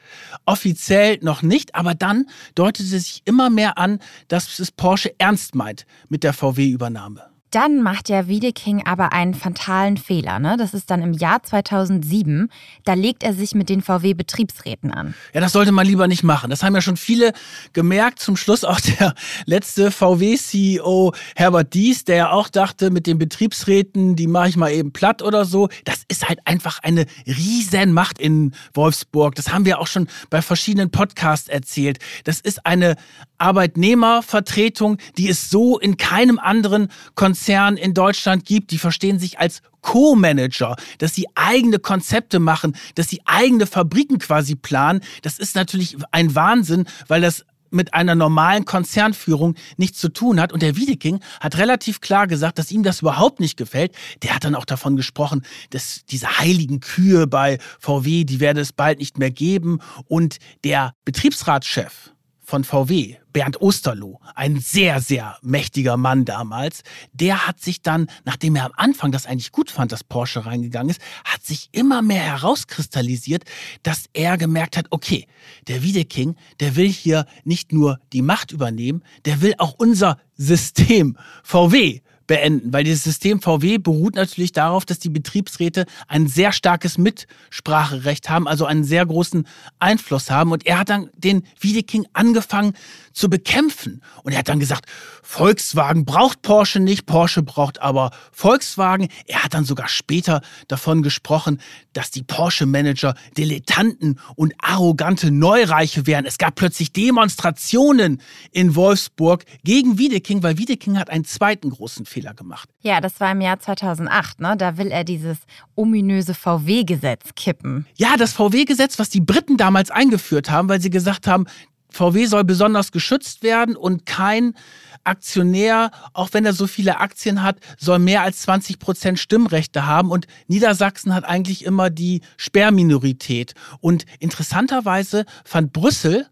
offiziell 0.45 1.17
noch 1.23 1.41
nicht, 1.41 1.73
aber 1.73 1.95
dann 1.95 2.29
deutete 2.53 2.83
sich 2.83 3.23
immer 3.25 3.49
mehr 3.49 3.79
an, 3.79 3.97
dass 4.27 4.59
es 4.59 4.71
Porsche 4.71 5.15
ernst 5.17 5.55
meint 5.55 5.87
mit 6.07 6.23
der 6.23 6.33
VW-Übernahme. 6.33 7.32
Dann 7.53 7.83
macht 7.83 8.09
ja 8.09 8.27
Wiedeking 8.27 8.83
aber 8.87 9.13
einen 9.13 9.35
fatalen 9.35 9.97
Fehler. 9.97 10.39
Ne? 10.39 10.57
Das 10.57 10.73
ist 10.73 10.89
dann 10.89 11.03
im 11.03 11.13
Jahr 11.13 11.43
2007. 11.43 12.49
Da 12.83 12.95
legt 12.95 13.21
er 13.21 13.35
sich 13.35 13.53
mit 13.53 13.69
den 13.69 13.83
VW-Betriebsräten 13.83 14.91
an. 14.91 15.13
Ja, 15.33 15.41
das 15.41 15.51
sollte 15.51 15.71
man 15.71 15.85
lieber 15.85 16.07
nicht 16.07 16.23
machen. 16.23 16.49
Das 16.49 16.63
haben 16.63 16.73
ja 16.73 16.81
schon 16.81 16.97
viele 16.97 17.31
gemerkt. 17.71 18.17
Zum 18.17 18.37
Schluss 18.37 18.63
auch 18.63 18.79
der 18.79 19.13
letzte 19.45 19.91
VW-CEO 19.91 21.13
Herbert 21.35 21.75
Dies, 21.75 22.05
der 22.05 22.15
ja 22.15 22.31
auch 22.31 22.49
dachte, 22.49 22.89
mit 22.89 23.05
den 23.05 23.19
Betriebsräten, 23.19 24.15
die 24.15 24.25
mache 24.25 24.49
ich 24.49 24.57
mal 24.57 24.71
eben 24.71 24.91
platt 24.91 25.21
oder 25.21 25.45
so. 25.45 25.69
Das 25.85 26.05
ist 26.07 26.27
halt 26.27 26.39
einfach 26.45 26.79
eine 26.81 27.05
Riesenmacht 27.27 28.17
in 28.17 28.55
Wolfsburg. 28.73 29.35
Das 29.35 29.53
haben 29.53 29.65
wir 29.65 29.79
auch 29.79 29.87
schon 29.87 30.07
bei 30.31 30.41
verschiedenen 30.41 30.89
Podcasts 30.89 31.49
erzählt. 31.49 31.99
Das 32.23 32.39
ist 32.39 32.65
eine 32.65 32.95
Arbeitnehmervertretung, 33.43 34.97
die 35.17 35.29
es 35.29 35.49
so 35.49 35.77
in 35.77 35.97
keinem 35.97 36.39
anderen 36.39 36.87
Konzern 37.15 37.75
in 37.75 37.93
Deutschland 37.93 38.45
gibt. 38.45 38.71
Die 38.71 38.77
verstehen 38.77 39.19
sich 39.19 39.39
als 39.39 39.61
Co-Manager, 39.81 40.77
dass 40.97 41.13
sie 41.13 41.27
eigene 41.35 41.77
Konzepte 41.77 42.39
machen, 42.39 42.75
dass 42.95 43.09
sie 43.09 43.21
eigene 43.25 43.67
Fabriken 43.67 44.17
quasi 44.17 44.55
planen. 44.55 45.01
Das 45.21 45.39
ist 45.39 45.55
natürlich 45.55 45.97
ein 46.11 46.33
Wahnsinn, 46.35 46.85
weil 47.07 47.21
das 47.21 47.45
mit 47.69 47.93
einer 47.93 48.15
normalen 48.15 48.65
Konzernführung 48.65 49.55
nichts 49.77 49.99
zu 49.99 50.09
tun 50.09 50.39
hat. 50.39 50.53
Und 50.53 50.61
der 50.61 50.77
Wiedeking 50.77 51.19
hat 51.41 51.57
relativ 51.57 52.01
klar 52.01 52.27
gesagt, 52.27 52.59
dass 52.59 52.71
ihm 52.71 52.83
das 52.83 53.01
überhaupt 53.01 53.39
nicht 53.39 53.57
gefällt. 53.57 53.93
Der 54.21 54.35
hat 54.35 54.43
dann 54.43 54.55
auch 54.55 54.65
davon 54.65 54.95
gesprochen, 54.95 55.41
dass 55.71 56.05
diese 56.05 56.39
heiligen 56.39 56.79
Kühe 56.79 57.27
bei 57.27 57.57
VW, 57.79 58.23
die 58.23 58.39
werde 58.39 58.61
es 58.61 58.71
bald 58.71 58.99
nicht 58.99 59.17
mehr 59.17 59.31
geben. 59.31 59.79
Und 60.07 60.37
der 60.63 60.93
Betriebsratschef, 61.03 62.12
von 62.53 62.63
VW, 62.63 63.15
Bernd 63.31 63.59
Osterloh, 63.63 64.19
ein 64.35 64.59
sehr, 64.59 65.01
sehr 65.01 65.37
mächtiger 65.41 65.97
Mann 65.97 66.23
damals, 66.23 66.83
der 67.11 67.47
hat 67.47 67.59
sich 67.59 67.81
dann, 67.81 68.05
nachdem 68.25 68.55
er 68.55 68.65
am 68.65 68.73
Anfang 68.75 69.11
das 69.11 69.25
eigentlich 69.25 69.51
gut 69.51 69.71
fand, 69.71 69.91
dass 69.91 70.03
Porsche 70.03 70.45
reingegangen 70.45 70.91
ist, 70.91 71.01
hat 71.25 71.43
sich 71.43 71.69
immer 71.71 72.03
mehr 72.03 72.21
herauskristallisiert, 72.21 73.45
dass 73.81 74.05
er 74.13 74.37
gemerkt 74.37 74.77
hat, 74.77 74.85
okay, 74.91 75.25
der 75.67 75.81
Wiedeking, 75.81 76.35
der 76.59 76.75
will 76.75 76.89
hier 76.89 77.25
nicht 77.43 77.73
nur 77.73 77.99
die 78.13 78.21
Macht 78.21 78.51
übernehmen, 78.51 79.01
der 79.25 79.41
will 79.41 79.55
auch 79.57 79.73
unser 79.79 80.19
System 80.37 81.17
VW 81.43 82.01
beenden, 82.27 82.71
weil 82.73 82.83
dieses 82.83 83.03
System 83.03 83.41
VW 83.41 83.77
beruht 83.77 84.15
natürlich 84.15 84.51
darauf, 84.51 84.85
dass 84.85 84.99
die 84.99 85.09
Betriebsräte 85.09 85.85
ein 86.07 86.27
sehr 86.27 86.51
starkes 86.51 86.97
Mitspracherecht 86.97 88.29
haben, 88.29 88.47
also 88.47 88.65
einen 88.65 88.83
sehr 88.83 89.05
großen 89.05 89.47
Einfluss 89.79 90.31
haben. 90.31 90.51
Und 90.51 90.65
er 90.65 90.79
hat 90.79 90.89
dann 90.89 91.09
den 91.17 91.43
Wiedeking 91.59 92.05
angefangen 92.13 92.73
zu 93.13 93.29
bekämpfen. 93.29 94.01
Und 94.23 94.33
er 94.33 94.39
hat 94.39 94.49
dann 94.49 94.59
gesagt, 94.59 94.85
Volkswagen 95.21 96.05
braucht 96.05 96.41
Porsche 96.41 96.79
nicht, 96.79 97.05
Porsche 97.05 97.43
braucht 97.43 97.81
aber 97.81 98.11
Volkswagen. 98.31 99.07
Er 99.25 99.43
hat 99.43 99.53
dann 99.53 99.65
sogar 99.65 99.87
später 99.87 100.41
davon 100.67 101.01
gesprochen, 101.01 101.61
dass 101.93 102.11
die 102.11 102.23
Porsche-Manager 102.23 103.15
Dilettanten 103.37 104.19
und 104.35 104.53
arrogante 104.59 105.31
Neureiche 105.31 106.05
wären. 106.07 106.25
Es 106.25 106.37
gab 106.37 106.55
plötzlich 106.55 106.91
Demonstrationen 106.91 108.21
in 108.51 108.75
Wolfsburg 108.75 109.45
gegen 109.63 109.97
Wiedeking, 109.97 110.43
weil 110.43 110.57
Wiedeking 110.57 110.97
hat 110.97 111.09
einen 111.09 111.25
zweiten 111.25 111.69
großen 111.69 112.05
Fehler 112.05 112.33
gemacht. 112.33 112.69
Ja, 112.81 112.99
das 112.99 113.19
war 113.19 113.31
im 113.31 113.41
Jahr 113.41 113.59
2008. 113.59 114.41
Ne? 114.41 114.55
Da 114.57 114.77
will 114.77 114.91
er 114.91 115.03
dieses 115.03 115.37
ominöse 115.75 116.33
VW-Gesetz 116.33 117.29
kippen. 117.35 117.85
Ja, 117.95 118.17
das 118.17 118.33
VW-Gesetz, 118.33 118.99
was 118.99 119.09
die 119.09 119.21
Briten 119.21 119.57
damals 119.57 119.91
eingeführt 119.91 120.49
haben, 120.49 120.67
weil 120.69 120.81
sie 120.81 120.89
gesagt 120.89 121.27
haben, 121.27 121.45
VW 121.93 122.25
soll 122.25 122.43
besonders 122.43 122.91
geschützt 122.91 123.43
werden 123.43 123.75
und 123.75 124.05
kein 124.05 124.55
Aktionär, 125.03 125.91
auch 126.13 126.29
wenn 126.31 126.45
er 126.45 126.53
so 126.53 126.65
viele 126.65 126.99
Aktien 126.99 127.43
hat, 127.43 127.57
soll 127.77 127.99
mehr 127.99 128.21
als 128.21 128.41
20 128.43 128.79
Prozent 128.79 129.19
Stimmrechte 129.19 129.85
haben. 129.85 130.11
Und 130.11 130.27
Niedersachsen 130.47 131.13
hat 131.13 131.25
eigentlich 131.25 131.65
immer 131.65 131.89
die 131.89 132.21
Sperrminorität. 132.37 133.53
Und 133.81 134.05
interessanterweise 134.19 135.25
fand 135.43 135.73
Brüssel 135.73 136.27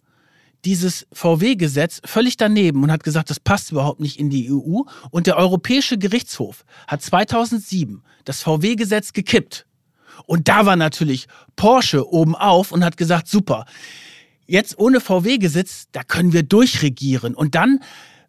dieses 0.64 1.08
VW-Gesetz 1.12 2.02
völlig 2.06 2.38
daneben 2.38 2.84
und 2.84 2.92
hat 2.92 3.04
gesagt, 3.04 3.30
das 3.30 3.40
passt 3.40 3.72
überhaupt 3.72 4.00
nicht 4.00 4.20
in 4.20 4.30
die 4.30 4.52
EU. 4.52 4.82
Und 5.10 5.28
der 5.28 5.38
Europäische 5.38 5.98
Gerichtshof 5.98 6.66
hat 6.88 7.02
2007 7.02 8.04
das 8.26 8.42
VW-Gesetz 8.42 9.14
gekippt. 9.14 9.66
Und 10.26 10.48
da 10.48 10.66
war 10.66 10.76
natürlich 10.76 11.28
Porsche 11.56 12.08
oben 12.08 12.36
auf 12.36 12.72
und 12.72 12.86
hat 12.86 12.96
gesagt, 12.96 13.28
super, 13.28 13.66
jetzt 14.52 14.78
ohne 14.78 15.00
VW-Gesetz, 15.00 15.88
da 15.92 16.04
können 16.04 16.34
wir 16.34 16.44
durchregieren. 16.44 17.34
Und 17.34 17.56
dann 17.56 17.80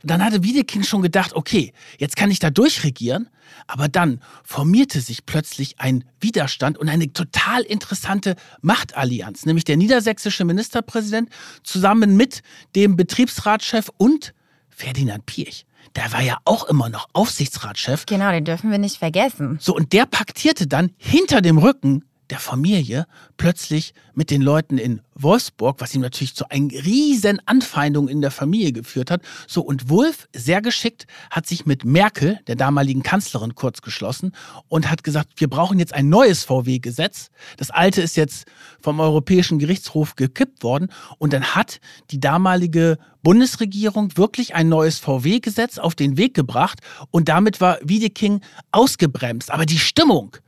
dann 0.04 0.24
hatte 0.24 0.42
Wiedekind 0.42 0.84
schon 0.84 1.00
gedacht, 1.00 1.32
okay, 1.34 1.72
jetzt 1.96 2.16
kann 2.16 2.30
ich 2.30 2.40
da 2.40 2.50
durchregieren. 2.50 3.28
Aber 3.68 3.88
dann 3.88 4.20
formierte 4.42 5.00
sich 5.00 5.26
plötzlich 5.26 5.78
ein 5.78 6.02
Widerstand 6.20 6.76
und 6.76 6.88
eine 6.88 7.12
total 7.12 7.62
interessante 7.62 8.34
Machtallianz, 8.62 9.46
nämlich 9.46 9.62
der 9.64 9.76
niedersächsische 9.76 10.44
Ministerpräsident 10.44 11.28
zusammen 11.62 12.16
mit 12.16 12.42
dem 12.74 12.96
Betriebsratschef 12.96 13.90
und 13.96 14.34
Ferdinand 14.70 15.24
Pirch. 15.26 15.66
Der 15.94 16.12
war 16.12 16.22
ja 16.22 16.38
auch 16.44 16.64
immer 16.64 16.88
noch 16.88 17.08
Aufsichtsratschef. 17.12 18.06
Genau, 18.06 18.32
den 18.32 18.44
dürfen 18.44 18.72
wir 18.72 18.78
nicht 18.78 18.96
vergessen. 18.96 19.58
So, 19.60 19.76
und 19.76 19.92
der 19.92 20.06
paktierte 20.06 20.66
dann 20.66 20.90
hinter 20.96 21.40
dem 21.40 21.58
Rücken 21.58 22.04
der 22.32 22.40
Familie 22.40 23.06
plötzlich 23.36 23.92
mit 24.14 24.30
den 24.30 24.40
Leuten 24.40 24.78
in 24.78 25.02
Wolfsburg, 25.14 25.82
was 25.82 25.94
ihm 25.94 26.00
natürlich 26.00 26.34
zu 26.34 26.48
einer 26.48 26.70
riesen 26.70 27.42
Anfeindung 27.44 28.08
in 28.08 28.22
der 28.22 28.30
Familie 28.30 28.72
geführt 28.72 29.10
hat. 29.10 29.20
So, 29.46 29.60
und 29.60 29.90
Wolf, 29.90 30.28
sehr 30.34 30.62
geschickt, 30.62 31.06
hat 31.30 31.46
sich 31.46 31.66
mit 31.66 31.84
Merkel, 31.84 32.38
der 32.46 32.56
damaligen 32.56 33.02
Kanzlerin, 33.02 33.54
kurz 33.54 33.82
geschlossen 33.82 34.32
und 34.68 34.90
hat 34.90 35.04
gesagt, 35.04 35.40
wir 35.42 35.50
brauchen 35.50 35.78
jetzt 35.78 35.92
ein 35.92 36.08
neues 36.08 36.44
VW-Gesetz. 36.44 37.28
Das 37.58 37.70
alte 37.70 38.00
ist 38.00 38.16
jetzt 38.16 38.46
vom 38.80 38.98
Europäischen 38.98 39.58
Gerichtshof 39.58 40.16
gekippt 40.16 40.62
worden. 40.62 40.88
Und 41.18 41.34
dann 41.34 41.54
hat 41.54 41.80
die 42.12 42.18
damalige 42.18 42.96
Bundesregierung 43.22 44.16
wirklich 44.16 44.54
ein 44.54 44.70
neues 44.70 44.98
VW-Gesetz 45.00 45.76
auf 45.76 45.94
den 45.94 46.16
Weg 46.16 46.32
gebracht 46.32 46.80
und 47.10 47.28
damit 47.28 47.60
war 47.60 47.78
Wiedeking 47.82 48.40
ausgebremst. 48.70 49.50
Aber 49.50 49.66
die 49.66 49.78
Stimmung, 49.78 50.38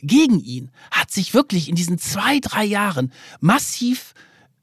gegen 0.00 0.40
ihn 0.40 0.70
hat 0.90 1.10
sich 1.10 1.34
wirklich 1.34 1.68
in 1.68 1.74
diesen 1.74 1.98
zwei, 1.98 2.40
drei 2.40 2.64
Jahren 2.64 3.12
massiv 3.40 4.14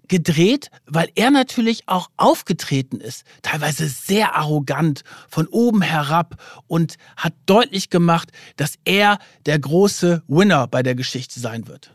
gedreht, 0.08 0.70
weil 0.86 1.10
er 1.16 1.32
natürlich 1.32 1.84
auch 1.88 2.10
aufgetreten 2.18 3.00
ist, 3.00 3.24
teilweise 3.42 3.88
sehr 3.88 4.36
arrogant, 4.36 5.04
von 5.28 5.48
oben 5.48 5.82
herab 5.82 6.36
und 6.68 6.96
hat 7.18 7.34
deutlich 7.46 7.90
gemacht, 7.90 8.32
dass 8.56 8.76
er 8.86 9.20
der 9.46 9.60
große 9.60 10.24
Winner 10.28 10.68
bei 10.68 10.84
der 10.84 10.96
Geschichte 10.96 11.40
sein 11.40 11.68
wird. 11.68 11.92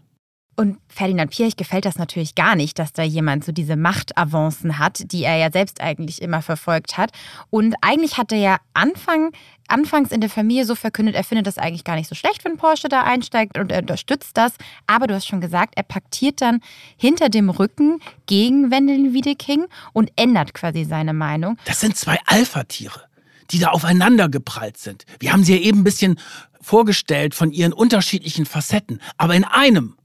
Und 0.57 0.79
Ferdinand 0.89 1.31
Pirch 1.31 1.57
gefällt 1.57 1.87
das 1.87 1.97
natürlich 1.97 2.35
gar 2.35 2.55
nicht, 2.55 2.79
dass 2.79 2.93
da 2.93 3.03
jemand 3.03 3.47
so 3.47 3.53
diese 3.53 3.77
Machtavancen 3.77 4.79
hat, 4.79 5.11
die 5.11 5.25
er 5.25 5.39
ja 5.39 5.51
selbst 5.51 5.81
eigentlich 5.81 6.21
immer 6.21 6.43
verfolgt 6.43 6.99
hat. 6.99 7.13
Und 7.49 7.77
eigentlich 7.81 8.19
hat 8.19 8.31
er 8.31 8.39
ja 8.39 8.57
Anfang 8.75 9.33
anfangs 9.71 10.11
in 10.11 10.21
der 10.21 10.31
Familie 10.31 10.65
so 10.65 10.75
verkündet, 10.75 11.15
er 11.15 11.25
findet 11.25 11.47
das 11.47 11.59
eigentlich 11.59 11.85
gar 11.85 11.97
nicht 11.97 12.09
so 12.09 12.15
schlecht, 12.15 12.45
wenn 12.45 12.57
Porsche 12.57 12.89
da 12.89 13.03
einsteigt 13.03 13.59
und 13.59 13.73
er 13.73 13.81
unterstützt 13.81 14.37
das. 14.37 14.53
Aber 14.87 15.07
du 15.07 15.15
hast 15.15 15.27
schon 15.27 15.41
gesagt, 15.41 15.75
er 15.77 15.83
paktiert 15.83 16.41
dann 16.41 16.61
hinter 16.97 17.29
dem 17.29 17.51
Rücken 17.51 18.01
gegen 18.27 18.71
Wendelin 18.71 19.13
Wiedeking 19.13 19.67
und 19.93 20.11
ändert 20.17 20.55
quasi 20.55 20.85
seine 20.85 21.13
Meinung. 21.13 21.57
Das 21.65 21.81
sind 21.81 21.97
zwei 21.97 22.19
Alpha-Tiere, 22.27 23.03
die 23.51 23.59
da 23.59 23.69
aufeinander 23.69 24.29
geprallt 24.29 24.77
sind. 24.77 25.05
Wir 25.19 25.33
haben 25.33 25.45
sie 25.45 25.55
ja 25.57 25.61
eben 25.61 25.81
ein 25.81 25.85
bisschen 25.85 26.19
vorgestellt 26.61 27.35
von 27.35 27.53
ihren 27.53 27.73
unterschiedlichen 27.73 28.47
Facetten. 28.47 29.01
Aber 29.17 29.35
in 29.35 29.45
einem, 29.45 29.97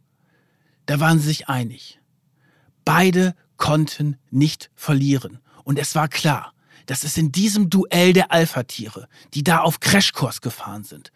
da 0.85 0.99
waren 0.99 1.19
sie 1.19 1.27
sich 1.27 1.49
einig. 1.49 1.99
Beide 2.85 3.35
konnten 3.57 4.17
nicht 4.29 4.69
verlieren. 4.75 5.39
Und 5.63 5.79
es 5.79 5.95
war 5.95 6.07
klar, 6.07 6.53
dass 6.85 7.03
es 7.03 7.17
in 7.17 7.31
diesem 7.31 7.69
Duell 7.69 8.13
der 8.13 8.31
Alpha-Tiere, 8.31 9.07
die 9.33 9.43
da 9.43 9.59
auf 9.59 9.79
Crashkurs 9.79 10.41
gefahren 10.41 10.83
sind, 10.83 11.11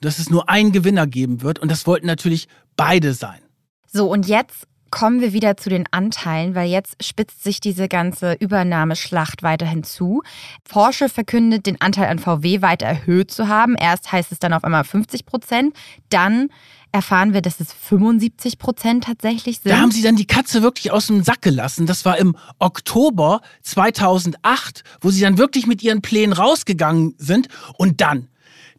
dass 0.00 0.18
es 0.18 0.30
nur 0.30 0.48
einen 0.48 0.72
Gewinner 0.72 1.06
geben 1.06 1.42
wird. 1.42 1.58
Und 1.58 1.70
das 1.70 1.86
wollten 1.86 2.06
natürlich 2.06 2.48
beide 2.76 3.14
sein. 3.14 3.40
So, 3.86 4.10
und 4.10 4.26
jetzt 4.26 4.66
kommen 4.92 5.20
wir 5.20 5.32
wieder 5.32 5.56
zu 5.56 5.70
den 5.70 5.86
Anteilen, 5.90 6.54
weil 6.54 6.68
jetzt 6.68 7.02
spitzt 7.02 7.42
sich 7.42 7.60
diese 7.60 7.88
ganze 7.88 8.34
Übernahmeschlacht 8.34 9.42
weiterhin 9.42 9.82
zu. 9.82 10.22
Porsche 10.64 11.08
verkündet, 11.08 11.66
den 11.66 11.80
Anteil 11.80 12.08
an 12.08 12.18
VW 12.18 12.62
weiter 12.62 12.86
erhöht 12.86 13.30
zu 13.30 13.48
haben. 13.48 13.74
Erst 13.74 14.12
heißt 14.12 14.30
es 14.30 14.38
dann 14.38 14.52
auf 14.52 14.64
einmal 14.64 14.84
50 14.84 15.24
Prozent, 15.24 15.74
dann 16.10 16.50
erfahren 16.92 17.32
wir, 17.32 17.40
dass 17.40 17.58
es 17.58 17.72
75 17.72 18.58
Prozent 18.58 19.04
tatsächlich 19.04 19.58
sind. 19.60 19.72
Da 19.72 19.78
haben 19.78 19.90
sie 19.90 20.02
dann 20.02 20.16
die 20.16 20.26
Katze 20.26 20.62
wirklich 20.62 20.92
aus 20.92 21.06
dem 21.06 21.24
Sack 21.24 21.42
gelassen. 21.42 21.86
Das 21.86 22.04
war 22.04 22.18
im 22.18 22.36
Oktober 22.58 23.40
2008, 23.62 24.84
wo 25.00 25.10
sie 25.10 25.22
dann 25.22 25.38
wirklich 25.38 25.66
mit 25.66 25.82
ihren 25.82 26.02
Plänen 26.02 26.34
rausgegangen 26.34 27.14
sind. 27.16 27.48
Und 27.78 28.00
dann, 28.02 28.28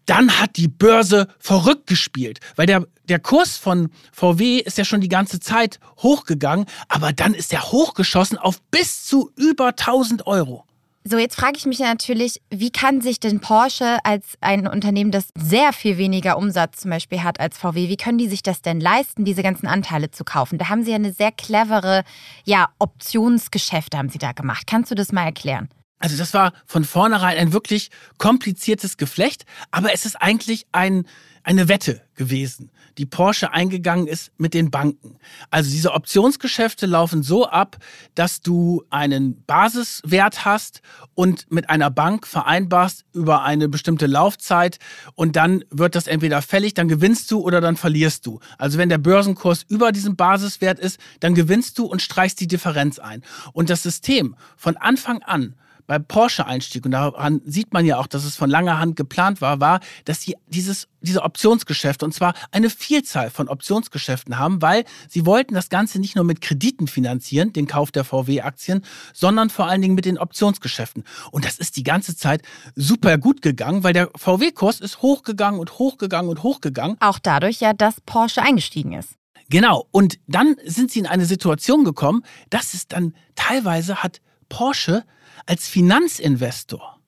dann 0.06 0.40
hat 0.40 0.58
die 0.58 0.68
Börse 0.68 1.28
verrückt 1.40 1.88
gespielt, 1.88 2.40
weil 2.56 2.68
der, 2.68 2.88
der 3.10 3.20
Kurs 3.20 3.58
von 3.58 3.90
VW 4.12 4.60
ist 4.60 4.78
ja 4.78 4.86
schon 4.86 5.02
die 5.02 5.10
ganze 5.10 5.40
Zeit 5.40 5.80
hochgegangen, 5.98 6.68
aber 6.88 7.14
dann 7.14 7.34
ist 7.34 7.52
er 7.52 7.72
hochgeschossen 7.72 8.38
auf 8.38 8.62
bis 8.70 9.06
zu 9.06 9.32
über 9.36 9.70
1000 9.70 10.28
Euro. 10.28 10.66
So, 11.06 11.18
jetzt 11.18 11.36
frage 11.36 11.58
ich 11.58 11.66
mich 11.66 11.80
natürlich, 11.80 12.42
wie 12.50 12.72
kann 12.72 13.02
sich 13.02 13.20
denn 13.20 13.42
Porsche 13.42 13.98
als 14.06 14.38
ein 14.40 14.68
Unternehmen, 14.68 15.12
das 15.12 15.28
sehr 15.36 15.74
viel 15.74 15.98
weniger 15.98 16.38
Umsatz 16.38 16.80
zum 16.82 16.92
Beispiel 16.92 17.24
hat 17.24 17.42
als 17.42 17.58
VW, 17.58 17.90
wie 17.90 17.98
können 17.98 18.18
die 18.18 18.30
sich 18.30 18.42
das 18.42 18.62
denn 18.62 18.80
leisten, 18.80 19.26
diese 19.26 19.44
ganzen 19.44 19.68
Anteile 19.68 20.12
zu 20.12 20.24
kaufen? 20.24 20.58
Da 20.58 20.70
haben 20.70 20.84
sie 20.84 20.92
ja 20.92 20.96
eine 20.96 21.12
sehr 21.12 21.34
clevere, 21.34 22.06
ja, 22.46 22.70
Optionsgeschäfte 22.80 23.98
haben 23.98 24.08
sie 24.08 24.18
da 24.18 24.32
gemacht. 24.32 24.66
Kannst 24.66 24.92
du 24.92 24.96
das 24.96 25.12
mal 25.12 25.26
erklären? 25.26 25.68
Also 26.00 26.16
das 26.18 26.34
war 26.34 26.54
von 26.66 26.86
vornherein 26.86 27.38
ein 27.38 27.52
wirklich 27.52 27.90
kompliziertes 28.18 28.96
Geflecht, 28.96 29.46
aber 29.72 29.94
es 29.94 30.06
ist 30.06 30.22
eigentlich 30.22 30.68
ein, 30.72 31.06
eine 31.44 31.68
Wette 31.68 32.02
gewesen, 32.16 32.72
die 32.98 33.06
Porsche 33.06 33.52
eingegangen 33.52 34.08
ist 34.08 34.32
mit 34.38 34.54
den 34.54 34.72
Banken. 34.72 35.18
Also 35.50 35.72
diese 35.72 35.94
Optionsgeschäfte 35.94 36.86
laufen 36.86 37.24
so 37.24 37.48
ab, 37.48 37.78
dass 38.16 38.42
du 38.42 38.84
einen 38.90 39.44
Basiswert 39.46 40.46
hast 40.46 40.82
und 41.16 41.52
mit 41.52 41.70
einer 41.70 41.90
Bank 41.90 42.28
vereinbarst 42.28 43.06
über 43.14 43.44
eine 43.44 43.68
bestimmte 43.68 44.06
Laufzeit 44.06 44.80
und 45.16 45.36
dann 45.36 45.64
wird 45.70 45.96
das 45.96 46.08
entweder 46.08 46.42
fällig, 46.42 46.76
dann 46.76 46.88
gewinnst 46.88 47.30
du 47.32 47.42
oder 47.42 47.62
dann 47.62 47.76
verlierst 47.76 48.26
du. 48.26 48.40
Also 48.58 48.78
wenn 48.78 48.90
der 48.90 48.98
Börsenkurs 48.98 49.66
über 49.68 49.92
diesem 49.92 50.16
Basiswert 50.16 50.80
ist, 50.80 51.00
dann 51.20 51.36
gewinnst 51.36 51.78
du 51.78 51.86
und 51.86 52.02
streichst 52.02 52.40
die 52.40 52.48
Differenz 52.48 53.00
ein. 53.00 53.24
Und 53.54 53.70
das 53.70 53.84
System 53.84 54.36
von 54.56 54.78
Anfang 54.78 55.22
an 55.24 55.56
beim 55.88 56.06
Porsche-Einstieg, 56.06 56.86
und 56.86 56.92
daran 56.92 57.42
sieht 57.46 57.74
man 57.74 57.86
ja 57.86 57.98
auch, 57.98 58.08
dass 58.08 58.24
es 58.24 58.36
von 58.36 58.50
langer 58.50 58.80
Hand 58.80 58.96
geplant 58.96 59.42
war, 59.42 59.60
war, 59.60 59.80
dass 60.06 60.22
sie 60.22 60.36
dieses, 60.48 60.88
diese 61.02 61.24
Optionsgeschäfte, 61.24 62.06
und 62.06 62.14
zwar 62.14 62.34
eine 62.52 62.70
Vielzahl 62.70 63.30
von 63.30 63.48
Optionsgeschäften 63.50 64.38
haben, 64.38 64.62
weil 64.62 64.86
sie 65.10 65.26
wollten 65.26 65.54
das 65.54 65.70
Ganze 65.70 66.00
nicht 66.00 66.16
nur 66.16 66.26
mit 66.26 66.42
Krediten 66.42 66.88
finanzieren, 66.88 67.54
den 67.54 67.68
Kauf 67.68 67.92
der 67.92 68.04
VW-Aktien, 68.04 68.84
sondern 69.14 69.50
vor 69.50 69.68
allen 69.68 69.82
Dingen 69.82 69.96
mit 69.96 70.06
den 70.06 70.18
Optionsgeschäften. 70.18 71.04
Und 71.32 71.46
das 71.46 71.58
ist 71.58 71.78
die 71.78 71.84
ganze 71.84 72.16
Zeit 72.16 72.42
super 72.76 73.18
gut 73.18 73.42
gegangen, 73.42 73.84
weil 73.84 73.94
der 73.94 74.10
VW-Kurs 74.16 74.80
ist 74.80 75.02
hochgegangen 75.02 75.60
und 75.60 75.80
hochgegangen 75.80 76.30
und 76.30 76.44
hochgegangen. 76.44 76.98
Auch 77.00 77.20
dadurch 77.20 77.60
ja, 77.60 77.74
dass 77.74 78.02
Porsche 78.02 78.42
eingestiegen 78.42 78.94
ist. 78.94 79.16
Genau. 79.50 79.88
Und 79.92 80.20
dann 80.28 80.56
sind 80.66 80.92
sie 80.92 81.00
in 81.00 81.08
eine 81.08 81.26
Situation 81.26 81.84
gekommen, 81.84 82.24
dass 82.50 82.74
es 82.74 82.88
dann 82.88 83.14
teilweise 83.36 84.02
hat 84.02 84.22
Porsche 84.50 85.04
als 85.46 85.68
Finanzinvestor 85.68 87.00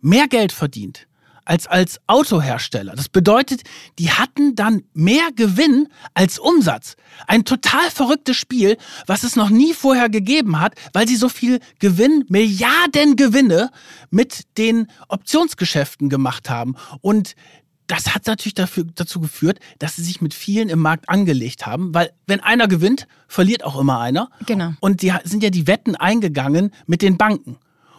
mehr 0.00 0.28
Geld 0.28 0.52
verdient 0.52 1.06
als 1.44 1.66
als 1.66 2.00
Autohersteller. 2.06 2.94
Das 2.94 3.08
bedeutet, 3.08 3.62
die 3.98 4.10
hatten 4.10 4.54
dann 4.54 4.84
mehr 4.94 5.28
Gewinn 5.34 5.88
als 6.14 6.38
Umsatz. 6.38 6.96
Ein 7.26 7.44
total 7.44 7.90
verrücktes 7.90 8.36
Spiel, 8.36 8.76
was 9.06 9.24
es 9.24 9.36
noch 9.36 9.50
nie 9.50 9.74
vorher 9.74 10.08
gegeben 10.08 10.58
hat, 10.58 10.74
weil 10.92 11.06
sie 11.06 11.16
so 11.16 11.28
viel 11.28 11.60
Gewinn, 11.78 12.24
Milliarden 12.28 13.16
Gewinne 13.16 13.70
mit 14.10 14.44
den 14.58 14.88
Optionsgeschäften 15.08 16.08
gemacht 16.08 16.48
haben. 16.48 16.76
Und 17.00 17.34
das 17.86 18.14
hat 18.14 18.26
natürlich 18.26 18.54
dafür, 18.54 18.84
dazu 18.94 19.20
geführt, 19.20 19.60
dass 19.78 19.96
sie 19.96 20.02
sich 20.02 20.20
mit 20.20 20.34
vielen 20.34 20.68
im 20.68 20.78
Markt 20.78 21.08
angelegt 21.08 21.66
haben, 21.66 21.94
weil 21.94 22.12
wenn 22.26 22.40
einer 22.40 22.68
gewinnt, 22.68 23.06
verliert 23.28 23.64
auch 23.64 23.78
immer 23.78 24.00
einer. 24.00 24.30
Genau. 24.46 24.72
Und 24.80 25.02
die 25.02 25.12
sind 25.24 25.42
ja 25.42 25.50
die 25.50 25.66
Wetten 25.66 25.96
eingegangen 25.96 26.70
mit 26.86 27.02
den 27.02 27.18
Banken. 27.18 27.58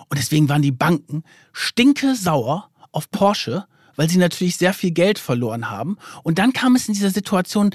Und 0.09 0.19
deswegen 0.19 0.49
waren 0.49 0.61
die 0.61 0.71
Banken 0.71 1.23
stinke 1.53 2.15
sauer 2.15 2.69
auf 2.91 3.11
Porsche, 3.11 3.65
weil 3.95 4.09
sie 4.09 4.17
natürlich 4.17 4.57
sehr 4.57 4.73
viel 4.73 4.91
Geld 4.91 5.19
verloren 5.19 5.69
haben. 5.69 5.97
Und 6.23 6.39
dann 6.39 6.53
kam 6.53 6.75
es 6.75 6.87
in 6.87 6.93
dieser 6.93 7.09
Situation, 7.09 7.71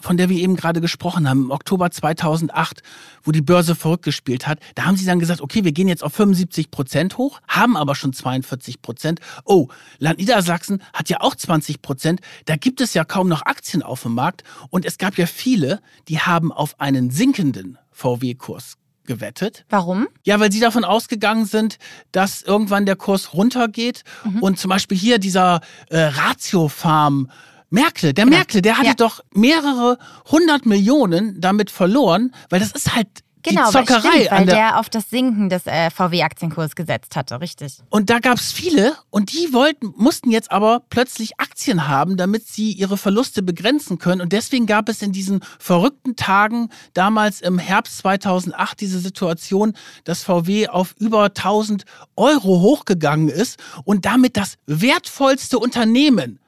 von 0.00 0.16
der 0.16 0.28
wir 0.28 0.38
eben 0.38 0.56
gerade 0.56 0.80
gesprochen 0.80 1.28
haben, 1.28 1.44
im 1.44 1.50
Oktober 1.50 1.90
2008, 1.90 2.82
wo 3.22 3.32
die 3.32 3.40
Börse 3.40 3.74
verrückt 3.74 4.04
gespielt 4.04 4.46
hat. 4.46 4.60
Da 4.74 4.84
haben 4.84 4.96
sie 4.96 5.06
dann 5.06 5.18
gesagt, 5.18 5.40
okay, 5.40 5.64
wir 5.64 5.72
gehen 5.72 5.88
jetzt 5.88 6.04
auf 6.04 6.12
75 6.14 6.70
Prozent 6.70 7.18
hoch, 7.18 7.40
haben 7.48 7.76
aber 7.76 7.94
schon 7.94 8.12
42 8.12 8.82
Prozent. 8.82 9.20
Oh, 9.44 9.68
Land 9.98 10.18
Niedersachsen 10.18 10.82
hat 10.92 11.08
ja 11.08 11.20
auch 11.20 11.34
20 11.34 11.82
Prozent. 11.82 12.20
Da 12.44 12.56
gibt 12.56 12.80
es 12.80 12.94
ja 12.94 13.04
kaum 13.04 13.28
noch 13.28 13.42
Aktien 13.42 13.82
auf 13.82 14.02
dem 14.02 14.14
Markt. 14.14 14.44
Und 14.70 14.84
es 14.84 14.98
gab 14.98 15.18
ja 15.18 15.26
viele, 15.26 15.80
die 16.08 16.20
haben 16.20 16.52
auf 16.52 16.80
einen 16.80 17.10
sinkenden 17.10 17.78
VW-Kurs 17.92 18.79
gewettet. 19.10 19.64
Warum? 19.68 20.06
Ja, 20.22 20.38
weil 20.38 20.52
sie 20.52 20.60
davon 20.60 20.84
ausgegangen 20.84 21.44
sind, 21.44 21.78
dass 22.12 22.42
irgendwann 22.42 22.86
der 22.86 22.94
Kurs 22.94 23.34
runtergeht 23.34 24.04
mhm. 24.22 24.40
und 24.40 24.58
zum 24.60 24.68
Beispiel 24.68 24.96
hier 24.96 25.18
dieser 25.18 25.62
äh, 25.88 25.98
Ratio-Farm 25.98 27.28
Merkel, 27.70 28.12
der 28.12 28.24
genau. 28.24 28.36
Merkel, 28.36 28.62
der 28.62 28.78
hatte 28.78 28.86
ja. 28.86 28.94
doch 28.94 29.20
mehrere 29.34 29.98
hundert 30.30 30.64
Millionen 30.64 31.40
damit 31.40 31.70
verloren, 31.70 32.32
weil 32.50 32.60
das 32.60 32.70
ist 32.70 32.94
halt 32.94 33.08
Genau, 33.42 33.66
die 33.66 33.72
Zockerei 33.72 34.02
weil, 34.02 34.12
stimmt, 34.12 34.30
weil 34.30 34.46
der, 34.46 34.54
der, 34.54 34.78
auf 34.78 34.90
das 34.90 35.08
Sinken 35.08 35.48
des 35.48 35.66
äh, 35.66 35.90
VW-Aktienkurs 35.90 36.74
gesetzt 36.74 37.16
hatte, 37.16 37.40
richtig. 37.40 37.78
Und 37.88 38.10
da 38.10 38.18
gab 38.18 38.38
es 38.38 38.52
viele 38.52 38.96
und 39.10 39.32
die 39.32 39.52
wollten, 39.52 39.92
mussten 39.96 40.30
jetzt 40.30 40.50
aber 40.52 40.82
plötzlich 40.90 41.40
Aktien 41.40 41.88
haben, 41.88 42.16
damit 42.16 42.46
sie 42.46 42.72
ihre 42.72 42.96
Verluste 42.96 43.42
begrenzen 43.42 43.98
können. 43.98 44.20
Und 44.20 44.32
deswegen 44.32 44.66
gab 44.66 44.88
es 44.88 45.02
in 45.02 45.12
diesen 45.12 45.40
verrückten 45.58 46.16
Tagen 46.16 46.68
damals 46.92 47.40
im 47.40 47.58
Herbst 47.58 47.98
2008 47.98 48.80
diese 48.80 48.98
Situation, 48.98 49.74
dass 50.04 50.22
VW 50.22 50.68
auf 50.68 50.94
über 50.98 51.24
1000 51.24 51.84
Euro 52.16 52.60
hochgegangen 52.60 53.28
ist 53.28 53.58
und 53.84 54.04
damit 54.04 54.36
das 54.36 54.56
wertvollste 54.66 55.58
Unternehmen 55.58 56.40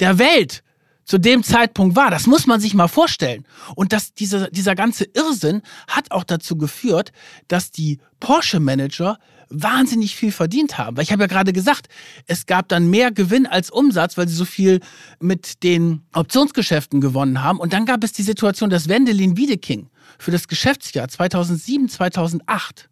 der 0.00 0.18
Welt 0.18 0.62
zu 1.06 1.18
dem 1.18 1.42
Zeitpunkt 1.42 1.96
war. 1.96 2.10
Das 2.10 2.26
muss 2.26 2.46
man 2.46 2.60
sich 2.60 2.74
mal 2.74 2.88
vorstellen. 2.88 3.46
Und 3.76 3.92
dass 3.92 4.12
diese, 4.12 4.50
dieser 4.50 4.74
ganze 4.74 5.04
Irrsinn 5.04 5.62
hat 5.88 6.10
auch 6.10 6.24
dazu 6.24 6.58
geführt, 6.58 7.12
dass 7.48 7.70
die 7.70 8.00
Porsche-Manager 8.20 9.18
wahnsinnig 9.48 10.16
viel 10.16 10.32
verdient 10.32 10.76
haben. 10.76 10.96
Weil 10.96 11.04
ich 11.04 11.12
habe 11.12 11.22
ja 11.22 11.28
gerade 11.28 11.52
gesagt, 11.52 11.86
es 12.26 12.46
gab 12.46 12.68
dann 12.68 12.90
mehr 12.90 13.12
Gewinn 13.12 13.46
als 13.46 13.70
Umsatz, 13.70 14.18
weil 14.18 14.26
sie 14.28 14.34
so 14.34 14.44
viel 14.44 14.80
mit 15.20 15.62
den 15.62 16.02
Optionsgeschäften 16.12 17.00
gewonnen 17.00 17.42
haben. 17.42 17.60
Und 17.60 17.72
dann 17.72 17.86
gab 17.86 18.02
es 18.02 18.12
die 18.12 18.24
Situation, 18.24 18.68
dass 18.68 18.88
Wendelin 18.88 19.36
Wiedeking 19.36 19.88
für 20.18 20.32
das 20.32 20.48
Geschäftsjahr 20.48 21.08
2007, 21.08 21.88
2008 21.88 22.90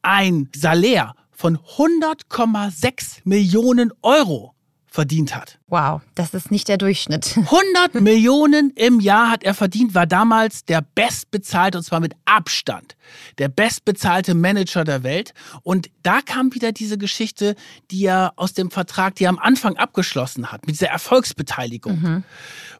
ein 0.00 0.48
Salär 0.56 1.14
von 1.30 1.58
100,6 1.58 3.18
Millionen 3.24 3.92
Euro 4.00 4.54
verdient 4.86 5.36
hat. 5.36 5.58
Wow, 5.72 6.02
das 6.14 6.34
ist 6.34 6.50
nicht 6.50 6.68
der 6.68 6.76
Durchschnitt. 6.76 7.34
100 7.36 7.94
Millionen 8.02 8.72
im 8.76 9.00
Jahr 9.00 9.30
hat 9.30 9.42
er 9.42 9.54
verdient, 9.54 9.94
war 9.94 10.06
damals 10.06 10.66
der 10.66 10.84
bestbezahlte 10.94 11.78
und 11.78 11.84
zwar 11.84 11.98
mit 11.98 12.12
Abstand 12.26 12.94
der 13.38 13.48
bestbezahlte 13.48 14.34
Manager 14.34 14.84
der 14.84 15.02
Welt. 15.02 15.34
Und 15.62 15.90
da 16.02 16.20
kam 16.20 16.54
wieder 16.54 16.72
diese 16.72 16.98
Geschichte, 16.98 17.54
die 17.90 18.04
er 18.04 18.32
aus 18.36 18.52
dem 18.52 18.70
Vertrag, 18.70 19.14
die 19.16 19.24
er 19.24 19.30
am 19.30 19.38
Anfang 19.38 19.76
abgeschlossen 19.76 20.52
hat, 20.52 20.66
mit 20.66 20.76
dieser 20.76 20.88
Erfolgsbeteiligung, 20.88 22.00
mhm. 22.00 22.24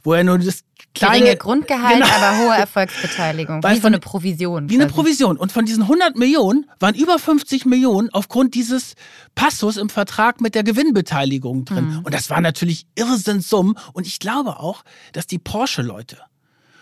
wo 0.03 0.15
er 0.15 0.25
nur 0.25 0.39
das 0.39 0.65
kleine 0.95 1.21
Geringe 1.21 1.37
Grundgehalt, 1.37 2.03
genau. 2.03 2.15
aber 2.15 2.39
hohe 2.39 2.55
Erfolgsbeteiligung, 2.59 3.63
wie 3.63 3.79
so 3.79 3.87
eine 3.87 3.99
Provision. 3.99 4.69
Wie 4.69 4.75
quasi. 4.75 4.83
eine 4.83 4.93
Provision. 4.93 5.37
Und 5.37 5.53
von 5.53 5.65
diesen 5.65 5.83
100 5.83 6.17
Millionen 6.17 6.67
waren 6.81 6.95
über 6.95 7.19
50 7.19 7.67
Millionen 7.67 8.11
aufgrund 8.11 8.55
dieses 8.55 8.95
Passus 9.35 9.77
im 9.77 9.89
Vertrag 9.89 10.41
mit 10.41 10.55
der 10.55 10.65
Gewinnbeteiligung 10.65 11.65
drin. 11.65 11.91
Mhm. 11.91 11.99
Und 12.01 12.15
das 12.15 12.31
war 12.31 12.41
natürlich 12.41 12.82
Irrsinnssummen. 12.95 13.77
Und 13.93 14.07
ich 14.07 14.19
glaube 14.19 14.61
auch, 14.61 14.85
dass 15.13 15.27
die 15.27 15.39
Porsche-Leute 15.39 16.19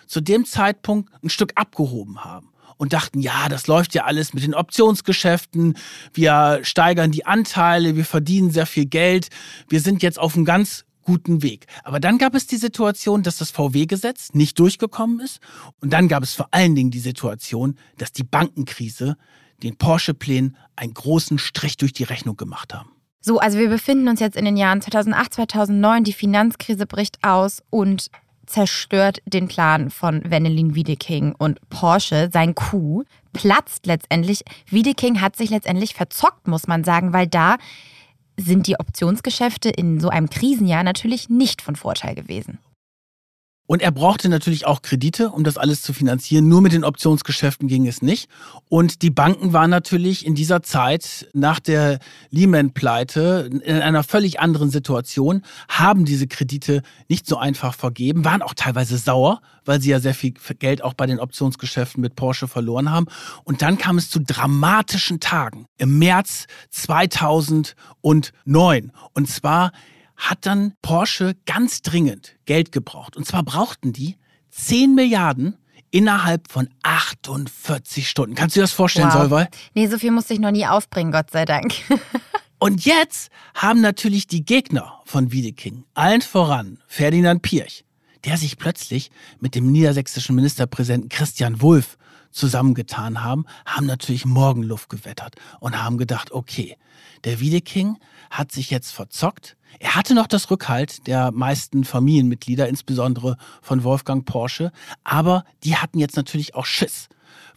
zu 0.07 0.21
dem 0.21 0.45
Zeitpunkt 0.45 1.13
ein 1.23 1.31
Stück 1.31 1.53
abgehoben 1.55 2.25
haben 2.25 2.51
und 2.77 2.93
dachten, 2.93 3.21
ja, 3.21 3.49
das 3.49 3.67
läuft 3.67 3.95
ja 3.95 4.05
alles 4.05 4.33
mit 4.33 4.43
den 4.43 4.55
Optionsgeschäften, 4.55 5.77
wir 6.15 6.61
steigern 6.63 7.13
die 7.13 7.27
Anteile, 7.27 7.95
wir 7.95 8.05
verdienen 8.05 8.51
sehr 8.51 8.67
viel 8.67 8.87
Geld, 8.87 9.29
wir 9.69 9.81
sind 9.81 10.03
jetzt 10.03 10.19
auf 10.19 10.35
einem 10.35 10.45
ganz 10.45 10.85
guten 11.03 11.43
Weg. 11.43 11.67
Aber 11.85 12.01
dann 12.01 12.19
gab 12.19 12.35
es 12.35 12.47
die 12.47 12.57
Situation, 12.57 13.23
dass 13.23 13.37
das 13.37 13.51
VW-Gesetz 13.51 14.33
nicht 14.33 14.59
durchgekommen 14.59 15.21
ist 15.21 15.41
und 15.81 15.93
dann 15.93 16.09
gab 16.09 16.23
es 16.23 16.35
vor 16.35 16.49
allen 16.53 16.75
Dingen 16.75 16.91
die 16.91 17.01
Situation, 17.01 17.77
dass 17.99 18.13
die 18.13 18.25
Bankenkrise 18.25 19.17
den 19.63 19.77
Porsche-Plänen 19.77 20.57
einen 20.77 20.95
großen 20.95 21.39
Strich 21.39 21.77
durch 21.77 21.93
die 21.93 22.05
Rechnung 22.05 22.37
gemacht 22.37 22.75
haben. 22.75 22.91
So, 23.23 23.39
also 23.39 23.59
wir 23.59 23.69
befinden 23.69 24.09
uns 24.09 24.21
jetzt 24.21 24.37
in 24.37 24.47
den 24.47 24.57
Jahren 24.57 24.81
2008, 24.81 25.35
2009, 25.35 26.05
die 26.05 26.13
Finanzkrise 26.15 26.87
bricht 26.87 27.19
aus 27.23 27.63
und 27.69 28.11
zerstört 28.47 29.21
den 29.27 29.47
Plan 29.47 29.91
von 29.91 30.23
Wendelin 30.29 30.75
Wiedeking 30.75 31.35
und 31.37 31.61
Porsche. 31.69 32.31
Sein 32.33 32.55
Coup 32.55 33.05
platzt 33.33 33.87
letztendlich. 33.87 34.43
Wiedeking 34.71 35.21
hat 35.21 35.37
sich 35.37 35.51
letztendlich 35.51 35.95
verzockt, 35.95 36.49
muss 36.49 36.67
man 36.67 36.83
sagen, 36.83 37.13
weil 37.13 37.27
da 37.27 37.57
sind 38.37 38.67
die 38.67 38.81
Optionsgeschäfte 38.81 39.69
in 39.69 40.01
so 40.01 40.09
einem 40.09 40.31
Krisenjahr 40.31 40.83
natürlich 40.83 41.29
nicht 41.29 41.63
von 41.63 41.77
Vorteil 41.77 42.15
gewesen. 42.15 42.59
Und 43.71 43.83
er 43.83 43.93
brauchte 43.93 44.29
natürlich 44.29 44.67
auch 44.67 44.83
Kredite, 44.83 45.31
um 45.31 45.45
das 45.45 45.57
alles 45.57 45.81
zu 45.81 45.93
finanzieren. 45.93 46.49
Nur 46.49 46.61
mit 46.61 46.73
den 46.73 46.83
Optionsgeschäften 46.83 47.69
ging 47.69 47.87
es 47.87 48.03
nicht. 48.03 48.29
Und 48.69 49.03
die 49.03 49.11
Banken 49.11 49.53
waren 49.53 49.71
natürlich 49.71 50.27
in 50.27 50.35
dieser 50.35 50.65
Zeit 50.65 51.29
nach 51.35 51.61
der 51.61 52.01
Lehman-Pleite 52.31 53.49
in 53.63 53.77
einer 53.77 54.03
völlig 54.03 54.41
anderen 54.41 54.71
Situation, 54.71 55.43
haben 55.69 56.05
diese 56.05 56.27
Kredite 56.27 56.83
nicht 57.09 57.29
so 57.29 57.37
einfach 57.37 57.75
vergeben, 57.75 58.25
waren 58.25 58.43
auch 58.43 58.55
teilweise 58.55 58.99
sauer, 58.99 59.41
weil 59.65 59.81
sie 59.81 59.91
ja 59.91 60.01
sehr 60.01 60.15
viel 60.15 60.35
Geld 60.59 60.83
auch 60.83 60.95
bei 60.95 61.07
den 61.07 61.21
Optionsgeschäften 61.21 62.01
mit 62.01 62.17
Porsche 62.17 62.49
verloren 62.49 62.91
haben. 62.91 63.07
Und 63.45 63.63
dann 63.63 63.79
kam 63.79 63.99
es 63.99 64.11
zu 64.11 64.19
dramatischen 64.19 65.21
Tagen 65.21 65.67
im 65.79 66.01
März 66.01 66.49
2009. 66.71 68.91
Und 69.15 69.29
zwar 69.29 69.71
hat 70.21 70.47
dann 70.47 70.75
Porsche 70.83 71.35
ganz 71.47 71.83
dringend 71.83 72.37
Geld 72.45 72.73
gebraucht. 72.73 73.17
Und 73.17 73.27
zwar 73.27 73.43
brauchten 73.43 73.93
die 73.93 74.17
10 74.51 74.95
Milliarden 74.95 75.57
innerhalb 75.91 76.51
von 76.51 76.69
48 76.83 78.09
Stunden. 78.09 78.35
Kannst 78.35 78.55
du 78.55 78.61
dir 78.61 78.65
das 78.65 78.73
vorstellen, 78.73 79.09
wow. 79.09 79.23
Solveig? 79.23 79.49
Nee, 79.75 79.89
so 79.89 79.99
viel 79.99 80.11
musste 80.11 80.35
ich 80.35 80.41
noch 80.41 80.53
nie 80.53 80.67
aufbringen, 80.67 81.11
Gott 81.11 81.31
sei 81.31 81.45
Dank. 81.45 81.75
Und 82.59 82.85
jetzt 82.85 83.31
haben 83.55 83.81
natürlich 83.81 84.27
die 84.27 84.45
Gegner 84.45 85.01
von 85.07 85.33
Wiedeking, 85.33 85.85
allen 85.95 86.21
voran 86.21 86.79
Ferdinand 86.87 87.41
Pirch, 87.41 87.87
der 88.25 88.37
sich 88.37 88.59
plötzlich 88.59 89.11
mit 89.41 89.55
dem 89.55 89.73
niedersächsischen 89.73 90.37
Ministerpräsidenten 90.37 91.09
Christian 91.09 91.63
Wulff 91.63 91.97
zusammengetan 92.31 93.25
haben, 93.25 93.47
haben 93.65 93.87
natürlich 93.87 94.27
Morgenluft 94.27 94.91
gewettert 94.91 95.37
und 95.59 95.83
haben 95.83 95.97
gedacht, 95.97 96.33
okay, 96.33 96.77
der 97.25 97.41
Wiedeking 97.41 97.97
hat 98.31 98.53
sich 98.53 98.71
jetzt 98.71 98.93
verzockt, 98.93 99.57
er 99.79 99.95
hatte 99.95 100.15
noch 100.15 100.27
das 100.27 100.51
Rückhalt 100.51 101.07
der 101.07 101.31
meisten 101.31 101.85
Familienmitglieder, 101.85 102.69
insbesondere 102.69 103.37
von 103.63 103.85
Wolfgang 103.85 104.25
Porsche, 104.27 104.73
aber 105.05 105.45
die 105.63 105.77
hatten 105.77 105.99
jetzt 105.99 106.17
natürlich 106.17 106.55
auch 106.55 106.67
Schiss 106.67 107.09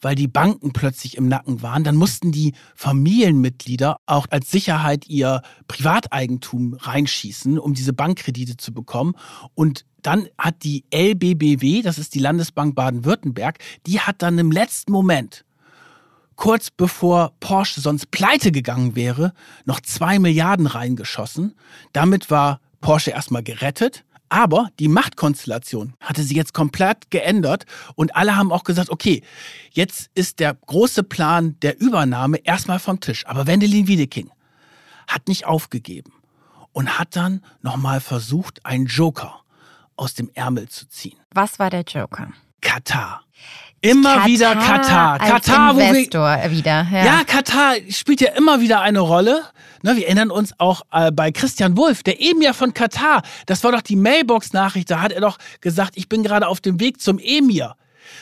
weil 0.03 0.15
die 0.15 0.27
Banken 0.27 0.73
plötzlich 0.73 1.17
im 1.17 1.27
Nacken 1.27 1.61
waren, 1.61 1.83
dann 1.83 1.95
mussten 1.95 2.31
die 2.31 2.53
Familienmitglieder 2.75 3.97
auch 4.05 4.27
als 4.29 4.51
Sicherheit 4.51 5.07
ihr 5.07 5.41
Privateigentum 5.67 6.73
reinschießen, 6.73 7.57
um 7.57 7.73
diese 7.73 7.93
Bankkredite 7.93 8.57
zu 8.57 8.73
bekommen. 8.73 9.15
Und 9.55 9.85
dann 10.01 10.27
hat 10.37 10.63
die 10.63 10.83
LBBW, 10.93 11.81
das 11.81 11.97
ist 11.97 12.13
die 12.13 12.19
Landesbank 12.19 12.75
Baden-Württemberg, 12.75 13.59
die 13.87 14.01
hat 14.01 14.21
dann 14.21 14.37
im 14.37 14.51
letzten 14.51 14.91
Moment 14.91 15.45
kurz 16.35 16.71
bevor 16.71 17.33
Porsche 17.39 17.81
sonst 17.81 18.11
pleite 18.11 18.51
gegangen 18.51 18.95
wäre, 18.95 19.33
noch 19.65 19.81
zwei 19.81 20.19
Milliarden 20.19 20.67
reingeschossen. 20.67 21.55
Damit 21.91 22.29
war 22.29 22.59
Porsche 22.81 23.11
erstmal 23.11 23.43
gerettet. 23.43 24.03
Aber 24.29 24.69
die 24.79 24.87
Machtkonstellation 24.87 25.93
hatte 25.99 26.23
sie 26.23 26.35
jetzt 26.35 26.55
komplett 26.55 27.11
geändert 27.11 27.65
und 27.93 28.15
alle 28.15 28.35
haben 28.35 28.51
auch 28.51 28.63
gesagt, 28.63 28.89
okay, 28.89 29.21
jetzt 29.69 30.09
ist 30.15 30.39
der 30.39 30.55
große 30.55 31.03
Plan 31.03 31.55
der 31.61 31.79
Übernahme 31.79 32.37
erstmal 32.37 32.79
vom 32.79 32.99
Tisch. 32.99 33.27
Aber 33.27 33.45
Wendelin 33.45 33.87
Wiedeking 33.87 34.31
hat 35.07 35.27
nicht 35.27 35.45
aufgegeben 35.45 36.13
und 36.71 36.97
hat 36.97 37.15
dann 37.15 37.41
nochmal 37.61 37.99
versucht, 37.99 38.65
einen 38.65 38.87
Joker 38.87 39.41
aus 39.95 40.15
dem 40.15 40.31
Ärmel 40.33 40.67
zu 40.67 40.87
ziehen. 40.87 41.19
Was 41.31 41.59
war 41.59 41.69
der 41.69 41.83
Joker? 41.83 42.29
Katar. 42.61 43.23
Immer 43.83 44.13
Katar 44.13 44.27
wieder 44.27 44.55
Katar. 44.55 45.19
Katar, 45.19 45.71
Investor 45.71 46.21
wo 46.21 46.43
wir, 46.43 46.51
wieder. 46.51 46.87
Ja. 46.89 47.05
ja. 47.05 47.23
Katar 47.25 47.75
spielt 47.89 48.21
ja 48.21 48.31
immer 48.31 48.61
wieder 48.61 48.79
eine 48.79 49.01
Rolle. 49.01 49.43
Ne, 49.81 49.97
wir 49.97 50.05
erinnern 50.05 50.31
uns 50.31 50.57
auch 50.57 50.83
äh, 50.93 51.11
bei 51.11 51.33
Christian 51.33 51.75
Wulff, 51.75 52.01
der 52.01 52.21
eben 52.21 52.41
ja 52.41 52.53
von 52.53 52.73
Katar, 52.73 53.23
das 53.45 53.61
war 53.65 53.73
doch 53.73 53.81
die 53.81 53.97
Mailbox-Nachricht, 53.97 54.89
da 54.89 55.01
hat 55.01 55.11
er 55.11 55.19
doch 55.19 55.37
gesagt, 55.59 55.97
ich 55.97 56.07
bin 56.07 56.23
gerade 56.23 56.47
auf 56.47 56.61
dem 56.61 56.79
Weg 56.79 57.01
zum 57.01 57.19
Emir. 57.19 57.75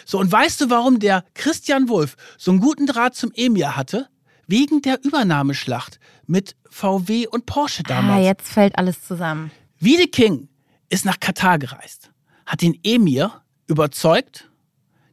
So, 0.04 0.18
und 0.18 0.32
weißt 0.32 0.62
du, 0.62 0.70
warum 0.72 0.98
der 0.98 1.24
Christian 1.36 1.90
Wulff 1.90 2.16
so 2.40 2.50
einen 2.50 2.60
guten 2.60 2.88
Draht 2.88 3.16
zum 3.16 3.32
Emir 3.36 3.76
hatte? 3.76 4.08
Wegen 4.48 4.82
der 4.82 5.04
Übernahmeschlacht 5.04 6.00
mit 6.26 6.56
VW 6.72 7.28
und 7.28 7.46
Porsche 7.46 7.84
damals. 7.84 8.20
Ah, 8.20 8.24
jetzt 8.24 8.52
fällt 8.52 8.78
alles 8.80 9.06
zusammen. 9.06 9.52
Wiedeking 9.80 10.50
ist 10.90 11.06
nach 11.06 11.20
Katar 11.20 11.60
gereist, 11.60 12.10
hat 12.48 12.64
den 12.64 12.80
Emir 12.84 13.44
überzeugt, 13.68 14.51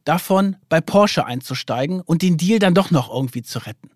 davon 0.05 0.55
bei 0.69 0.81
Porsche 0.81 1.25
einzusteigen 1.25 2.01
und 2.01 2.21
den 2.21 2.37
Deal 2.37 2.59
dann 2.59 2.73
doch 2.73 2.91
noch 2.91 3.13
irgendwie 3.13 3.43
zu 3.43 3.59
retten. 3.59 3.89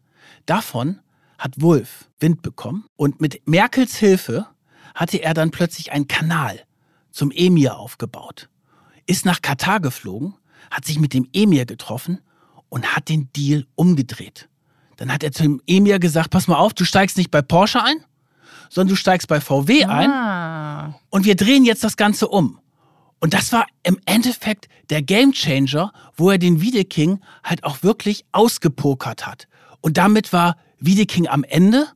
Davon 0.45 0.99
hat 1.37 1.61
Wolf 1.61 2.09
Wind 2.19 2.41
bekommen 2.41 2.85
und 2.95 3.21
mit 3.21 3.47
Merkels 3.47 3.95
Hilfe 3.95 4.47
hatte 4.95 5.17
er 5.17 5.33
dann 5.33 5.51
plötzlich 5.51 5.91
einen 5.91 6.07
Kanal 6.07 6.61
zum 7.11 7.31
Emir 7.31 7.77
aufgebaut, 7.77 8.49
ist 9.05 9.25
nach 9.25 9.41
Katar 9.41 9.79
geflogen, 9.79 10.35
hat 10.71 10.85
sich 10.85 10.99
mit 10.99 11.13
dem 11.13 11.27
Emir 11.33 11.65
getroffen 11.65 12.19
und 12.69 12.95
hat 12.95 13.09
den 13.09 13.31
Deal 13.33 13.65
umgedreht. 13.75 14.49
Dann 14.97 15.11
hat 15.11 15.23
er 15.23 15.31
zum 15.31 15.61
Emir 15.67 15.99
gesagt, 15.99 16.29
pass 16.29 16.47
mal 16.47 16.57
auf, 16.57 16.73
du 16.73 16.85
steigst 16.85 17.17
nicht 17.17 17.31
bei 17.31 17.41
Porsche 17.41 17.83
ein, 17.83 17.97
sondern 18.69 18.89
du 18.89 18.95
steigst 18.95 19.27
bei 19.27 19.41
VW 19.41 19.85
ein 19.85 20.09
ah. 20.09 20.99
und 21.09 21.25
wir 21.25 21.35
drehen 21.35 21.65
jetzt 21.65 21.83
das 21.83 21.97
Ganze 21.97 22.27
um. 22.27 22.59
Und 23.23 23.33
das 23.33 23.53
war 23.53 23.67
im 23.83 23.97
Endeffekt 24.05 24.67
der 24.89 25.01
Gamechanger, 25.01 25.93
wo 26.17 26.29
er 26.29 26.37
den 26.37 26.59
Wiedeking 26.59 27.21
halt 27.41 27.63
auch 27.63 27.81
wirklich 27.81 28.25
ausgepokert 28.33 29.25
hat. 29.25 29.47
Und 29.79 29.95
damit 29.95 30.33
war 30.33 30.57
Wiedeking 30.77 31.29
am 31.29 31.45
Ende 31.45 31.87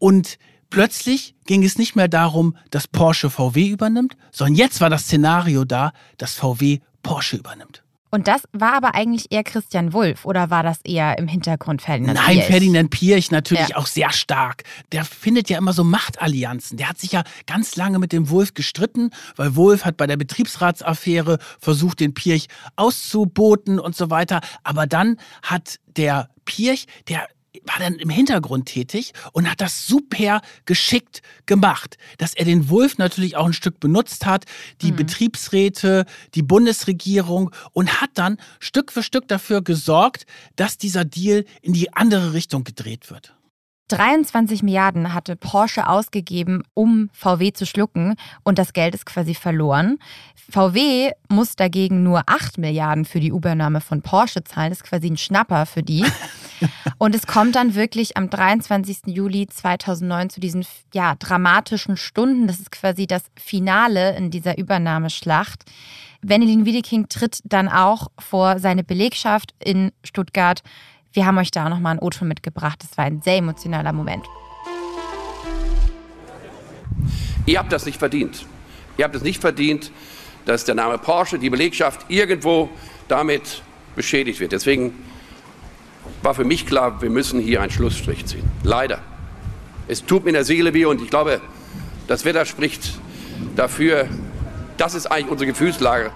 und 0.00 0.36
plötzlich 0.68 1.36
ging 1.46 1.62
es 1.62 1.78
nicht 1.78 1.94
mehr 1.94 2.08
darum, 2.08 2.56
dass 2.70 2.88
Porsche 2.88 3.30
VW 3.30 3.68
übernimmt, 3.68 4.16
sondern 4.32 4.56
jetzt 4.56 4.80
war 4.80 4.90
das 4.90 5.02
Szenario 5.02 5.64
da, 5.64 5.92
dass 6.16 6.34
VW 6.34 6.80
Porsche 7.04 7.36
übernimmt. 7.36 7.84
Und 8.10 8.26
das 8.26 8.42
war 8.52 8.74
aber 8.74 8.94
eigentlich 8.94 9.26
eher 9.30 9.44
Christian 9.44 9.92
Wulff 9.92 10.24
oder 10.24 10.50
war 10.50 10.62
das 10.62 10.80
eher 10.82 11.18
im 11.18 11.28
Hintergrund 11.28 11.82
Ferdinand 11.82 12.18
Nein, 12.18 12.36
Pirch? 12.36 12.46
Ferdinand 12.46 12.90
Pirch 12.90 13.30
natürlich 13.30 13.68
ja. 13.68 13.76
auch 13.76 13.86
sehr 13.86 14.10
stark. 14.12 14.64
Der 14.92 15.04
findet 15.04 15.50
ja 15.50 15.58
immer 15.58 15.72
so 15.72 15.84
Machtallianzen. 15.84 16.78
Der 16.78 16.88
hat 16.88 16.98
sich 16.98 17.12
ja 17.12 17.22
ganz 17.46 17.76
lange 17.76 17.98
mit 17.98 18.12
dem 18.12 18.30
Wulff 18.30 18.54
gestritten, 18.54 19.10
weil 19.36 19.56
Wulff 19.56 19.84
hat 19.84 19.96
bei 19.96 20.06
der 20.06 20.16
Betriebsratsaffäre 20.16 21.38
versucht, 21.60 22.00
den 22.00 22.14
Pirch 22.14 22.48
auszuboten 22.76 23.78
und 23.78 23.94
so 23.94 24.10
weiter. 24.10 24.40
Aber 24.64 24.86
dann 24.86 25.18
hat 25.42 25.78
der 25.86 26.30
Pirch, 26.44 26.86
der 27.08 27.28
war 27.64 27.78
dann 27.78 27.94
im 27.94 28.10
Hintergrund 28.10 28.66
tätig 28.66 29.12
und 29.32 29.50
hat 29.50 29.60
das 29.60 29.86
super 29.86 30.40
geschickt 30.64 31.22
gemacht, 31.46 31.96
dass 32.18 32.34
er 32.34 32.44
den 32.44 32.68
Wolf 32.68 32.98
natürlich 32.98 33.36
auch 33.36 33.46
ein 33.46 33.52
Stück 33.52 33.80
benutzt 33.80 34.26
hat, 34.26 34.44
die 34.82 34.92
mhm. 34.92 34.96
Betriebsräte, 34.96 36.04
die 36.34 36.42
Bundesregierung 36.42 37.50
und 37.72 38.00
hat 38.00 38.10
dann 38.14 38.38
Stück 38.60 38.92
für 38.92 39.02
Stück 39.02 39.28
dafür 39.28 39.62
gesorgt, 39.62 40.26
dass 40.56 40.78
dieser 40.78 41.04
Deal 41.04 41.44
in 41.62 41.72
die 41.72 41.92
andere 41.92 42.32
Richtung 42.32 42.64
gedreht 42.64 43.10
wird. 43.10 43.34
23 43.88 44.62
Milliarden 44.62 45.14
hatte 45.14 45.36
Porsche 45.36 45.88
ausgegeben, 45.88 46.62
um 46.74 47.10
VW 47.12 47.52
zu 47.52 47.66
schlucken 47.66 48.14
und 48.44 48.58
das 48.58 48.72
Geld 48.72 48.94
ist 48.94 49.06
quasi 49.06 49.34
verloren. 49.34 49.98
VW 50.50 51.10
muss 51.28 51.56
dagegen 51.56 52.02
nur 52.02 52.22
8 52.26 52.58
Milliarden 52.58 53.04
für 53.04 53.20
die 53.20 53.28
Übernahme 53.28 53.80
von 53.80 54.00
Porsche 54.00 54.44
zahlen. 54.44 54.70
Das 54.70 54.78
ist 54.78 54.84
quasi 54.84 55.08
ein 55.10 55.18
Schnapper 55.18 55.66
für 55.66 55.82
die. 55.82 56.04
Und 56.98 57.14
es 57.14 57.26
kommt 57.26 57.54
dann 57.54 57.74
wirklich 57.74 58.16
am 58.16 58.30
23. 58.30 59.00
Juli 59.06 59.46
2009 59.46 60.30
zu 60.30 60.40
diesen 60.40 60.64
ja, 60.92 61.14
dramatischen 61.14 61.96
Stunden. 61.96 62.46
Das 62.46 62.58
ist 62.58 62.72
quasi 62.72 63.06
das 63.06 63.24
Finale 63.38 64.16
in 64.16 64.30
dieser 64.30 64.58
Übernahmeschlacht. 64.58 65.64
Wendelin 66.22 66.64
Wiedeking 66.64 67.08
tritt 67.08 67.40
dann 67.44 67.68
auch 67.68 68.08
vor 68.18 68.58
seine 68.58 68.82
Belegschaft 68.82 69.54
in 69.62 69.92
Stuttgart. 70.02 70.62
Wir 71.12 71.26
haben 71.26 71.38
euch 71.38 71.50
da 71.50 71.68
nochmal 71.68 71.94
ein 71.94 71.98
O-Ton 71.98 72.28
mitgebracht. 72.28 72.82
Das 72.82 72.96
war 72.98 73.04
ein 73.04 73.22
sehr 73.22 73.36
emotionaler 73.36 73.92
Moment. 73.92 74.24
Ihr 77.46 77.58
habt 77.58 77.72
das 77.72 77.86
nicht 77.86 77.98
verdient. 77.98 78.44
Ihr 78.98 79.04
habt 79.04 79.14
es 79.14 79.22
nicht 79.22 79.40
verdient, 79.40 79.90
dass 80.44 80.64
der 80.64 80.74
Name 80.74 80.98
Porsche, 80.98 81.38
die 81.38 81.50
Belegschaft 81.50 82.06
irgendwo 82.08 82.68
damit 83.08 83.62
beschädigt 83.96 84.40
wird. 84.40 84.52
Deswegen 84.52 84.92
war 86.22 86.34
für 86.34 86.44
mich 86.44 86.66
klar, 86.66 87.00
wir 87.00 87.10
müssen 87.10 87.40
hier 87.40 87.62
einen 87.62 87.70
Schlussstrich 87.70 88.26
ziehen. 88.26 88.44
Leider. 88.62 89.00
Es 89.88 90.04
tut 90.04 90.24
mir 90.24 90.30
in 90.30 90.34
der 90.34 90.44
Seele 90.44 90.74
weh 90.74 90.84
und 90.84 91.00
ich 91.00 91.08
glaube, 91.08 91.40
das 92.06 92.24
Wetter 92.24 92.44
spricht 92.44 92.98
dafür. 93.56 94.08
Das 94.76 94.94
ist 94.94 95.06
eigentlich 95.06 95.30
unsere 95.30 95.50
Gefühlslage. 95.50 96.12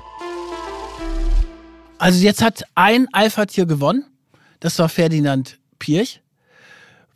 Also 1.99 2.22
jetzt 2.22 2.43
hat 2.43 2.64
ein 2.74 3.09
Alpha-Tier 3.12 3.64
gewonnen. 3.64 4.05
Das 4.62 4.78
war 4.78 4.88
Ferdinand 4.88 5.58
Pirch, 5.80 6.22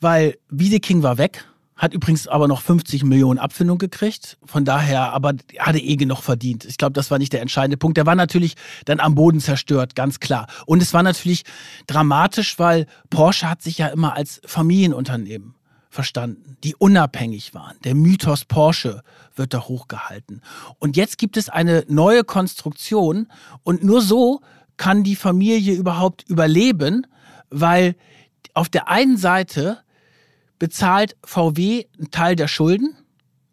weil 0.00 0.36
Wiedeking 0.50 1.04
war 1.04 1.16
weg. 1.16 1.44
Hat 1.76 1.94
übrigens 1.94 2.26
aber 2.26 2.48
noch 2.48 2.60
50 2.60 3.04
Millionen 3.04 3.38
Abfindung 3.38 3.78
gekriegt. 3.78 4.36
Von 4.44 4.64
daher, 4.64 5.12
aber 5.12 5.34
hatte 5.60 5.78
eh 5.78 5.94
genug 5.94 6.22
verdient. 6.22 6.64
Ich 6.64 6.76
glaube, 6.76 6.94
das 6.94 7.12
war 7.12 7.18
nicht 7.18 7.32
der 7.32 7.42
entscheidende 7.42 7.76
Punkt. 7.76 7.98
Der 7.98 8.06
war 8.06 8.16
natürlich 8.16 8.56
dann 8.86 8.98
am 8.98 9.14
Boden 9.14 9.38
zerstört, 9.40 9.94
ganz 9.94 10.18
klar. 10.18 10.48
Und 10.64 10.82
es 10.82 10.92
war 10.92 11.04
natürlich 11.04 11.44
dramatisch, 11.86 12.58
weil 12.58 12.86
Porsche 13.10 13.48
hat 13.48 13.62
sich 13.62 13.78
ja 13.78 13.86
immer 13.88 14.14
als 14.14 14.40
Familienunternehmen 14.44 15.54
verstanden, 15.88 16.56
die 16.64 16.74
unabhängig 16.74 17.54
waren. 17.54 17.76
Der 17.84 17.94
Mythos 17.94 18.44
Porsche 18.44 19.02
wird 19.36 19.54
da 19.54 19.60
hochgehalten. 19.60 20.42
Und 20.80 20.96
jetzt 20.96 21.16
gibt 21.16 21.36
es 21.36 21.48
eine 21.48 21.84
neue 21.86 22.24
Konstruktion 22.24 23.28
und 23.62 23.84
nur 23.84 24.00
so 24.02 24.40
kann 24.78 25.04
die 25.04 25.16
Familie 25.16 25.74
überhaupt 25.74 26.24
überleben, 26.28 27.06
weil 27.50 27.94
auf 28.54 28.68
der 28.68 28.88
einen 28.88 29.16
Seite 29.16 29.78
bezahlt 30.58 31.16
VW 31.24 31.84
einen 31.98 32.10
Teil 32.10 32.36
der 32.36 32.48
Schulden, 32.48 32.96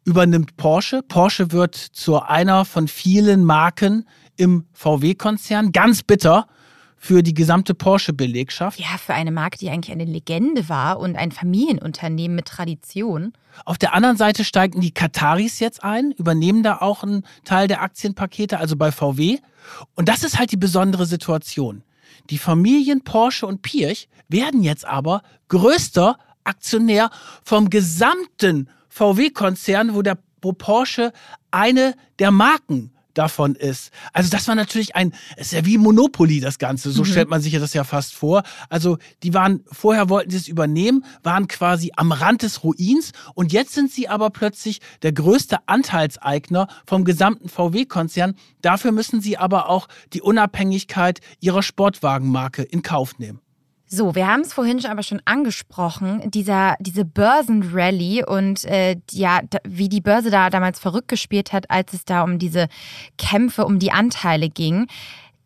übernimmt 0.06 0.58
Porsche. 0.58 1.02
Porsche 1.02 1.52
wird 1.52 1.76
zu 1.76 2.22
einer 2.22 2.66
von 2.66 2.88
vielen 2.88 3.44
Marken 3.44 4.08
im 4.38 4.66
VW-Konzern. 4.74 5.72
Ganz 5.72 6.04
bitter 6.04 6.48
für 6.98 7.22
die 7.22 7.34
gesamte 7.34 7.74
Porsche-Belegschaft. 7.74 8.80
Ja, 8.80 8.98
für 8.98 9.14
eine 9.14 9.32
Marke, 9.32 9.58
die 9.58 9.70
eigentlich 9.70 9.92
eine 9.92 10.06
Legende 10.06 10.70
war 10.70 11.00
und 11.00 11.18
ein 11.18 11.34
Familienunternehmen 11.34 12.36
mit 12.36 12.46
Tradition. 12.46 13.34
Auf 13.66 13.78
der 13.78 13.94
anderen 13.94 14.16
Seite 14.16 14.46
steigen 14.46 14.80
die 14.80 14.94
Kataris 14.94 15.60
jetzt 15.60 15.84
ein, 15.84 16.12
übernehmen 16.12 16.64
da 16.64 16.78
auch 16.78 17.04
einen 17.04 17.24
Teil 17.44 17.68
der 17.68 17.82
Aktienpakete, 17.82 18.58
also 18.58 18.78
bei 18.78 18.92
VW. 18.94 19.40
Und 19.96 20.08
das 20.08 20.24
ist 20.24 20.40
halt 20.40 20.54
die 20.54 20.58
besondere 20.58 21.06
Situation. 21.06 21.84
Die 22.30 22.38
Familien 22.38 23.04
Porsche 23.04 23.46
und 23.48 23.62
Pirch 23.62 24.08
werden 24.28 24.64
jetzt 24.64 24.86
aber 24.86 25.24
größter 25.50 26.18
Aktionär 26.44 27.10
vom 27.44 27.70
gesamten 27.70 28.70
VW-Konzern, 28.90 29.96
wo, 29.96 30.02
wo 30.42 30.54
Porsche 30.54 31.14
eine 31.52 31.96
der 32.20 32.32
Marken 32.32 32.93
davon 33.14 33.56
ist. 33.56 33.92
Also 34.12 34.30
das 34.30 34.48
war 34.48 34.56
natürlich 34.56 34.96
ein, 34.96 35.14
es 35.38 35.48
ist 35.48 35.54
ja 35.54 35.66
wie 35.66 35.78
Monopoly 35.78 36.40
das 36.40 36.58
Ganze, 36.58 36.92
so 36.92 37.04
mhm. 37.04 37.08
stellt 37.08 37.30
man 37.30 37.42
sich 37.42 37.54
das 37.54 37.74
ja 37.74 37.84
fast 37.84 38.14
vor. 38.14 38.44
Also 38.70 38.98
die 39.24 39.34
waren, 39.34 39.64
vorher 39.72 40.10
wollten 40.10 40.32
sie 40.32 40.38
es 40.38 40.48
übernehmen, 40.48 41.06
waren 41.24 41.48
quasi 41.48 41.92
am 41.96 42.12
Rand 42.12 42.42
des 42.42 42.64
Ruins 42.64 43.12
und 43.36 43.52
jetzt 43.52 43.74
sind 43.74 43.92
sie 43.92 44.08
aber 44.08 44.30
plötzlich 44.30 44.80
der 45.02 45.14
größte 45.14 45.68
Anteilseigner 45.68 46.68
vom 46.86 47.04
gesamten 47.06 47.50
VW-Konzern. 47.50 48.36
Dafür 48.62 48.92
müssen 48.92 49.22
sie 49.22 49.38
aber 49.38 49.70
auch 49.70 49.88
die 50.14 50.22
Unabhängigkeit 50.22 51.20
ihrer 51.40 51.64
Sportwagenmarke 51.64 52.64
in 52.64 52.82
Kauf 52.82 53.20
nehmen. 53.20 53.40
So, 53.96 54.16
wir 54.16 54.28
haben 54.28 54.42
es 54.42 54.54
vorhin 54.54 54.84
aber 54.88 55.04
schon 55.04 55.22
angesprochen, 55.26 56.32
dieser, 56.32 56.76
diese 56.80 57.06
Börsenrally 57.06 58.26
und 58.26 58.66
äh, 58.66 58.96
ja, 59.12 59.42
wie 59.66 59.88
die 59.88 60.02
Börse 60.02 60.32
da 60.32 60.50
damals 60.50 60.80
verrückt 60.80 61.10
gespielt 61.10 61.54
hat, 61.54 61.70
als 61.70 61.94
es 61.94 62.04
da 62.04 62.24
um 62.24 62.40
diese 62.40 62.70
Kämpfe 63.20 63.66
um 63.66 63.78
die 63.78 63.92
Anteile 63.92 64.50
ging. 64.50 64.88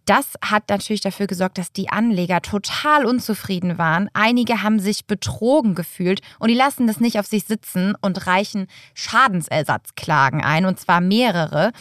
Das 0.07 0.35
hat 0.41 0.69
natürlich 0.69 1.01
dafür 1.01 1.27
gesorgt, 1.27 1.57
dass 1.57 1.73
die 1.73 1.89
Anleger 1.89 2.41
total 2.41 3.05
unzufrieden 3.05 3.77
waren. 3.77 4.09
Einige 4.13 4.63
haben 4.63 4.79
sich 4.79 5.05
betrogen 5.05 5.75
gefühlt 5.75 6.21
und 6.39 6.47
die 6.47 6.55
lassen 6.55 6.87
das 6.87 7.01
nicht 7.01 7.19
auf 7.19 7.25
sich 7.25 7.43
sitzen 7.43 7.93
und 7.99 8.25
reichen 8.25 8.67
Schadensersatzklagen 8.93 10.41
ein, 10.41 10.65
und 10.65 10.79
zwar 10.79 11.01
mehrere. 11.01 11.73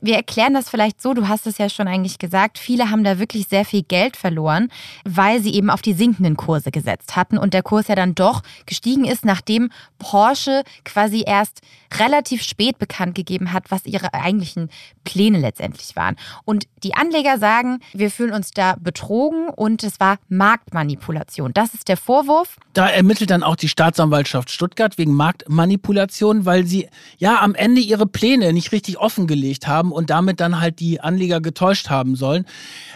Wir 0.00 0.16
erklären 0.16 0.54
das 0.54 0.68
vielleicht 0.68 1.00
so, 1.00 1.14
du 1.14 1.28
hast 1.28 1.46
es 1.46 1.58
ja 1.58 1.68
schon 1.68 1.86
eigentlich 1.86 2.18
gesagt, 2.18 2.58
viele 2.58 2.90
haben 2.90 3.04
da 3.04 3.20
wirklich 3.20 3.46
sehr 3.46 3.64
viel 3.64 3.84
Geld 3.84 4.16
verloren, 4.16 4.72
weil 5.04 5.40
sie 5.40 5.54
eben 5.54 5.70
auf 5.70 5.80
die 5.80 5.92
sinkenden 5.92 6.36
Kurse 6.36 6.72
gesetzt 6.72 7.14
hatten 7.14 7.38
und 7.38 7.54
der 7.54 7.62
Kurs 7.62 7.86
ja 7.86 7.94
dann 7.94 8.16
doch 8.16 8.42
gestiegen 8.66 9.04
ist, 9.04 9.24
nachdem 9.24 9.70
Porsche 10.00 10.64
quasi 10.84 11.22
erst 11.24 11.60
relativ 11.94 12.42
spät 12.42 12.78
bekannt 12.78 13.14
gegeben 13.14 13.52
hat, 13.52 13.70
was 13.70 13.86
ihre 13.86 14.12
eigentlichen 14.14 14.68
Pläne 15.04 15.38
letztendlich 15.38 15.94
waren. 15.94 16.16
Und 16.44 16.66
die 16.82 16.94
Anleger 16.94 17.38
sagen, 17.38 17.67
sagen, 17.68 17.80
wir 17.92 18.10
fühlen 18.10 18.32
uns 18.32 18.50
da 18.50 18.76
betrogen 18.78 19.48
und 19.48 19.82
es 19.82 20.00
war 20.00 20.18
Marktmanipulation. 20.28 21.52
Das 21.52 21.74
ist 21.74 21.88
der 21.88 21.96
Vorwurf. 21.96 22.56
Da 22.72 22.88
ermittelt 22.88 23.30
dann 23.30 23.42
auch 23.42 23.56
die 23.56 23.68
Staatsanwaltschaft 23.68 24.50
Stuttgart 24.50 24.98
wegen 24.98 25.12
Marktmanipulation, 25.14 26.44
weil 26.44 26.66
sie 26.66 26.88
ja 27.18 27.40
am 27.40 27.54
Ende 27.54 27.80
ihre 27.80 28.06
Pläne 28.06 28.52
nicht 28.52 28.72
richtig 28.72 28.98
offengelegt 28.98 29.66
haben 29.66 29.92
und 29.92 30.10
damit 30.10 30.40
dann 30.40 30.60
halt 30.60 30.80
die 30.80 31.00
Anleger 31.00 31.40
getäuscht 31.40 31.90
haben 31.90 32.16
sollen. 32.16 32.44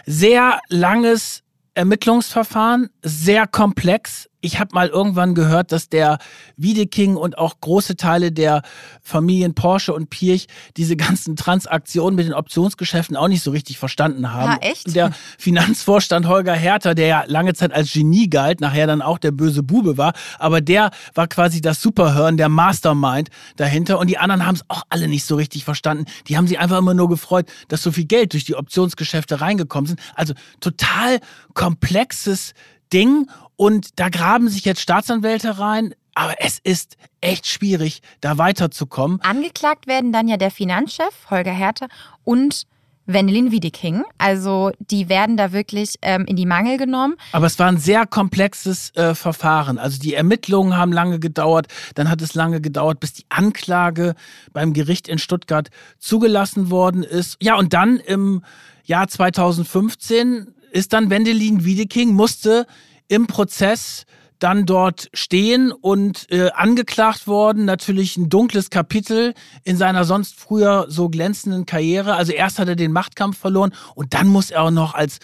Sehr 0.05 0.59
langes 0.69 1.43
Ermittlungsverfahren, 1.75 2.89
sehr 3.01 3.47
komplex. 3.47 4.29
Ich 4.43 4.59
habe 4.59 4.75
mal 4.75 4.89
irgendwann 4.89 5.35
gehört, 5.35 5.71
dass 5.71 5.87
der 5.87 6.17
Wiedeking 6.57 7.15
und 7.15 7.37
auch 7.37 7.61
große 7.61 7.95
Teile 7.95 8.33
der 8.33 8.61
Familien 9.01 9.55
Porsche 9.55 9.93
und 9.93 10.09
Pirch 10.09 10.47
diese 10.75 10.97
ganzen 10.97 11.37
Transaktionen 11.37 12.17
mit 12.17 12.25
den 12.25 12.33
Optionsgeschäften 12.33 13.15
auch 13.15 13.29
nicht 13.29 13.41
so 13.41 13.51
richtig 13.51 13.79
verstanden 13.79 14.33
haben. 14.33 14.59
Ja, 14.61 14.69
echt? 14.69 14.93
Der 14.95 15.11
Finanzvorstand 15.37 16.27
Holger 16.27 16.55
Herter, 16.55 16.93
der 16.93 17.07
ja 17.07 17.23
lange 17.25 17.53
Zeit 17.53 17.71
als 17.71 17.93
Genie 17.93 18.29
galt, 18.29 18.59
nachher 18.59 18.85
dann 18.85 19.01
auch 19.01 19.17
der 19.17 19.31
böse 19.31 19.63
Bube 19.63 19.97
war, 19.97 20.11
aber 20.39 20.59
der 20.59 20.91
war 21.13 21.27
quasi 21.27 21.61
das 21.61 21.81
Superhirn, 21.81 22.35
der 22.35 22.49
Mastermind 22.49 23.29
dahinter 23.55 23.97
und 23.97 24.07
die 24.09 24.17
anderen 24.17 24.45
haben 24.45 24.55
es 24.55 24.65
auch 24.67 24.83
alle 24.89 25.07
nicht 25.07 25.23
so 25.23 25.37
richtig 25.37 25.63
verstanden. 25.63 26.03
Die 26.27 26.35
haben 26.35 26.47
sich 26.47 26.59
einfach 26.59 26.79
immer 26.79 26.93
nur 26.93 27.07
gefreut, 27.07 27.47
dass 27.69 27.81
so 27.81 27.93
viel 27.93 28.05
Geld 28.05 28.33
durch 28.33 28.43
die 28.43 28.55
Optionsgeschäfte 28.55 29.39
reingekommen 29.39 29.87
sind. 29.87 30.01
Also 30.15 30.33
total 30.59 31.21
komplexes 31.53 32.53
Ding 32.93 33.27
und 33.55 33.99
da 33.99 34.09
graben 34.09 34.49
sich 34.49 34.65
jetzt 34.65 34.81
Staatsanwälte 34.81 35.59
rein. 35.59 35.93
Aber 36.15 36.35
es 36.39 36.59
ist 36.59 36.97
echt 37.21 37.47
schwierig, 37.47 38.01
da 38.21 38.37
weiterzukommen. 38.37 39.19
Angeklagt 39.21 39.87
werden 39.87 40.11
dann 40.11 40.27
ja 40.27 40.37
der 40.37 40.51
Finanzchef 40.51 41.29
Holger 41.31 41.51
Herter 41.51 41.87
und 42.23 42.67
Wendelin 43.05 43.51
Wiedeking. 43.51 44.03
Also 44.17 44.71
die 44.79 45.09
werden 45.09 45.35
da 45.35 45.51
wirklich 45.51 45.95
ähm, 46.01 46.25
in 46.25 46.35
die 46.35 46.45
Mangel 46.45 46.77
genommen. 46.77 47.15
Aber 47.31 47.47
es 47.47 47.59
war 47.59 47.67
ein 47.67 47.77
sehr 47.77 48.05
komplexes 48.05 48.95
äh, 48.95 49.13
Verfahren. 49.13 49.77
Also 49.77 49.99
die 49.99 50.13
Ermittlungen 50.13 50.77
haben 50.77 50.93
lange 50.93 51.19
gedauert. 51.19 51.67
Dann 51.95 52.09
hat 52.09 52.21
es 52.21 52.33
lange 52.33 52.61
gedauert, 52.61 52.99
bis 52.99 53.13
die 53.13 53.25
Anklage 53.29 54.15
beim 54.53 54.73
Gericht 54.73 55.07
in 55.07 55.17
Stuttgart 55.17 55.69
zugelassen 55.99 56.69
worden 56.69 57.03
ist. 57.03 57.37
Ja, 57.41 57.55
und 57.55 57.73
dann 57.73 57.97
im 57.97 58.43
Jahr 58.85 59.07
2015 59.07 60.53
ist 60.71 60.93
dann 60.93 61.09
Wendelin 61.09 61.65
Wiedeking, 61.65 62.13
musste 62.13 62.65
im 63.13 63.27
Prozess 63.27 64.05
dann 64.39 64.65
dort 64.65 65.09
stehen 65.13 65.71
und 65.71 66.29
äh, 66.31 66.49
angeklagt 66.51 67.27
worden. 67.27 67.63
Natürlich 67.63 68.17
ein 68.17 68.29
dunkles 68.29 68.71
Kapitel 68.71 69.35
in 69.63 69.77
seiner 69.77 70.03
sonst 70.03 70.39
früher 70.39 70.87
so 70.89 71.09
glänzenden 71.09 71.65
Karriere. 71.65 72.15
Also 72.15 72.33
erst 72.33 72.57
hat 72.59 72.67
er 72.67 72.75
den 72.75 72.91
Machtkampf 72.91 73.37
verloren 73.37 73.73
und 73.93 74.15
dann 74.15 74.27
muss 74.27 74.51
er 74.51 74.63
auch 74.63 74.71
noch 74.71 74.95
als 74.95 75.19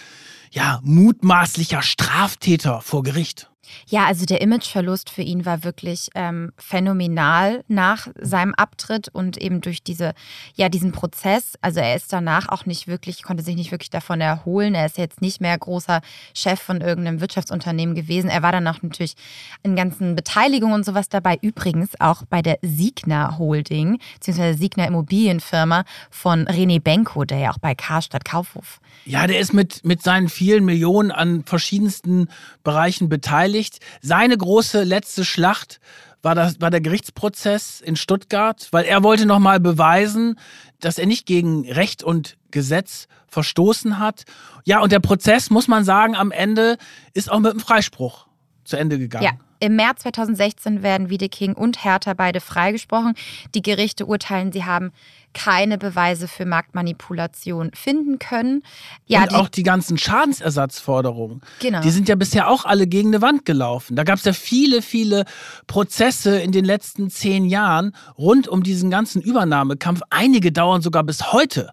ja, 0.52 0.80
mutmaßlicher 0.84 1.82
Straftäter 1.82 2.82
vor 2.82 3.04
Gericht. 3.04 3.49
Ja, 3.88 4.06
also 4.06 4.26
der 4.26 4.42
Imageverlust 4.42 5.10
für 5.10 5.22
ihn 5.22 5.46
war 5.46 5.64
wirklich 5.64 6.10
ähm, 6.16 6.52
phänomenal 6.58 7.64
nach 7.68 8.08
seinem 8.20 8.54
Abtritt 8.56 9.10
und 9.10 9.38
eben 9.38 9.62
durch 9.62 9.84
diese, 9.84 10.14
ja, 10.56 10.70
diesen 10.70 10.92
Prozess. 10.92 11.54
Also 11.62 11.80
er 11.80 11.96
ist 11.96 12.12
danach 12.14 12.50
auch 12.50 12.66
nicht 12.66 12.88
wirklich, 12.88 13.24
konnte 13.24 13.44
sich 13.44 13.56
nicht 13.56 13.72
wirklich 13.72 13.90
davon 13.90 14.22
erholen. 14.22 14.76
Er 14.76 14.86
ist 14.86 14.98
jetzt 14.98 15.22
nicht 15.22 15.42
mehr 15.42 15.58
großer 15.58 16.02
Chef 16.34 16.60
von 16.60 16.82
irgendeinem 16.82 17.22
Wirtschaftsunternehmen 17.22 17.96
gewesen. 17.96 18.30
Er 18.30 18.44
war 18.44 18.52
danach 18.52 18.82
natürlich 18.82 19.16
in 19.64 19.76
ganzen 19.76 20.16
Beteiligungen 20.16 20.76
und 20.76 20.86
sowas 20.86 21.10
dabei. 21.10 21.38
Übrigens 21.42 22.00
auch 22.00 22.24
bei 22.30 22.42
der 22.42 22.60
Signa 22.62 23.38
Holding, 23.38 24.00
beziehungsweise 24.16 24.58
Signa 24.58 24.86
Immobilienfirma 24.86 25.84
von 26.10 26.46
René 26.46 26.82
Benko, 26.82 27.26
der 27.26 27.40
ja 27.40 27.52
auch 27.52 27.60
bei 27.60 27.76
Karstadt 27.76 28.26
Kaufhof. 28.26 28.80
Ja, 29.06 29.28
der 29.28 29.40
ist 29.40 29.54
mit, 29.54 29.84
mit 29.86 30.04
seinen 30.04 30.30
vielen 30.30 30.66
Millionen 30.66 31.12
an 31.12 31.44
verschiedensten 31.46 32.30
Bereichen 32.64 33.10
beteiligt. 33.10 33.59
Seine 34.02 34.38
große 34.38 34.84
letzte 34.84 35.26
Schlacht 35.26 35.80
war, 36.22 36.36
das, 36.36 36.60
war 36.60 36.70
der 36.70 36.82
Gerichtsprozess 36.82 37.82
in 37.82 37.96
Stuttgart, 37.96 38.68
weil 38.72 38.86
er 38.86 39.04
wollte 39.04 39.26
nochmal 39.26 39.60
beweisen, 39.60 40.38
dass 40.80 40.98
er 40.98 41.06
nicht 41.06 41.26
gegen 41.26 41.70
Recht 41.72 42.04
und 42.04 42.38
Gesetz 42.52 43.08
verstoßen 43.28 44.00
hat. 44.00 44.24
Ja, 44.66 44.82
und 44.82 44.92
der 44.92 45.00
Prozess, 45.00 45.50
muss 45.50 45.68
man 45.68 45.84
sagen, 45.84 46.16
am 46.16 46.32
Ende 46.32 46.78
ist 47.14 47.32
auch 47.32 47.40
mit 47.40 47.52
einem 47.52 47.60
Freispruch 47.60 48.28
zu 48.64 48.78
Ende 48.78 48.98
gegangen. 48.98 49.26
Ja, 49.26 49.32
im 49.60 49.76
März 49.76 50.04
2016 50.04 50.84
werden 50.84 51.10
Wiedeking 51.10 51.54
und 51.54 51.84
Hertha 51.84 52.14
beide 52.14 52.40
freigesprochen. 52.40 53.14
Die 53.56 53.62
Gerichte 53.62 54.06
urteilen, 54.06 54.52
sie 54.52 54.64
haben 54.64 54.92
keine 55.34 55.78
Beweise 55.78 56.28
für 56.28 56.46
Marktmanipulation 56.46 57.72
finden 57.74 58.20
können. 58.20 58.64
Ja, 59.06 59.24
und 59.24 59.32
die, 59.32 59.36
auch 59.36 59.50
die 59.50 59.64
ganzen 59.64 59.98
Schadensersatzforderungen, 59.98 61.42
genau. 61.60 61.82
die 61.82 61.92
sind 61.92 62.08
ja 62.10 62.16
bisher 62.16 62.48
auch 62.48 62.66
alle 62.66 62.88
gegen 62.88 63.10
eine 63.10 63.22
Wand 63.22 63.46
gelaufen. 63.46 63.96
Da 63.96 64.04
gab 64.04 64.18
es 64.18 64.26
ja 64.26 64.34
viele, 64.34 64.82
viele 64.82 65.26
Prozesse 65.68 66.40
in 66.40 66.52
den 66.52 66.66
letzten 66.66 67.10
zehn 67.10 67.46
Jahren 67.46 67.96
rund 68.18 68.48
um 68.48 68.64
diesen 68.64 68.90
ganzen 68.90 69.22
Übernahmekampf. 69.22 70.02
Einige 70.10 70.52
dauern 70.52 70.82
sogar 70.82 71.04
bis 71.04 71.32
heute 71.32 71.72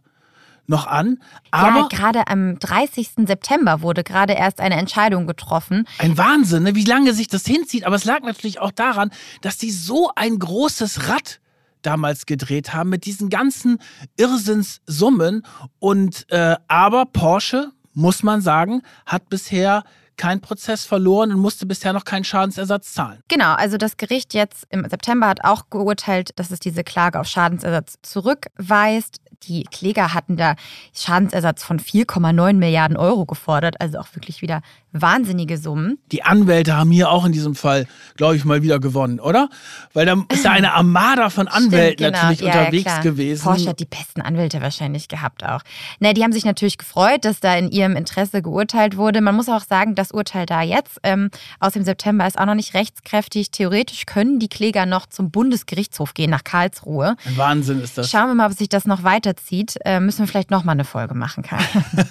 noch 0.69 0.87
an. 0.87 1.19
Aber 1.51 1.81
ja, 1.81 1.89
gerade 1.89 2.27
am 2.27 2.59
30. 2.59 3.11
September 3.27 3.83
wurde 3.83 4.05
gerade 4.05 4.35
erst 4.35 4.61
eine 4.61 4.77
Entscheidung 4.77 5.27
getroffen. 5.27 5.87
Ein 5.99 6.19
Wahnsinn, 6.19 6.65
ne? 6.65 6.75
wie 6.75 6.85
lange 6.85 7.13
sich 7.13 7.29
das 7.29 7.45
hinzieht. 7.45 7.85
Aber 7.85 7.97
es 7.97 8.05
lag 8.05 8.21
natürlich 8.23 8.61
auch 8.61 8.73
daran, 8.73 9.11
dass 9.41 9.59
die 9.59 9.71
so 9.71 10.11
ein 10.15 10.39
großes 10.39 11.09
Rad 11.09 11.41
damals 11.87 12.27
gedreht 12.27 12.75
haben 12.75 12.91
mit 12.91 13.07
diesen 13.07 13.31
ganzen 13.31 13.79
Irrsinnssummen. 14.17 15.47
Und 15.79 16.31
äh, 16.31 16.57
aber 16.69 17.07
Porsche, 17.07 17.71
muss 17.95 18.23
man 18.23 18.41
sagen, 18.43 18.83
hat 19.07 19.29
bisher 19.29 19.85
keinen 20.17 20.41
Prozess 20.41 20.85
verloren 20.85 21.33
und 21.33 21.41
musste 21.41 21.67
bisher 21.67 21.93
noch 21.93 22.05
keinen 22.05 22.25
Schadensersatz 22.25 22.95
zahlen. 22.95 23.21
Genau, 23.29 23.53
also 23.55 23.77
das 23.77 23.97
Gericht 23.97 24.35
jetzt 24.35 24.67
im 24.71 24.89
September 24.89 25.29
hat 25.29 25.45
auch 25.45 25.69
geurteilt, 25.71 26.31
dass 26.39 26.51
es 26.51 26.59
diese 26.59 26.85
Klage 26.85 27.21
auf 27.21 27.27
Schadensersatz 27.27 27.97
zurückweist. 28.03 29.21
Die 29.43 29.65
Kläger 29.65 30.15
hatten 30.15 30.37
da 30.37 30.57
Schadensersatz 30.95 31.63
von 31.63 31.79
4,9 31.79 32.55
Milliarden 32.55 32.97
Euro 32.97 33.27
gefordert, 33.27 33.81
also 33.81 33.99
auch 33.99 34.15
wirklich 34.15 34.41
wieder 34.41 34.63
wahnsinnige 35.03 35.59
Summen. 35.59 35.99
Die 36.13 36.23
Anwälte 36.23 36.77
haben 36.77 36.91
hier 36.91 37.11
auch 37.11 37.25
in 37.25 37.33
diesem 37.33 37.55
Fall, 37.55 37.87
glaube 38.17 38.37
ich, 38.37 38.45
mal 38.45 38.63
wieder 38.63 38.79
gewonnen, 38.79 39.21
oder? 39.21 39.49
Weil 39.93 40.07
da 40.07 40.17
ist 40.33 40.45
ja 40.45 40.53
eine 40.53 40.75
Armada 40.75 41.31
von 41.31 41.49
Anwälten 41.49 42.05
Stimmt, 42.05 42.15
genau. 42.15 42.29
natürlich 42.29 42.41
ja, 42.41 42.61
unterwegs 42.61 42.85
ja, 42.85 43.01
gewesen. 43.01 43.43
Porsche 43.43 43.69
hat 43.69 43.81
die 43.81 43.85
besten 43.85 44.21
Anwälte 44.21 44.61
wahrscheinlich 44.61 45.09
gehabt 45.09 45.45
auch. 45.45 45.61
Na, 46.01 46.13
die 46.13 46.23
haben 46.23 46.33
sich 46.33 46.45
natürlich 46.45 46.79
gefreut, 46.79 47.25
dass 47.25 47.41
da 47.41 47.55
in 47.55 47.71
ihrem 47.71 47.97
Interesse 47.97 48.43
geurteilt 48.43 48.97
wurde. 48.97 49.21
Man 49.21 49.35
muss 49.35 49.49
auch 49.49 49.63
sagen, 49.63 49.95
das 49.95 50.13
Urteil 50.13 50.47
da 50.47 50.63
jetzt 50.63 50.99
ähm, 51.03 51.31
aus 51.61 51.73
dem 51.73 51.85
September 51.85 52.27
ist 52.27 52.39
auch 52.39 52.47
noch 52.47 52.55
nicht 52.55 52.75
rechtskräftig. 52.75 53.51
Theoretisch 53.51 54.07
können 54.07 54.39
die 54.39 54.49
Kläger 54.49 54.87
noch 54.87 55.07
zum 55.07 55.31
Bundesgerichtshof 55.31 56.15
gehen, 56.15 56.31
nach 56.31 56.45
Karlsruhe. 56.45 57.17
Ein 57.25 57.37
Wahnsinn 57.37 57.81
ist 57.81 57.99
das. 57.99 58.11
Schauen 58.11 58.29
wir 58.29 58.35
mal, 58.35 58.51
ob 58.51 58.57
sich 58.57 58.69
das 58.69 58.87
noch 58.87 59.03
weiterzieht. 59.03 59.77
Äh, 59.85 60.01
müssen 60.01 60.21
wir 60.21 60.27
vielleicht 60.27 60.51
noch 60.51 60.65
mal 60.65 60.73
eine 60.73 60.85
Folge 60.85 61.15
machen, 61.15 61.43
Karl. 61.43 61.63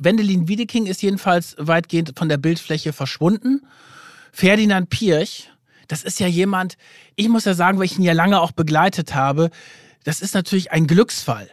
Wendelin 0.00 0.48
Wiedeking 0.48 0.86
ist 0.86 1.02
jedenfalls 1.02 1.54
weitgehend 1.58 2.12
von 2.16 2.28
der 2.28 2.38
Bildfläche 2.38 2.92
verschwunden. 2.92 3.66
Ferdinand 4.32 4.90
Pirch, 4.90 5.50
das 5.88 6.02
ist 6.02 6.20
ja 6.20 6.26
jemand, 6.26 6.76
ich 7.16 7.28
muss 7.28 7.44
ja 7.44 7.54
sagen, 7.54 7.78
weil 7.78 7.86
ich 7.86 7.98
ihn 7.98 8.04
ja 8.04 8.12
lange 8.12 8.40
auch 8.40 8.52
begleitet 8.52 9.14
habe, 9.14 9.50
das 10.04 10.20
ist 10.22 10.34
natürlich 10.34 10.72
ein 10.72 10.86
Glücksfall 10.86 11.50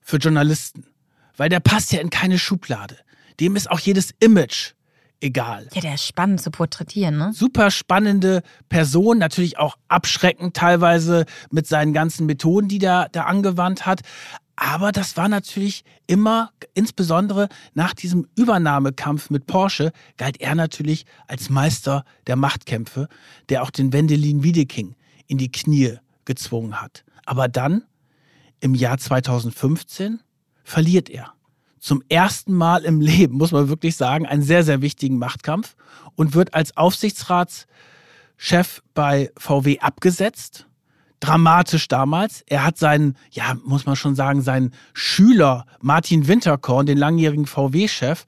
für 0.00 0.18
Journalisten, 0.18 0.86
weil 1.36 1.48
der 1.48 1.60
passt 1.60 1.92
ja 1.92 2.00
in 2.00 2.10
keine 2.10 2.38
Schublade. 2.38 2.96
Dem 3.40 3.56
ist 3.56 3.70
auch 3.70 3.80
jedes 3.80 4.12
Image 4.20 4.72
egal. 5.20 5.68
Ja, 5.74 5.80
der 5.80 5.94
ist 5.94 6.06
spannend 6.06 6.40
zu 6.40 6.50
porträtieren, 6.50 7.16
ne? 7.16 7.32
Super 7.32 7.70
spannende 7.70 8.42
Person, 8.68 9.18
natürlich 9.18 9.58
auch 9.58 9.76
abschreckend 9.88 10.54
teilweise 10.54 11.26
mit 11.50 11.66
seinen 11.66 11.92
ganzen 11.92 12.26
Methoden, 12.26 12.68
die 12.68 12.78
der 12.78 13.08
da 13.12 13.22
angewandt 13.22 13.86
hat. 13.86 14.00
Aber 14.56 14.90
das 14.90 15.18
war 15.18 15.28
natürlich 15.28 15.84
immer, 16.06 16.50
insbesondere 16.72 17.48
nach 17.74 17.92
diesem 17.92 18.26
Übernahmekampf 18.36 19.28
mit 19.28 19.46
Porsche, 19.46 19.92
galt 20.16 20.40
er 20.40 20.54
natürlich 20.54 21.04
als 21.28 21.50
Meister 21.50 22.04
der 22.26 22.36
Machtkämpfe, 22.36 23.08
der 23.50 23.62
auch 23.62 23.70
den 23.70 23.92
Wendelin 23.92 24.42
Wiedeking 24.42 24.96
in 25.26 25.36
die 25.36 25.52
Knie 25.52 25.98
gezwungen 26.24 26.80
hat. 26.80 27.04
Aber 27.26 27.48
dann, 27.48 27.84
im 28.60 28.74
Jahr 28.74 28.96
2015, 28.96 30.20
verliert 30.64 31.10
er. 31.10 31.34
Zum 31.78 32.02
ersten 32.08 32.54
Mal 32.54 32.84
im 32.84 33.02
Leben, 33.02 33.36
muss 33.36 33.52
man 33.52 33.68
wirklich 33.68 33.96
sagen, 33.96 34.26
einen 34.26 34.42
sehr, 34.42 34.64
sehr 34.64 34.80
wichtigen 34.80 35.18
Machtkampf 35.18 35.76
und 36.14 36.34
wird 36.34 36.54
als 36.54 36.76
Aufsichtsratschef 36.78 37.66
bei 38.94 39.30
VW 39.36 39.80
abgesetzt 39.80 40.66
dramatisch 41.20 41.88
damals. 41.88 42.42
Er 42.46 42.64
hat 42.64 42.78
seinen, 42.78 43.16
ja, 43.30 43.56
muss 43.64 43.86
man 43.86 43.96
schon 43.96 44.14
sagen, 44.14 44.42
seinen 44.42 44.72
Schüler 44.92 45.64
Martin 45.80 46.28
Winterkorn, 46.28 46.86
den 46.86 46.98
langjährigen 46.98 47.46
VW-Chef, 47.46 48.24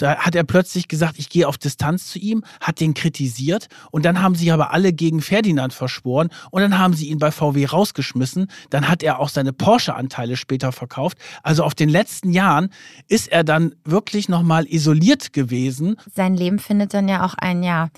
da 0.00 0.16
hat 0.16 0.34
er 0.34 0.44
plötzlich 0.44 0.88
gesagt, 0.88 1.18
ich 1.18 1.28
gehe 1.28 1.46
auf 1.46 1.58
Distanz 1.58 2.06
zu 2.06 2.18
ihm, 2.18 2.42
hat 2.60 2.80
den 2.80 2.94
kritisiert 2.94 3.68
und 3.90 4.04
dann 4.04 4.22
haben 4.22 4.34
sie 4.34 4.50
aber 4.50 4.72
alle 4.72 4.92
gegen 4.92 5.20
Ferdinand 5.20 5.74
verschworen 5.74 6.30
und 6.50 6.62
dann 6.62 6.78
haben 6.78 6.94
sie 6.94 7.08
ihn 7.08 7.18
bei 7.18 7.30
VW 7.30 7.66
rausgeschmissen. 7.66 8.46
Dann 8.70 8.88
hat 8.88 9.02
er 9.02 9.18
auch 9.18 9.28
seine 9.28 9.52
Porsche-Anteile 9.52 10.36
später 10.36 10.72
verkauft. 10.72 11.18
Also 11.42 11.64
auf 11.64 11.74
den 11.74 11.90
letzten 11.90 12.32
Jahren 12.32 12.70
ist 13.08 13.28
er 13.28 13.44
dann 13.44 13.74
wirklich 13.84 14.28
nochmal 14.28 14.66
isoliert 14.66 15.34
gewesen. 15.34 15.96
Sein 16.14 16.34
Leben 16.34 16.58
findet 16.58 16.94
dann 16.94 17.08
ja 17.08 17.24
auch 17.24 17.34
ein 17.34 17.62
Jahr 17.62 17.90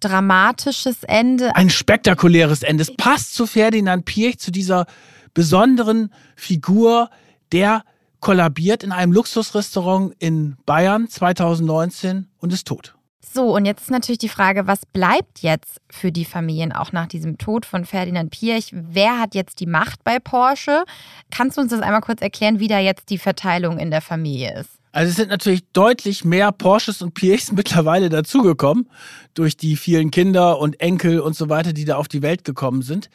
dramatisches 0.00 1.04
Ende. 1.04 1.54
Ein 1.54 1.70
spektakuläres 1.70 2.62
Ende. 2.62 2.82
Es 2.82 2.94
passt 2.96 3.34
zu 3.34 3.46
Ferdinand 3.46 4.04
Pirch, 4.04 4.38
zu 4.38 4.50
dieser 4.50 4.86
besonderen 5.34 6.12
Figur, 6.36 7.10
der 7.52 7.84
kollabiert 8.20 8.82
in 8.82 8.92
einem 8.92 9.12
Luxusrestaurant 9.12 10.14
in 10.18 10.56
Bayern 10.66 11.08
2019 11.08 12.28
und 12.38 12.52
ist 12.52 12.66
tot. 12.66 12.94
So, 13.32 13.54
und 13.54 13.64
jetzt 13.64 13.82
ist 13.82 13.90
natürlich 13.90 14.18
die 14.18 14.28
Frage, 14.28 14.66
was 14.66 14.84
bleibt 14.86 15.40
jetzt 15.40 15.80
für 15.88 16.10
die 16.10 16.24
Familien 16.24 16.72
auch 16.72 16.90
nach 16.90 17.06
diesem 17.06 17.38
Tod 17.38 17.64
von 17.64 17.84
Ferdinand 17.84 18.32
Pirch? 18.32 18.70
Wer 18.72 19.20
hat 19.20 19.36
jetzt 19.36 19.60
die 19.60 19.66
Macht 19.66 20.02
bei 20.02 20.18
Porsche? 20.18 20.84
Kannst 21.30 21.56
du 21.56 21.60
uns 21.60 21.70
das 21.70 21.80
einmal 21.80 22.00
kurz 22.00 22.22
erklären, 22.22 22.58
wie 22.58 22.66
da 22.66 22.80
jetzt 22.80 23.08
die 23.08 23.18
Verteilung 23.18 23.78
in 23.78 23.92
der 23.92 24.00
Familie 24.00 24.58
ist? 24.58 24.79
Also 24.92 25.10
es 25.10 25.16
sind 25.16 25.28
natürlich 25.28 25.62
deutlich 25.72 26.24
mehr 26.24 26.52
Porsches 26.52 27.02
und 27.02 27.14
Pirchs 27.14 27.52
mittlerweile 27.52 28.08
dazugekommen 28.08 28.88
durch 29.34 29.56
die 29.56 29.76
vielen 29.76 30.10
Kinder 30.10 30.58
und 30.58 30.80
Enkel 30.80 31.20
und 31.20 31.36
so 31.36 31.48
weiter, 31.48 31.72
die 31.72 31.84
da 31.84 31.96
auf 31.96 32.08
die 32.08 32.22
Welt 32.22 32.44
gekommen 32.44 32.82
sind. 32.82 33.10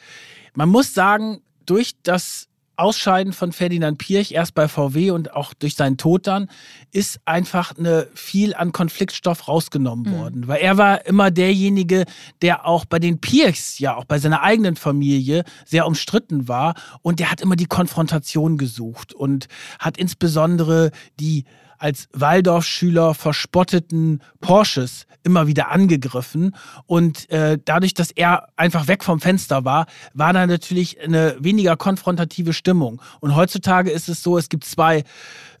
Man 0.54 0.68
muss 0.68 0.94
sagen, 0.94 1.40
durch 1.66 1.92
das 2.02 2.48
Ausscheiden 2.78 3.32
von 3.32 3.52
Ferdinand 3.52 3.98
Pirch 3.98 4.32
erst 4.32 4.54
bei 4.54 4.68
VW 4.68 5.10
und 5.10 5.32
auch 5.32 5.54
durch 5.54 5.76
seinen 5.76 5.96
Tod 5.96 6.26
dann 6.26 6.48
ist 6.92 7.20
einfach 7.24 7.76
eine 7.76 8.08
viel 8.14 8.54
an 8.54 8.72
Konfliktstoff 8.72 9.48
rausgenommen 9.48 10.12
mhm. 10.12 10.18
worden, 10.18 10.48
weil 10.48 10.60
er 10.60 10.76
war 10.76 11.06
immer 11.06 11.30
derjenige, 11.30 12.04
der 12.42 12.66
auch 12.66 12.84
bei 12.84 12.98
den 12.98 13.18
Pirchs 13.18 13.78
ja 13.78 13.96
auch 13.96 14.04
bei 14.04 14.18
seiner 14.18 14.42
eigenen 14.42 14.76
Familie 14.76 15.44
sehr 15.64 15.86
umstritten 15.86 16.48
war 16.48 16.74
und 17.00 17.18
der 17.18 17.30
hat 17.30 17.40
immer 17.40 17.56
die 17.56 17.66
Konfrontation 17.66 18.58
gesucht 18.58 19.14
und 19.14 19.48
hat 19.78 19.96
insbesondere 19.96 20.90
die 21.18 21.44
als 21.78 22.08
Waldorfschüler 22.12 23.14
verspotteten 23.14 24.22
Porsches 24.40 25.06
immer 25.22 25.46
wieder 25.46 25.70
angegriffen. 25.70 26.54
Und 26.86 27.28
äh, 27.30 27.58
dadurch, 27.64 27.94
dass 27.94 28.10
er 28.12 28.48
einfach 28.56 28.88
weg 28.88 29.04
vom 29.04 29.20
Fenster 29.20 29.64
war, 29.64 29.86
war 30.14 30.32
da 30.32 30.46
natürlich 30.46 31.00
eine 31.00 31.36
weniger 31.40 31.76
konfrontative 31.76 32.52
Stimmung. 32.52 33.02
Und 33.20 33.34
heutzutage 33.34 33.90
ist 33.90 34.08
es 34.08 34.22
so, 34.22 34.38
es 34.38 34.48
gibt 34.48 34.64
zwei 34.64 35.02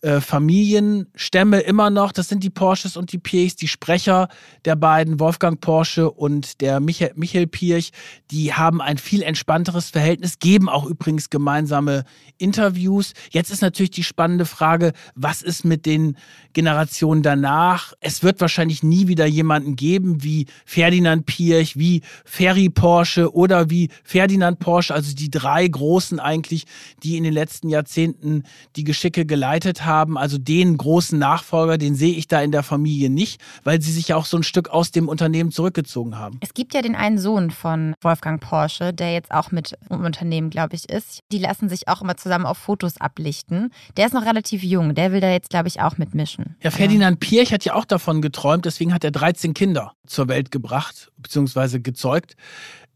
äh, 0.06 0.20
Familienstämme 0.20 1.58
immer 1.58 1.90
noch. 1.90 2.12
Das 2.12 2.28
sind 2.28 2.44
die 2.44 2.50
Porsches 2.50 2.96
und 2.96 3.10
die 3.10 3.18
Pirchs, 3.18 3.56
die 3.56 3.66
Sprecher 3.66 4.28
der 4.64 4.76
beiden, 4.76 5.18
Wolfgang 5.18 5.60
Porsche 5.60 6.12
und 6.12 6.60
der 6.60 6.78
Michael, 6.78 7.10
Michael 7.16 7.48
Pirch, 7.48 7.90
die 8.30 8.54
haben 8.54 8.80
ein 8.80 8.98
viel 8.98 9.22
entspannteres 9.22 9.90
Verhältnis, 9.90 10.38
geben 10.38 10.68
auch 10.68 10.86
übrigens 10.86 11.28
gemeinsame 11.28 12.04
Interviews. 12.38 13.14
Jetzt 13.32 13.50
ist 13.50 13.62
natürlich 13.62 13.90
die 13.90 14.04
spannende 14.04 14.44
Frage, 14.44 14.92
was 15.16 15.42
ist 15.42 15.64
mit 15.64 15.86
den 15.86 16.16
Generationen 16.52 17.24
danach? 17.24 17.92
Es 17.98 18.22
wird 18.22 18.40
wahrscheinlich 18.40 18.84
nie 18.84 19.08
wieder 19.08 19.26
jemanden 19.26 19.74
geben 19.74 20.22
wie 20.22 20.46
Ferdinand 20.64 21.26
Pirch, 21.26 21.76
wie 21.76 22.02
Ferry 22.24 22.68
Porsche 22.68 23.34
oder 23.34 23.70
wie 23.70 23.90
Ferdinand 24.04 24.60
Porsche, 24.60 24.94
also 24.94 25.16
die 25.16 25.32
drei 25.32 25.66
Großen 25.66 26.20
eigentlich, 26.20 26.66
die 27.02 27.16
in 27.16 27.24
den 27.24 27.32
letzten 27.32 27.68
Jahrzehnten 27.70 28.44
die 28.76 28.84
Geschicke 28.84 29.26
geleitet 29.26 29.84
haben. 29.84 29.95
Also 30.16 30.38
den 30.38 30.76
großen 30.76 31.18
Nachfolger, 31.18 31.78
den 31.78 31.94
sehe 31.94 32.14
ich 32.14 32.28
da 32.28 32.40
in 32.40 32.52
der 32.52 32.62
Familie 32.62 33.10
nicht, 33.10 33.40
weil 33.64 33.80
sie 33.80 33.92
sich 33.92 34.08
ja 34.08 34.16
auch 34.16 34.26
so 34.26 34.36
ein 34.36 34.42
Stück 34.42 34.68
aus 34.68 34.90
dem 34.90 35.08
Unternehmen 35.08 35.50
zurückgezogen 35.50 36.18
haben. 36.18 36.38
Es 36.40 36.54
gibt 36.54 36.74
ja 36.74 36.82
den 36.82 36.94
einen 36.94 37.18
Sohn 37.18 37.50
von 37.50 37.94
Wolfgang 38.02 38.40
Porsche, 38.40 38.92
der 38.92 39.12
jetzt 39.12 39.30
auch 39.32 39.50
mit 39.50 39.76
im 39.90 40.04
Unternehmen, 40.04 40.50
glaube 40.50 40.76
ich, 40.76 40.88
ist. 40.88 41.20
Die 41.32 41.38
lassen 41.38 41.68
sich 41.68 41.88
auch 41.88 42.02
immer 42.02 42.16
zusammen 42.16 42.46
auf 42.46 42.58
Fotos 42.58 43.00
ablichten. 43.00 43.70
Der 43.96 44.06
ist 44.06 44.12
noch 44.12 44.26
relativ 44.26 44.62
jung, 44.62 44.94
der 44.94 45.12
will 45.12 45.20
da 45.20 45.30
jetzt, 45.30 45.50
glaube 45.50 45.68
ich, 45.68 45.80
auch 45.80 45.98
mitmischen. 45.98 46.56
Ja, 46.62 46.70
Ferdinand 46.70 47.20
Pirch 47.20 47.52
hat 47.52 47.64
ja 47.64 47.74
auch 47.74 47.84
davon 47.84 48.22
geträumt, 48.22 48.64
deswegen 48.64 48.92
hat 48.92 49.04
er 49.04 49.10
13 49.10 49.54
Kinder 49.54 49.92
zur 50.06 50.28
Welt 50.28 50.50
gebracht, 50.50 51.10
beziehungsweise 51.16 51.80
gezeugt. 51.80 52.36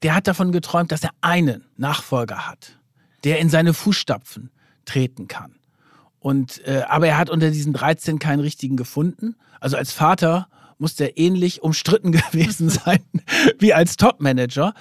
Der 0.02 0.14
hat 0.14 0.26
davon 0.26 0.52
geträumt, 0.52 0.92
dass 0.92 1.02
er 1.02 1.10
einen 1.20 1.64
Nachfolger 1.76 2.48
hat, 2.48 2.78
der 3.24 3.38
in 3.38 3.50
seine 3.50 3.74
Fußstapfen 3.74 4.50
treten 4.84 5.28
kann. 5.28 5.59
Und, 6.20 6.64
äh, 6.66 6.82
aber 6.88 7.08
er 7.08 7.18
hat 7.18 7.30
unter 7.30 7.50
diesen 7.50 7.72
13 7.72 8.18
keinen 8.18 8.40
richtigen 8.40 8.76
gefunden. 8.76 9.36
Also 9.58 9.76
als 9.76 9.92
Vater 9.92 10.48
muss 10.78 10.94
der 10.94 11.18
ähnlich 11.18 11.62
umstritten 11.62 12.12
gewesen 12.12 12.68
sein 12.70 13.00
wie 13.58 13.74
als 13.74 13.96
Topmanager. 13.96 14.74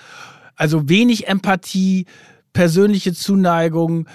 Also 0.56 0.90
wenig 0.90 1.28
Empathie, 1.28 2.06
persönliche 2.54 3.14
Zuneigung, 3.14 4.08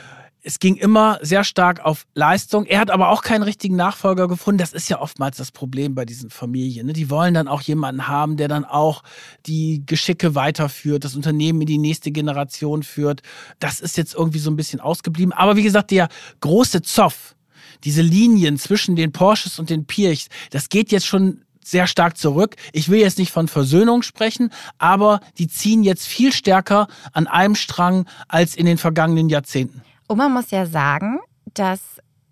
es 0.47 0.59
ging 0.59 0.77
immer 0.77 1.19
sehr 1.23 1.43
stark 1.43 1.85
auf 1.85 2.07
Leistung. 2.15 2.67
Er 2.67 2.79
hat 2.79 2.91
aber 2.91 3.09
auch 3.09 3.23
keinen 3.23 3.43
richtigen 3.43 3.77
Nachfolger 3.77 4.29
gefunden. 4.29 4.59
Das 4.59 4.75
ist 4.75 4.91
ja 4.91 5.01
oftmals 5.01 5.39
das 5.39 5.51
Problem 5.51 5.95
bei 5.95 6.05
diesen 6.05 6.29
Familien. 6.29 6.87
Ne? 6.87 6.93
Die 6.93 7.09
wollen 7.09 7.33
dann 7.33 7.49
auch 7.49 7.63
jemanden 7.63 8.09
haben, 8.09 8.37
der 8.37 8.49
dann 8.49 8.67
auch 8.67 9.03
die 9.47 9.83
Geschicke 9.87 10.35
weiterführt, 10.35 11.05
das 11.05 11.17
Unternehmen 11.17 11.63
in 11.63 11.67
die 11.67 11.79
nächste 11.79 12.11
Generation 12.11 12.83
führt. 12.83 13.23
Das 13.59 13.81
ist 13.81 13.97
jetzt 13.97 14.15
irgendwie 14.15 14.39
so 14.39 14.51
ein 14.51 14.57
bisschen 14.57 14.81
ausgeblieben. 14.81 15.33
Aber 15.33 15.57
wie 15.57 15.63
gesagt, 15.63 15.91
der 15.91 16.09
große 16.41 16.83
Zoff, 16.83 17.35
diese 17.83 18.03
Linien 18.03 18.59
zwischen 18.59 18.97
den 18.97 19.13
Porsches 19.13 19.59
und 19.59 19.71
den 19.71 19.87
Pirchs, 19.87 20.29
das 20.51 20.69
geht 20.69 20.93
jetzt 20.93 21.07
schon 21.07 21.41
sehr 21.65 21.87
stark 21.87 22.19
zurück. 22.19 22.57
Ich 22.75 22.91
will 22.91 23.01
jetzt 23.01 23.19
nicht 23.19 23.33
von 23.33 23.49
Versöhnung 23.49 24.03
sprechen, 24.03 24.51
aber 24.77 25.21
die 25.39 25.49
ziehen 25.49 25.83
jetzt 25.83 26.07
viel 26.07 26.35
stärker 26.35 26.87
an 27.13 27.27
einem 27.27 27.55
Strang 27.55 28.07
als 28.29 28.55
in 28.55 28.67
den 28.67 28.77
vergangenen 28.77 29.31
Jahrzehnten. 29.31 29.81
Und 30.09 30.19
man 30.19 30.33
muss 30.33 30.51
ja 30.51 30.67
sagen, 30.67 31.21
dass 31.55 31.81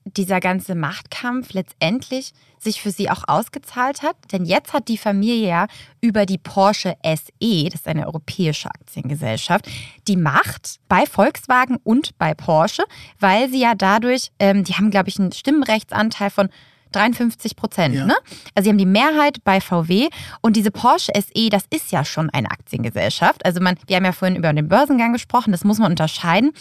dieser 0.05 0.41
ganze 0.41 0.75
Machtkampf 0.75 1.53
letztendlich 1.53 2.33
sich 2.59 2.83
für 2.83 2.91
sie 2.91 3.11
auch 3.11 3.25
ausgezahlt 3.27 4.03
hat. 4.03 4.17
Denn 4.33 4.45
jetzt 4.45 4.73
hat 4.73 4.89
die 4.89 4.99
Familie 4.99 5.49
ja 5.49 5.67
über 6.01 6.27
die 6.27 6.39
Porsche 6.39 6.97
SE, 7.05 7.65
das 7.65 7.81
ist 7.81 7.89
eine 7.89 8.07
europäische 8.07 8.69
Aktiengesellschaft, 8.69 9.69
die 10.09 10.17
Macht 10.17 10.81
bei 10.89 11.07
Volkswagen 11.07 11.79
und 11.83 12.17
bei 12.19 12.35
Porsche, 12.35 12.85
weil 13.19 13.49
sie 13.49 13.61
ja 13.61 13.75
dadurch, 13.75 14.33
ähm, 14.39 14.65
die 14.65 14.75
haben, 14.75 14.91
glaube 14.91 15.09
ich, 15.09 15.19
einen 15.19 15.33
Stimmenrechtsanteil 15.33 16.31
von 16.31 16.49
53 16.93 17.57
Prozent. 17.57 17.95
Ja. 17.95 18.07
Ne? 18.07 18.15
Also 18.55 18.65
sie 18.65 18.71
haben 18.71 18.79
die 18.79 18.87
Mehrheit 18.87 19.39
bei 19.45 19.61
VW 19.61 20.09
und 20.41 20.57
diese 20.57 20.71
Porsche 20.71 21.13
SE, 21.15 21.49
das 21.51 21.65
ist 21.71 21.93
ja 21.93 22.05
schon 22.05 22.31
eine 22.31 22.51
Aktiengesellschaft. 22.51 23.45
Also 23.45 23.61
man, 23.61 23.77
wir 23.87 23.97
haben 23.97 24.05
ja 24.05 24.13
vorhin 24.13 24.37
über 24.37 24.53
den 24.53 24.69
Börsengang 24.69 25.13
gesprochen, 25.13 25.53
das 25.53 25.65
muss 25.65 25.79
man 25.79 25.91
unterscheiden. 25.91 26.53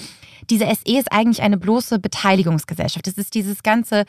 Diese 0.49 0.65
SE 0.65 0.97
ist 0.97 1.11
eigentlich 1.11 1.41
eine 1.41 1.57
bloße 1.57 1.99
Beteiligungsgesellschaft. 1.99 3.05
Das 3.07 3.15
ist 3.15 3.35
dieses 3.35 3.63
ganze 3.63 4.05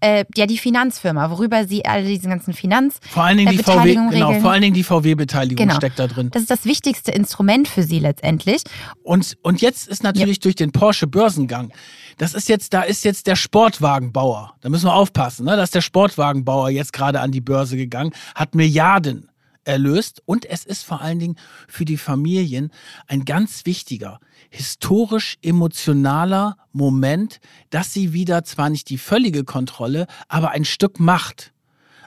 äh, 0.00 0.24
ja 0.36 0.46
die 0.46 0.58
Finanzfirma, 0.58 1.30
worüber 1.30 1.66
sie 1.66 1.84
alle 1.84 2.06
diesen 2.06 2.30
ganzen 2.30 2.54
Finanz 2.54 2.98
vor 3.10 3.24
allen 3.24 3.38
Dingen 3.38 3.52
äh, 3.52 3.56
die 3.56 3.62
VW 3.62 3.94
genau, 3.94 4.32
vor 4.40 4.50
allen 4.50 4.62
Dingen 4.62 4.74
die 4.74 4.84
VW 4.84 5.14
Beteiligung 5.14 5.66
genau. 5.66 5.76
steckt 5.76 5.98
da 5.98 6.06
drin. 6.06 6.30
Das 6.30 6.42
ist 6.42 6.50
das 6.50 6.64
wichtigste 6.64 7.12
Instrument 7.12 7.68
für 7.68 7.82
sie 7.82 7.98
letztendlich. 7.98 8.62
Und 9.02 9.36
und 9.42 9.60
jetzt 9.60 9.88
ist 9.88 10.02
natürlich 10.02 10.36
ja. 10.36 10.42
durch 10.42 10.56
den 10.56 10.72
Porsche 10.72 11.06
Börsengang 11.06 11.72
das 12.18 12.32
ist 12.32 12.48
jetzt, 12.48 12.72
da 12.72 12.82
ist 12.82 13.04
jetzt 13.04 13.26
der 13.26 13.36
Sportwagenbauer. 13.36 14.54
Da 14.60 14.68
müssen 14.68 14.86
wir 14.86 14.94
aufpassen, 14.94 15.44
ne? 15.44 15.56
Da 15.56 15.62
ist 15.62 15.74
der 15.74 15.82
Sportwagenbauer 15.82 16.70
jetzt 16.70 16.92
gerade 16.92 17.20
an 17.20 17.30
die 17.30 17.40
Börse 17.40 17.76
gegangen, 17.76 18.12
hat 18.34 18.54
Milliarden 18.54 19.28
erlöst 19.66 20.22
und 20.24 20.44
es 20.44 20.64
ist 20.64 20.84
vor 20.84 21.00
allen 21.00 21.18
Dingen 21.18 21.36
für 21.68 21.84
die 21.84 21.96
Familien 21.96 22.70
ein 23.06 23.24
ganz 23.24 23.66
wichtiger, 23.66 24.20
historisch 24.50 25.38
emotionaler 25.42 26.56
Moment, 26.72 27.40
dass 27.70 27.92
sie 27.92 28.12
wieder 28.12 28.44
zwar 28.44 28.70
nicht 28.70 28.88
die 28.88 28.98
völlige 28.98 29.44
Kontrolle, 29.44 30.06
aber 30.28 30.50
ein 30.50 30.64
Stück 30.64 31.00
Macht 31.00 31.52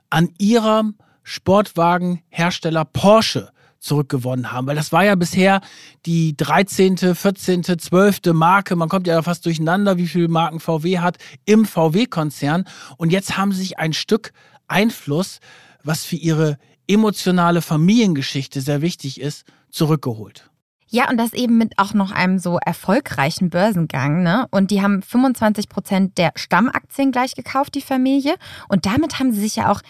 an 0.09 0.29
ihrem 0.37 0.95
Sportwagenhersteller 1.23 2.85
Porsche 2.85 3.51
zurückgewonnen 3.79 4.51
haben. 4.51 4.67
Weil 4.67 4.75
das 4.75 4.91
war 4.91 5.03
ja 5.05 5.15
bisher 5.15 5.61
die 6.05 6.35
13., 6.35 6.97
14., 7.15 7.63
12. 7.63 8.19
Marke. 8.33 8.75
Man 8.75 8.89
kommt 8.89 9.07
ja 9.07 9.21
fast 9.21 9.45
durcheinander, 9.45 9.97
wie 9.97 10.07
viele 10.07 10.27
Marken 10.27 10.59
VW 10.59 10.99
hat 10.99 11.17
im 11.45 11.65
VW-Konzern. 11.65 12.65
Und 12.97 13.11
jetzt 13.11 13.37
haben 13.37 13.51
sie 13.51 13.61
sich 13.61 13.79
ein 13.79 13.93
Stück 13.93 14.33
Einfluss, 14.67 15.39
was 15.83 16.03
für 16.03 16.17
ihre 16.17 16.57
emotionale 16.89 17.61
Familiengeschichte 17.61 18.59
sehr 18.61 18.81
wichtig 18.81 19.21
ist, 19.21 19.45
zurückgeholt. 19.69 20.49
Ja, 20.91 21.07
und 21.07 21.17
das 21.17 21.33
eben 21.33 21.59
mit 21.59 21.77
auch 21.77 21.93
noch 21.93 22.11
einem 22.11 22.39
so 22.39 22.57
erfolgreichen 22.57 23.51
Börsengang. 23.51 24.23
Ne? 24.23 24.47
Und 24.49 24.71
die 24.71 24.81
haben 24.81 25.03
25 25.03 25.69
Prozent 25.69 26.17
der 26.17 26.31
Stammaktien 26.35 27.11
gleich 27.11 27.35
gekauft, 27.35 27.75
die 27.75 27.81
Familie. 27.81 28.35
Und 28.69 28.87
damit 28.87 29.19
haben 29.19 29.31
sie 29.31 29.39
sich 29.39 29.57
ja 29.57 29.71
auch 29.71 29.81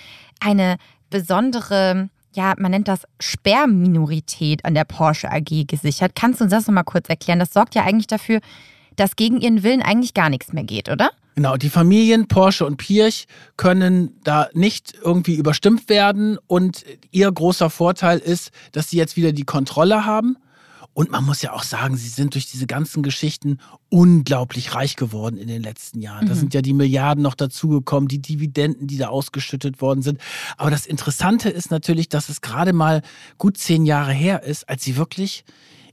eine 0.41 0.75
besondere 1.09 2.09
ja, 2.35 2.53
man 2.57 2.71
nennt 2.71 2.87
das 2.87 3.07
Sperrminorität 3.19 4.63
an 4.63 4.75
der 4.75 4.83
Porsche 4.83 5.31
AG 5.31 5.65
gesichert. 5.67 6.11
Kannst 6.15 6.39
du 6.39 6.43
uns 6.43 6.51
das 6.51 6.67
nochmal 6.67 6.83
kurz 6.83 7.09
erklären? 7.09 7.39
Das 7.39 7.51
sorgt 7.53 7.73
ja 7.75 7.83
eigentlich 7.83 8.07
dafür, 8.07 8.39
dass 8.95 9.15
gegen 9.15 9.41
ihren 9.41 9.63
Willen 9.63 9.81
eigentlich 9.81 10.13
gar 10.13 10.29
nichts 10.29 10.53
mehr 10.53 10.63
geht, 10.63 10.89
oder? 10.89 11.09
Genau, 11.39 11.55
die 11.55 11.69
Familien 11.69 12.27
Porsche 12.27 12.65
und 12.65 12.75
Pirch 12.75 13.25
können 13.55 14.19
da 14.25 14.49
nicht 14.51 14.93
irgendwie 15.01 15.35
überstimmt 15.35 15.87
werden 15.87 16.37
und 16.47 16.83
ihr 17.11 17.31
großer 17.31 17.69
Vorteil 17.69 18.17
ist, 18.19 18.51
dass 18.73 18.89
sie 18.89 18.97
jetzt 18.97 19.15
wieder 19.15 19.31
die 19.31 19.45
Kontrolle 19.45 20.05
haben 20.05 20.35
und 20.91 21.11
man 21.11 21.23
muss 21.23 21.41
ja 21.41 21.53
auch 21.53 21.63
sagen, 21.63 21.95
sie 21.95 22.09
sind 22.09 22.33
durch 22.33 22.51
diese 22.51 22.67
ganzen 22.67 23.03
Geschichten 23.03 23.59
unglaublich 23.87 24.75
reich 24.75 24.97
geworden 24.97 25.37
in 25.37 25.47
den 25.47 25.63
letzten 25.63 26.01
Jahren. 26.01 26.27
Da 26.27 26.33
mhm. 26.33 26.39
sind 26.39 26.53
ja 26.53 26.61
die 26.61 26.73
Milliarden 26.73 27.23
noch 27.23 27.35
dazugekommen, 27.35 28.09
die 28.09 28.21
Dividenden, 28.21 28.87
die 28.87 28.97
da 28.97 29.07
ausgeschüttet 29.07 29.79
worden 29.79 30.01
sind. 30.01 30.19
Aber 30.57 30.71
das 30.71 30.85
Interessante 30.85 31.49
ist 31.49 31.71
natürlich, 31.71 32.09
dass 32.09 32.27
es 32.27 32.41
gerade 32.41 32.73
mal 32.73 33.01
gut 33.37 33.57
zehn 33.57 33.85
Jahre 33.85 34.11
her 34.11 34.43
ist, 34.43 34.67
als 34.67 34.83
sie 34.83 34.97
wirklich 34.97 35.45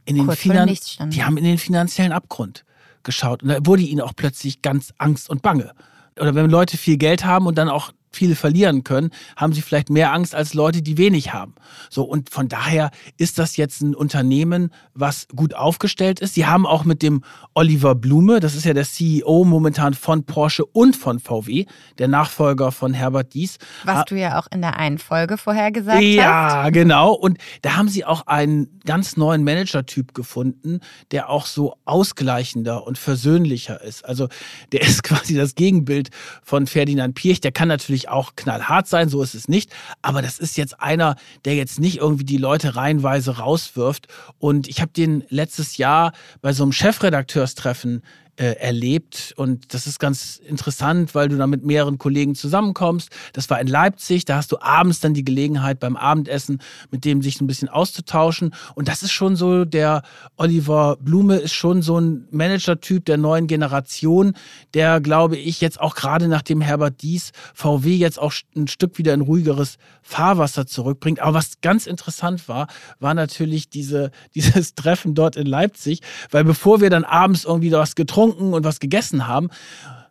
in 0.07 0.17
den 0.17 0.29
Finanzen, 0.33 1.11
die 1.11 1.23
haben 1.23 1.37
in 1.37 1.45
den 1.45 1.59
finanziellen 1.59 2.11
Abgrund 2.11 2.65
geschaut. 3.07 3.43
Und 3.43 3.49
da 3.49 3.59
wurde 3.65 3.83
ihnen 3.83 4.03
auch 4.03 4.13
plötzlich 4.15 4.61
ganz 4.61 4.93
Angst 4.99 5.31
und 5.31 5.41
Bange. 5.41 5.73
Oder 6.21 6.35
wenn 6.35 6.51
Leute 6.51 6.77
viel 6.77 6.99
Geld 6.99 7.25
haben 7.25 7.47
und 7.47 7.57
dann 7.57 7.71
auch 7.71 7.93
viel 8.17 8.35
verlieren 8.35 8.83
können, 8.83 9.11
haben 9.37 9.53
sie 9.53 9.63
vielleicht 9.63 9.91
mehr 9.91 10.13
Angst 10.13 10.35
als 10.35 10.55
Leute, 10.55 10.83
die 10.83 10.99
wenig 10.99 11.33
haben. 11.33 11.55
So 11.91 12.03
und 12.03 12.31
von 12.31 12.49
daher 12.49 12.91
ist 13.19 13.39
das 13.39 13.57
jetzt 13.57 13.83
ein 13.83 13.95
Unternehmen, 13.95 14.71
was 14.95 15.29
gut 15.35 15.55
aufgestellt 15.55 16.21
ist. 16.21 16.35
Sie 16.35 16.47
haben 16.47 16.67
auch 16.67 16.85
mit 16.85 17.03
dem 17.03 17.23
Oliver 17.55 17.95
Blume, 17.95 18.41
das 18.41 18.55
ist 18.55 18.65
ja 18.65 18.73
der 18.73 18.85
CEO 18.85 19.45
momentan 19.45 19.95
von 19.95 20.25
Porsche 20.25 20.65
und 20.65 20.97
von 20.97 21.21
VW, 21.21 21.67
der 21.99 22.09
Nachfolger 22.09 22.73
von 22.73 22.95
Herbert 22.95 23.35
Dies. 23.35 23.59
Was 23.85 24.05
du 24.07 24.17
ja 24.17 24.39
auch 24.39 24.47
in 24.53 24.63
der 24.63 24.79
einen 24.79 24.99
Folge 24.99 25.37
vorher 25.37 25.71
gesagt 25.71 26.03
ja, 26.03 26.25
hast. 26.25 26.53
Ja, 26.65 26.71
genau. 26.71 27.13
Und 27.13 27.39
da 27.63 27.77
haben 27.77 27.89
sie 27.89 28.05
auch 28.05 28.27
einen 28.27 28.81
ganz 28.85 29.17
neuen 29.17 29.45
Manager-Typ 29.45 30.15
gefunden, 30.15 30.81
der 31.11 31.29
auch 31.29 31.47
so 31.47 31.77
ausgleichender 31.85 32.87
und 32.87 32.99
versöhnlicher 32.99 33.81
ist. 33.83 34.05
Also 34.05 34.29
der 34.73 34.81
ist 34.87 35.03
quasi 35.03 35.35
das 35.35 35.55
Gegenbild 35.55 36.11
von 36.43 36.67
Ferdinand 36.67 37.15
Pirch. 37.15 37.41
Der 37.41 37.53
kann 37.53 37.69
natürlich 37.69 38.06
auch 38.09 38.37
knallhart 38.37 38.89
sein, 38.89 39.09
so 39.09 39.23
ist 39.23 39.35
es 39.35 39.49
nicht. 39.49 39.73
Aber 40.03 40.23
das 40.23 40.39
ist 40.39 40.57
jetzt 40.57 40.81
einer, 40.81 41.17
der 41.45 41.55
jetzt 41.55 41.79
nicht 41.81 41.99
irgendwie 41.99 42.25
die 42.25 42.37
Leute 42.37 42.77
reihenweise 42.77 43.39
rauswirft. 43.39 44.09
Und 44.39 44.69
ich 44.69 44.81
habe 44.81 44.93
den 44.93 45.25
letztes 45.29 45.77
Jahr 45.77 46.13
bei 46.41 46.53
so 46.53 46.63
einem 46.63 46.73
Chefredakteurstreffen 46.73 48.03
äh, 48.37 48.53
erlebt. 48.57 49.35
Und 49.37 49.75
das 49.75 49.87
ist 49.87 49.99
ganz 49.99 50.37
interessant, 50.37 51.15
weil 51.15 51.29
du 51.29 51.37
da 51.37 51.47
mit 51.47 51.65
mehreren 51.65 51.99
Kollegen 51.99 52.35
zusammenkommst. 52.35 53.11
Das 53.33 53.49
war 53.51 53.61
in 53.61 53.67
Leipzig, 53.67 54.25
da 54.25 54.37
hast 54.37 54.53
du 54.53 54.59
abends 54.61 55.01
dann 55.01 55.15
die 55.15 55.25
Gelegenheit 55.25 55.81
beim 55.81 55.97
Abendessen 55.97 56.61
mit 56.91 57.05
dem 57.05 57.23
sich 57.23 57.41
ein 57.41 57.47
bisschen 57.47 57.69
auszutauschen. 57.69 58.55
Und 58.75 58.89
das 58.89 59.03
ist 59.03 59.13
schon 59.13 59.37
so, 59.37 59.65
der 59.65 60.03
Oliver 60.37 60.97
Blume 61.01 61.37
ist 61.37 61.55
schon 61.55 61.83
so 61.83 61.99
ein 61.99 62.27
Manager-Typ 62.31 63.05
der 63.05 63.17
neuen 63.17 63.47
Generation, 63.47 64.35
der, 64.75 65.01
glaube 65.01 65.37
ich, 65.37 65.61
jetzt 65.61 65.81
auch 65.81 65.95
gerade 65.95 66.29
nachdem 66.29 66.61
Herbert 66.61 67.03
Dies 67.03 67.33
VW 67.55 67.95
jetzt 67.97 68.19
auch 68.19 68.33
ein 68.55 68.69
Stück 68.69 68.99
wieder 68.99 69.15
in 69.15 69.21
ruhigeres 69.21 69.77
Fahrwasser 70.03 70.67
zurückbringt. 70.67 71.21
Aber 71.21 71.35
was 71.35 71.61
ganz 71.61 71.87
interessant 71.87 72.49
war, 72.49 72.69
war 73.01 73.15
natürlich 73.15 73.69
diese, 73.69 74.11
dieses 74.35 74.75
Treffen 74.75 75.15
dort 75.15 75.37
in 75.37 75.47
Leipzig, 75.47 76.01
weil 76.31 76.45
bevor 76.45 76.81
wir 76.81 76.91
dann 76.91 77.05
abends 77.05 77.45
irgendwie 77.45 77.73
was 77.73 77.95
getrunken 77.95 78.26
und 78.33 78.65
was 78.65 78.81
gegessen 78.81 79.27
haben, 79.27 79.49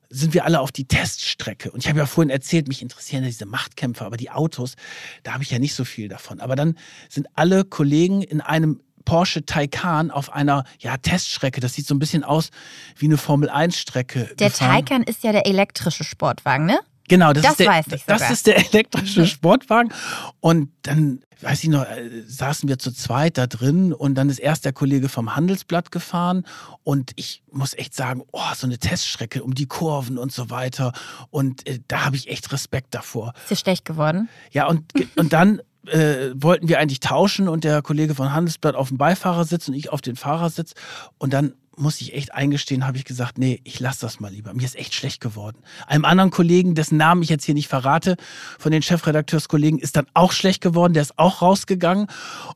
sind 0.09 0.33
wir 0.33 0.45
alle 0.45 0.59
auf 0.59 0.71
die 0.71 0.87
Teststrecke. 0.87 1.71
Und 1.71 1.83
ich 1.83 1.89
habe 1.89 1.99
ja 1.99 2.05
vorhin 2.05 2.29
erzählt, 2.29 2.67
mich 2.67 2.81
interessieren 2.81 3.23
ja 3.23 3.29
diese 3.29 3.45
Machtkämpfe, 3.45 4.05
aber 4.05 4.17
die 4.17 4.31
Autos, 4.31 4.75
da 5.23 5.33
habe 5.33 5.43
ich 5.43 5.51
ja 5.51 5.59
nicht 5.59 5.73
so 5.73 5.83
viel 5.83 6.07
davon. 6.07 6.39
Aber 6.39 6.55
dann 6.55 6.77
sind 7.09 7.27
alle 7.33 7.65
Kollegen 7.65 8.21
in 8.21 8.41
einem 8.41 8.81
Porsche 9.03 9.45
Taycan 9.45 10.11
auf 10.11 10.33
einer 10.33 10.65
ja, 10.79 10.97
Teststrecke. 10.97 11.61
Das 11.61 11.73
sieht 11.73 11.87
so 11.87 11.93
ein 11.93 11.99
bisschen 11.99 12.23
aus 12.23 12.49
wie 12.97 13.05
eine 13.05 13.17
Formel-1-Strecke. 13.17 14.31
Der 14.39 14.49
gefahren. 14.49 14.85
Taycan 14.85 15.03
ist 15.03 15.23
ja 15.23 15.31
der 15.31 15.45
elektrische 15.45 16.03
Sportwagen, 16.03 16.65
ne? 16.65 16.79
Genau, 17.07 17.33
das, 17.33 17.43
das 17.43 17.51
ist 17.51 17.59
der, 17.59 17.67
weiß 17.67 17.85
ich 17.93 18.05
das 18.05 18.31
ist 18.31 18.47
der 18.47 18.57
elektrische 18.57 19.27
Sportwagen. 19.27 19.93
Und 20.39 20.69
dann, 20.81 21.21
weiß 21.41 21.63
ich 21.63 21.69
noch, 21.69 21.83
äh, 21.83 22.23
saßen 22.25 22.67
wir 22.67 22.79
zu 22.79 22.91
zweit 22.91 23.37
da 23.37 23.47
drin 23.47 23.93
und 23.93 24.15
dann 24.15 24.29
ist 24.29 24.39
erst 24.39 24.65
der 24.65 24.73
Kollege 24.73 25.07
vom 25.09 25.35
Handelsblatt 25.35 25.91
gefahren 25.91 26.45
und 26.83 27.11
ich 27.15 27.43
muss 27.51 27.73
echt 27.73 27.93
sagen, 27.93 28.23
oh, 28.31 28.41
so 28.55 28.65
eine 28.65 28.79
Teststrecke 28.79 29.43
um 29.43 29.53
die 29.53 29.67
Kurven 29.67 30.17
und 30.17 30.31
so 30.31 30.49
weiter. 30.49 30.93
Und 31.29 31.67
äh, 31.67 31.79
da 31.87 32.05
habe 32.05 32.15
ich 32.15 32.29
echt 32.29 32.51
Respekt 32.51 32.95
davor. 32.95 33.33
Ist 33.43 33.51
dir 33.51 33.55
schlecht 33.55 33.85
geworden? 33.85 34.29
Ja, 34.51 34.67
und, 34.67 34.91
und 35.15 35.33
dann 35.33 35.61
äh, 35.87 36.31
wollten 36.33 36.67
wir 36.67 36.79
eigentlich 36.79 36.99
tauschen 36.99 37.47
und 37.47 37.63
der 37.63 37.81
Kollege 37.81 38.15
von 38.15 38.33
Handelsblatt 38.33 38.75
auf 38.75 38.89
dem 38.89 38.97
Beifahrersitz 38.97 39.67
und 39.67 39.75
ich 39.75 39.91
auf 39.91 40.01
den 40.01 40.15
Fahrersitz. 40.15 40.73
Und 41.17 41.33
dann 41.33 41.53
muss 41.77 42.01
ich 42.01 42.13
echt 42.13 42.33
eingestehen, 42.33 42.85
habe 42.85 42.97
ich 42.97 43.05
gesagt, 43.05 43.37
nee, 43.37 43.59
ich 43.63 43.79
lasse 43.79 44.01
das 44.01 44.19
mal 44.19 44.31
lieber. 44.31 44.53
Mir 44.53 44.65
ist 44.65 44.75
echt 44.75 44.93
schlecht 44.93 45.21
geworden. 45.21 45.57
Einem 45.87 46.05
anderen 46.05 46.31
Kollegen, 46.31 46.75
dessen 46.75 46.97
Namen 46.97 47.23
ich 47.23 47.29
jetzt 47.29 47.45
hier 47.45 47.53
nicht 47.53 47.67
verrate, 47.67 48.15
von 48.59 48.71
den 48.71 48.81
Chefredakteurskollegen, 48.81 49.79
ist 49.79 49.95
dann 49.95 50.07
auch 50.13 50.31
schlecht 50.31 50.61
geworden. 50.61 50.93
Der 50.93 51.01
ist 51.01 51.17
auch 51.17 51.41
rausgegangen. 51.41 52.07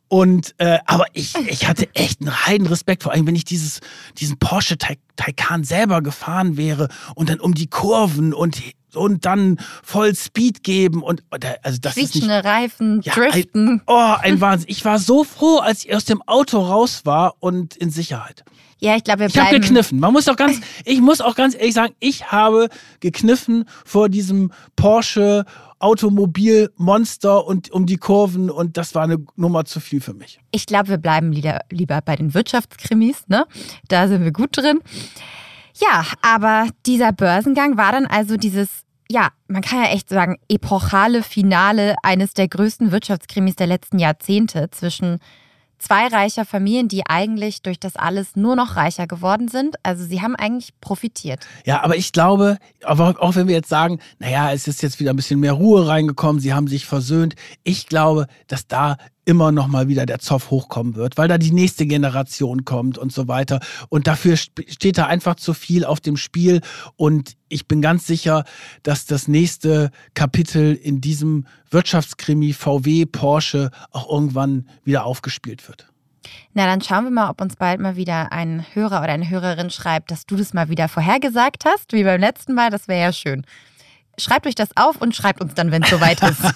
Und 0.08 0.56
äh, 0.58 0.80
aber 0.86 1.06
ich, 1.14 1.36
ich 1.48 1.68
hatte 1.68 1.88
echt 1.96 2.22
einen 2.22 2.46
heiden 2.46 2.68
Respekt, 2.68 3.04
vor 3.04 3.12
allem 3.12 3.28
wenn 3.28 3.36
ich 3.36 3.46
dieses, 3.46 3.80
diesen 4.18 4.38
Porsche 4.38 4.78
Taycan 4.78 5.64
selber 5.64 6.02
gefahren 6.02 6.58
wäre 6.58 6.90
und 7.16 7.30
dann 7.30 7.40
um 7.40 7.54
die 7.54 7.68
Kurven 7.68 8.34
und 8.34 8.62
und 8.96 9.26
dann 9.26 9.58
voll 9.84 10.16
Speed 10.16 10.64
geben 10.64 11.04
und 11.04 11.24
also 11.62 11.78
das 11.80 11.98
ist 11.98 12.16
nicht, 12.16 12.28
Reifen, 12.28 13.02
ja, 13.04 13.14
driften. 13.14 13.70
Ein, 13.70 13.82
oh, 13.88 14.16
ein 14.20 14.42
Wahnsinn. 14.42 14.70
Ich 14.70 14.84
war 14.86 15.00
so 15.00 15.24
froh, 15.24 15.58
als 15.58 15.86
ich 15.86 15.96
aus 15.96 16.06
dem 16.06 16.22
Auto 16.24 16.60
raus 16.60 17.02
war 17.06 17.36
und 17.40 17.76
in 17.76 17.92
Sicherheit. 17.92 18.44
Ja, 18.80 18.96
ich 18.96 19.04
glaube, 19.04 19.22
wir 19.22 19.30
bleiben. 19.30 19.48
Ich 19.48 19.54
habe 19.54 19.60
gekniffen. 19.60 20.00
Man 20.00 20.14
muss 20.14 20.28
auch 20.28 20.36
ganz, 20.36 20.60
ich 20.86 21.02
muss 21.02 21.22
auch 21.22 21.36
ganz 21.36 21.54
ehrlich 21.54 21.74
sagen, 21.74 21.94
ich 22.00 22.32
habe 22.32 22.70
gekniffen 23.02 23.66
vor 23.86 24.10
diesem 24.10 24.52
Porsche 24.76 25.46
Automobilmonster 25.80 27.46
und 27.46 27.72
um 27.72 27.86
die 27.86 27.98
Kurven 27.98 28.50
und 28.50 28.78
das 28.78 28.96
war 28.96 29.04
eine 29.04 29.18
Nummer 29.36 29.66
zu 29.66 29.80
viel 29.80 30.02
für 30.02 30.14
mich. 30.14 30.40
Ich 30.52 30.66
glaube, 30.66 30.90
wir 30.90 30.98
bleiben 30.98 31.32
lieber, 31.32 31.60
lieber 31.70 32.02
bei 32.02 32.16
den 32.16 32.34
Wirtschaftskrimis, 32.34 33.28
ne? 33.28 33.46
Da 33.88 34.08
sind 34.08 34.24
wir 34.24 34.32
gut 34.32 34.58
drin. 34.58 34.80
Ja, 35.82 36.06
aber 36.22 36.68
dieser 36.86 37.14
Börsengang 37.14 37.78
war 37.78 37.94
dann 37.94 38.06
also 38.06 38.36
dieses 38.36 38.84
ja, 39.12 39.30
man 39.48 39.64
kann 39.64 39.84
ja 39.84 39.90
echt 39.90 40.08
sagen, 40.08 40.38
epochale 40.50 41.24
Finale 41.24 41.96
eines 42.04 42.36
der 42.36 42.48
größten 42.48 42.92
Wirtschaftskrimis 42.92 43.56
der 43.56 43.66
letzten 43.66 43.98
Jahrzehnte 43.98 44.70
zwischen 44.70 45.18
zwei 45.80 46.08
reicher 46.08 46.46
Familien, 46.46 46.88
die 46.88 47.06
eigentlich 47.08 47.62
durch 47.62 47.80
das 47.80 47.96
alles 47.96 48.36
nur 48.36 48.56
noch 48.56 48.76
reicher 48.76 49.08
geworden 49.08 49.48
sind. 49.48 49.78
Also 49.84 50.06
sie 50.06 50.22
haben 50.22 50.36
eigentlich 50.36 50.80
profitiert. 50.82 51.48
Ja, 51.66 51.84
aber 51.84 51.96
ich 51.96 52.12
glaube, 52.12 52.58
auch 52.86 53.36
wenn 53.36 53.48
wir 53.48 53.56
jetzt 53.56 53.70
sagen, 53.70 54.00
naja, 54.20 54.52
es 54.52 54.68
ist 54.68 54.82
jetzt 54.82 55.00
wieder 55.00 55.12
ein 55.12 55.16
bisschen 55.16 55.40
mehr 55.40 55.54
Ruhe 55.54 55.88
reingekommen, 55.88 56.42
sie 56.42 56.54
haben 56.54 56.68
sich 56.68 56.86
versöhnt. 56.86 57.36
Ich 57.64 57.88
glaube, 57.88 58.28
dass 58.48 58.68
da 58.68 58.98
immer 59.30 59.52
noch 59.52 59.68
mal 59.68 59.88
wieder 59.88 60.08
der 60.08 60.18
Zoff 60.18 60.50
hochkommen 60.50 60.96
wird, 60.96 61.16
weil 61.16 61.28
da 61.28 61.38
die 61.38 61.52
nächste 61.52 61.86
Generation 61.86 62.66
kommt 62.66 62.98
und 62.98 63.14
so 63.14 63.28
weiter. 63.28 63.60
Und 63.88 64.08
dafür 64.08 64.38
steht 64.38 64.98
da 64.98 65.06
einfach 65.06 65.36
zu 65.36 65.54
viel 65.54 65.86
auf 65.86 66.00
dem 66.00 66.18
Spiel. 66.18 66.62
Und 66.96 67.38
ich 67.48 67.68
bin 67.68 67.80
ganz 67.80 68.08
sicher, 68.08 68.44
dass 68.82 69.06
das 69.06 69.28
nächste 69.28 69.92
Kapitel 70.16 70.74
in 70.74 71.00
diesem 71.00 71.46
Wirtschaftskrimi 71.70 72.54
VW 72.54 73.06
Porsche 73.06 73.70
auch 73.92 74.10
irgendwann 74.10 74.68
wieder 74.84 75.06
aufgespielt 75.06 75.68
wird. 75.68 75.86
Na, 76.56 76.66
dann 76.66 76.82
schauen 76.82 77.04
wir 77.04 77.12
mal, 77.12 77.30
ob 77.30 77.40
uns 77.40 77.56
bald 77.56 77.80
mal 77.80 77.96
wieder 77.96 78.32
ein 78.32 78.66
Hörer 78.74 79.04
oder 79.04 79.14
eine 79.14 79.30
Hörerin 79.30 79.70
schreibt, 79.70 80.10
dass 80.10 80.26
du 80.26 80.38
das 80.38 80.56
mal 80.56 80.70
wieder 80.70 80.88
vorhergesagt 80.88 81.66
hast, 81.66 81.94
wie 81.94 82.04
beim 82.04 82.20
letzten 82.20 82.56
Mal. 82.56 82.72
Das 82.72 82.88
wäre 82.88 83.02
ja 83.02 83.14
schön. 83.14 83.46
Schreibt 84.18 84.48
euch 84.48 84.56
das 84.56 84.70
auf 84.76 85.00
und 85.00 85.16
schreibt 85.16 85.40
uns 85.40 85.54
dann, 85.54 85.72
wenn 85.72 85.84
es 85.84 85.90
soweit 85.92 86.20
ist. 86.24 86.42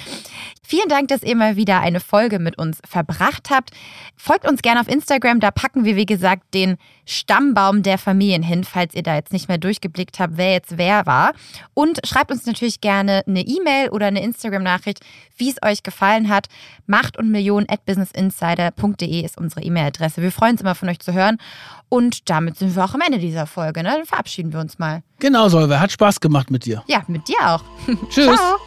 Vielen 0.68 0.90
Dank, 0.90 1.08
dass 1.08 1.22
ihr 1.22 1.34
mal 1.34 1.56
wieder 1.56 1.80
eine 1.80 1.98
Folge 1.98 2.38
mit 2.38 2.58
uns 2.58 2.80
verbracht 2.86 3.48
habt. 3.48 3.70
Folgt 4.16 4.46
uns 4.46 4.60
gerne 4.60 4.82
auf 4.82 4.86
Instagram, 4.86 5.40
da 5.40 5.50
packen 5.50 5.86
wir, 5.86 5.96
wie 5.96 6.04
gesagt, 6.04 6.52
den 6.52 6.76
Stammbaum 7.06 7.82
der 7.82 7.96
Familien 7.96 8.42
hin, 8.42 8.64
falls 8.64 8.94
ihr 8.94 9.02
da 9.02 9.14
jetzt 9.14 9.32
nicht 9.32 9.48
mehr 9.48 9.56
durchgeblickt 9.56 10.18
habt, 10.18 10.36
wer 10.36 10.52
jetzt 10.52 10.76
wer 10.76 11.06
war. 11.06 11.32
Und 11.72 12.06
schreibt 12.06 12.30
uns 12.30 12.44
natürlich 12.44 12.82
gerne 12.82 13.22
eine 13.26 13.40
E-Mail 13.40 13.88
oder 13.88 14.08
eine 14.08 14.22
Instagram-Nachricht, 14.22 15.00
wie 15.38 15.48
es 15.48 15.56
euch 15.62 15.82
gefallen 15.82 16.28
hat. 16.28 16.48
Macht 16.86 17.16
und 17.16 17.30
Millionen 17.30 17.66
at 17.70 17.86
businessinsider.de 17.86 19.24
ist 19.24 19.38
unsere 19.38 19.62
E-Mail-Adresse. 19.62 20.20
Wir 20.20 20.32
freuen 20.32 20.52
uns 20.52 20.60
immer 20.60 20.74
von 20.74 20.90
euch 20.90 21.00
zu 21.00 21.14
hören. 21.14 21.38
Und 21.88 22.28
damit 22.28 22.58
sind 22.58 22.76
wir 22.76 22.84
auch 22.84 22.92
am 22.92 23.00
Ende 23.00 23.20
dieser 23.20 23.46
Folge. 23.46 23.82
Ne? 23.82 23.94
Dann 23.96 24.04
verabschieden 24.04 24.52
wir 24.52 24.60
uns 24.60 24.78
mal. 24.78 25.02
Genau, 25.18 25.48
Solveig. 25.48 25.80
Hat 25.80 25.92
Spaß 25.92 26.20
gemacht 26.20 26.50
mit 26.50 26.66
dir. 26.66 26.84
Ja, 26.88 27.04
mit 27.06 27.26
dir 27.26 27.38
auch. 27.40 27.64
Tschüss. 28.10 28.26
Ciao. 28.26 28.58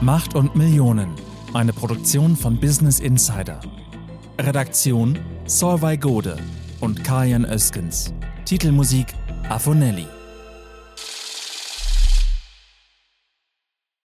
Macht 0.00 0.34
und 0.34 0.54
Millionen. 0.54 1.14
Eine 1.54 1.72
Produktion 1.72 2.36
von 2.36 2.60
Business 2.60 3.00
Insider. 3.00 3.60
Redaktion 4.38 5.18
Solvay 5.46 5.96
Gode 5.96 6.36
und 6.80 7.02
Kajan 7.02 7.46
Öskens. 7.46 8.12
Titelmusik 8.44 9.06
Afonelli. 9.48 10.06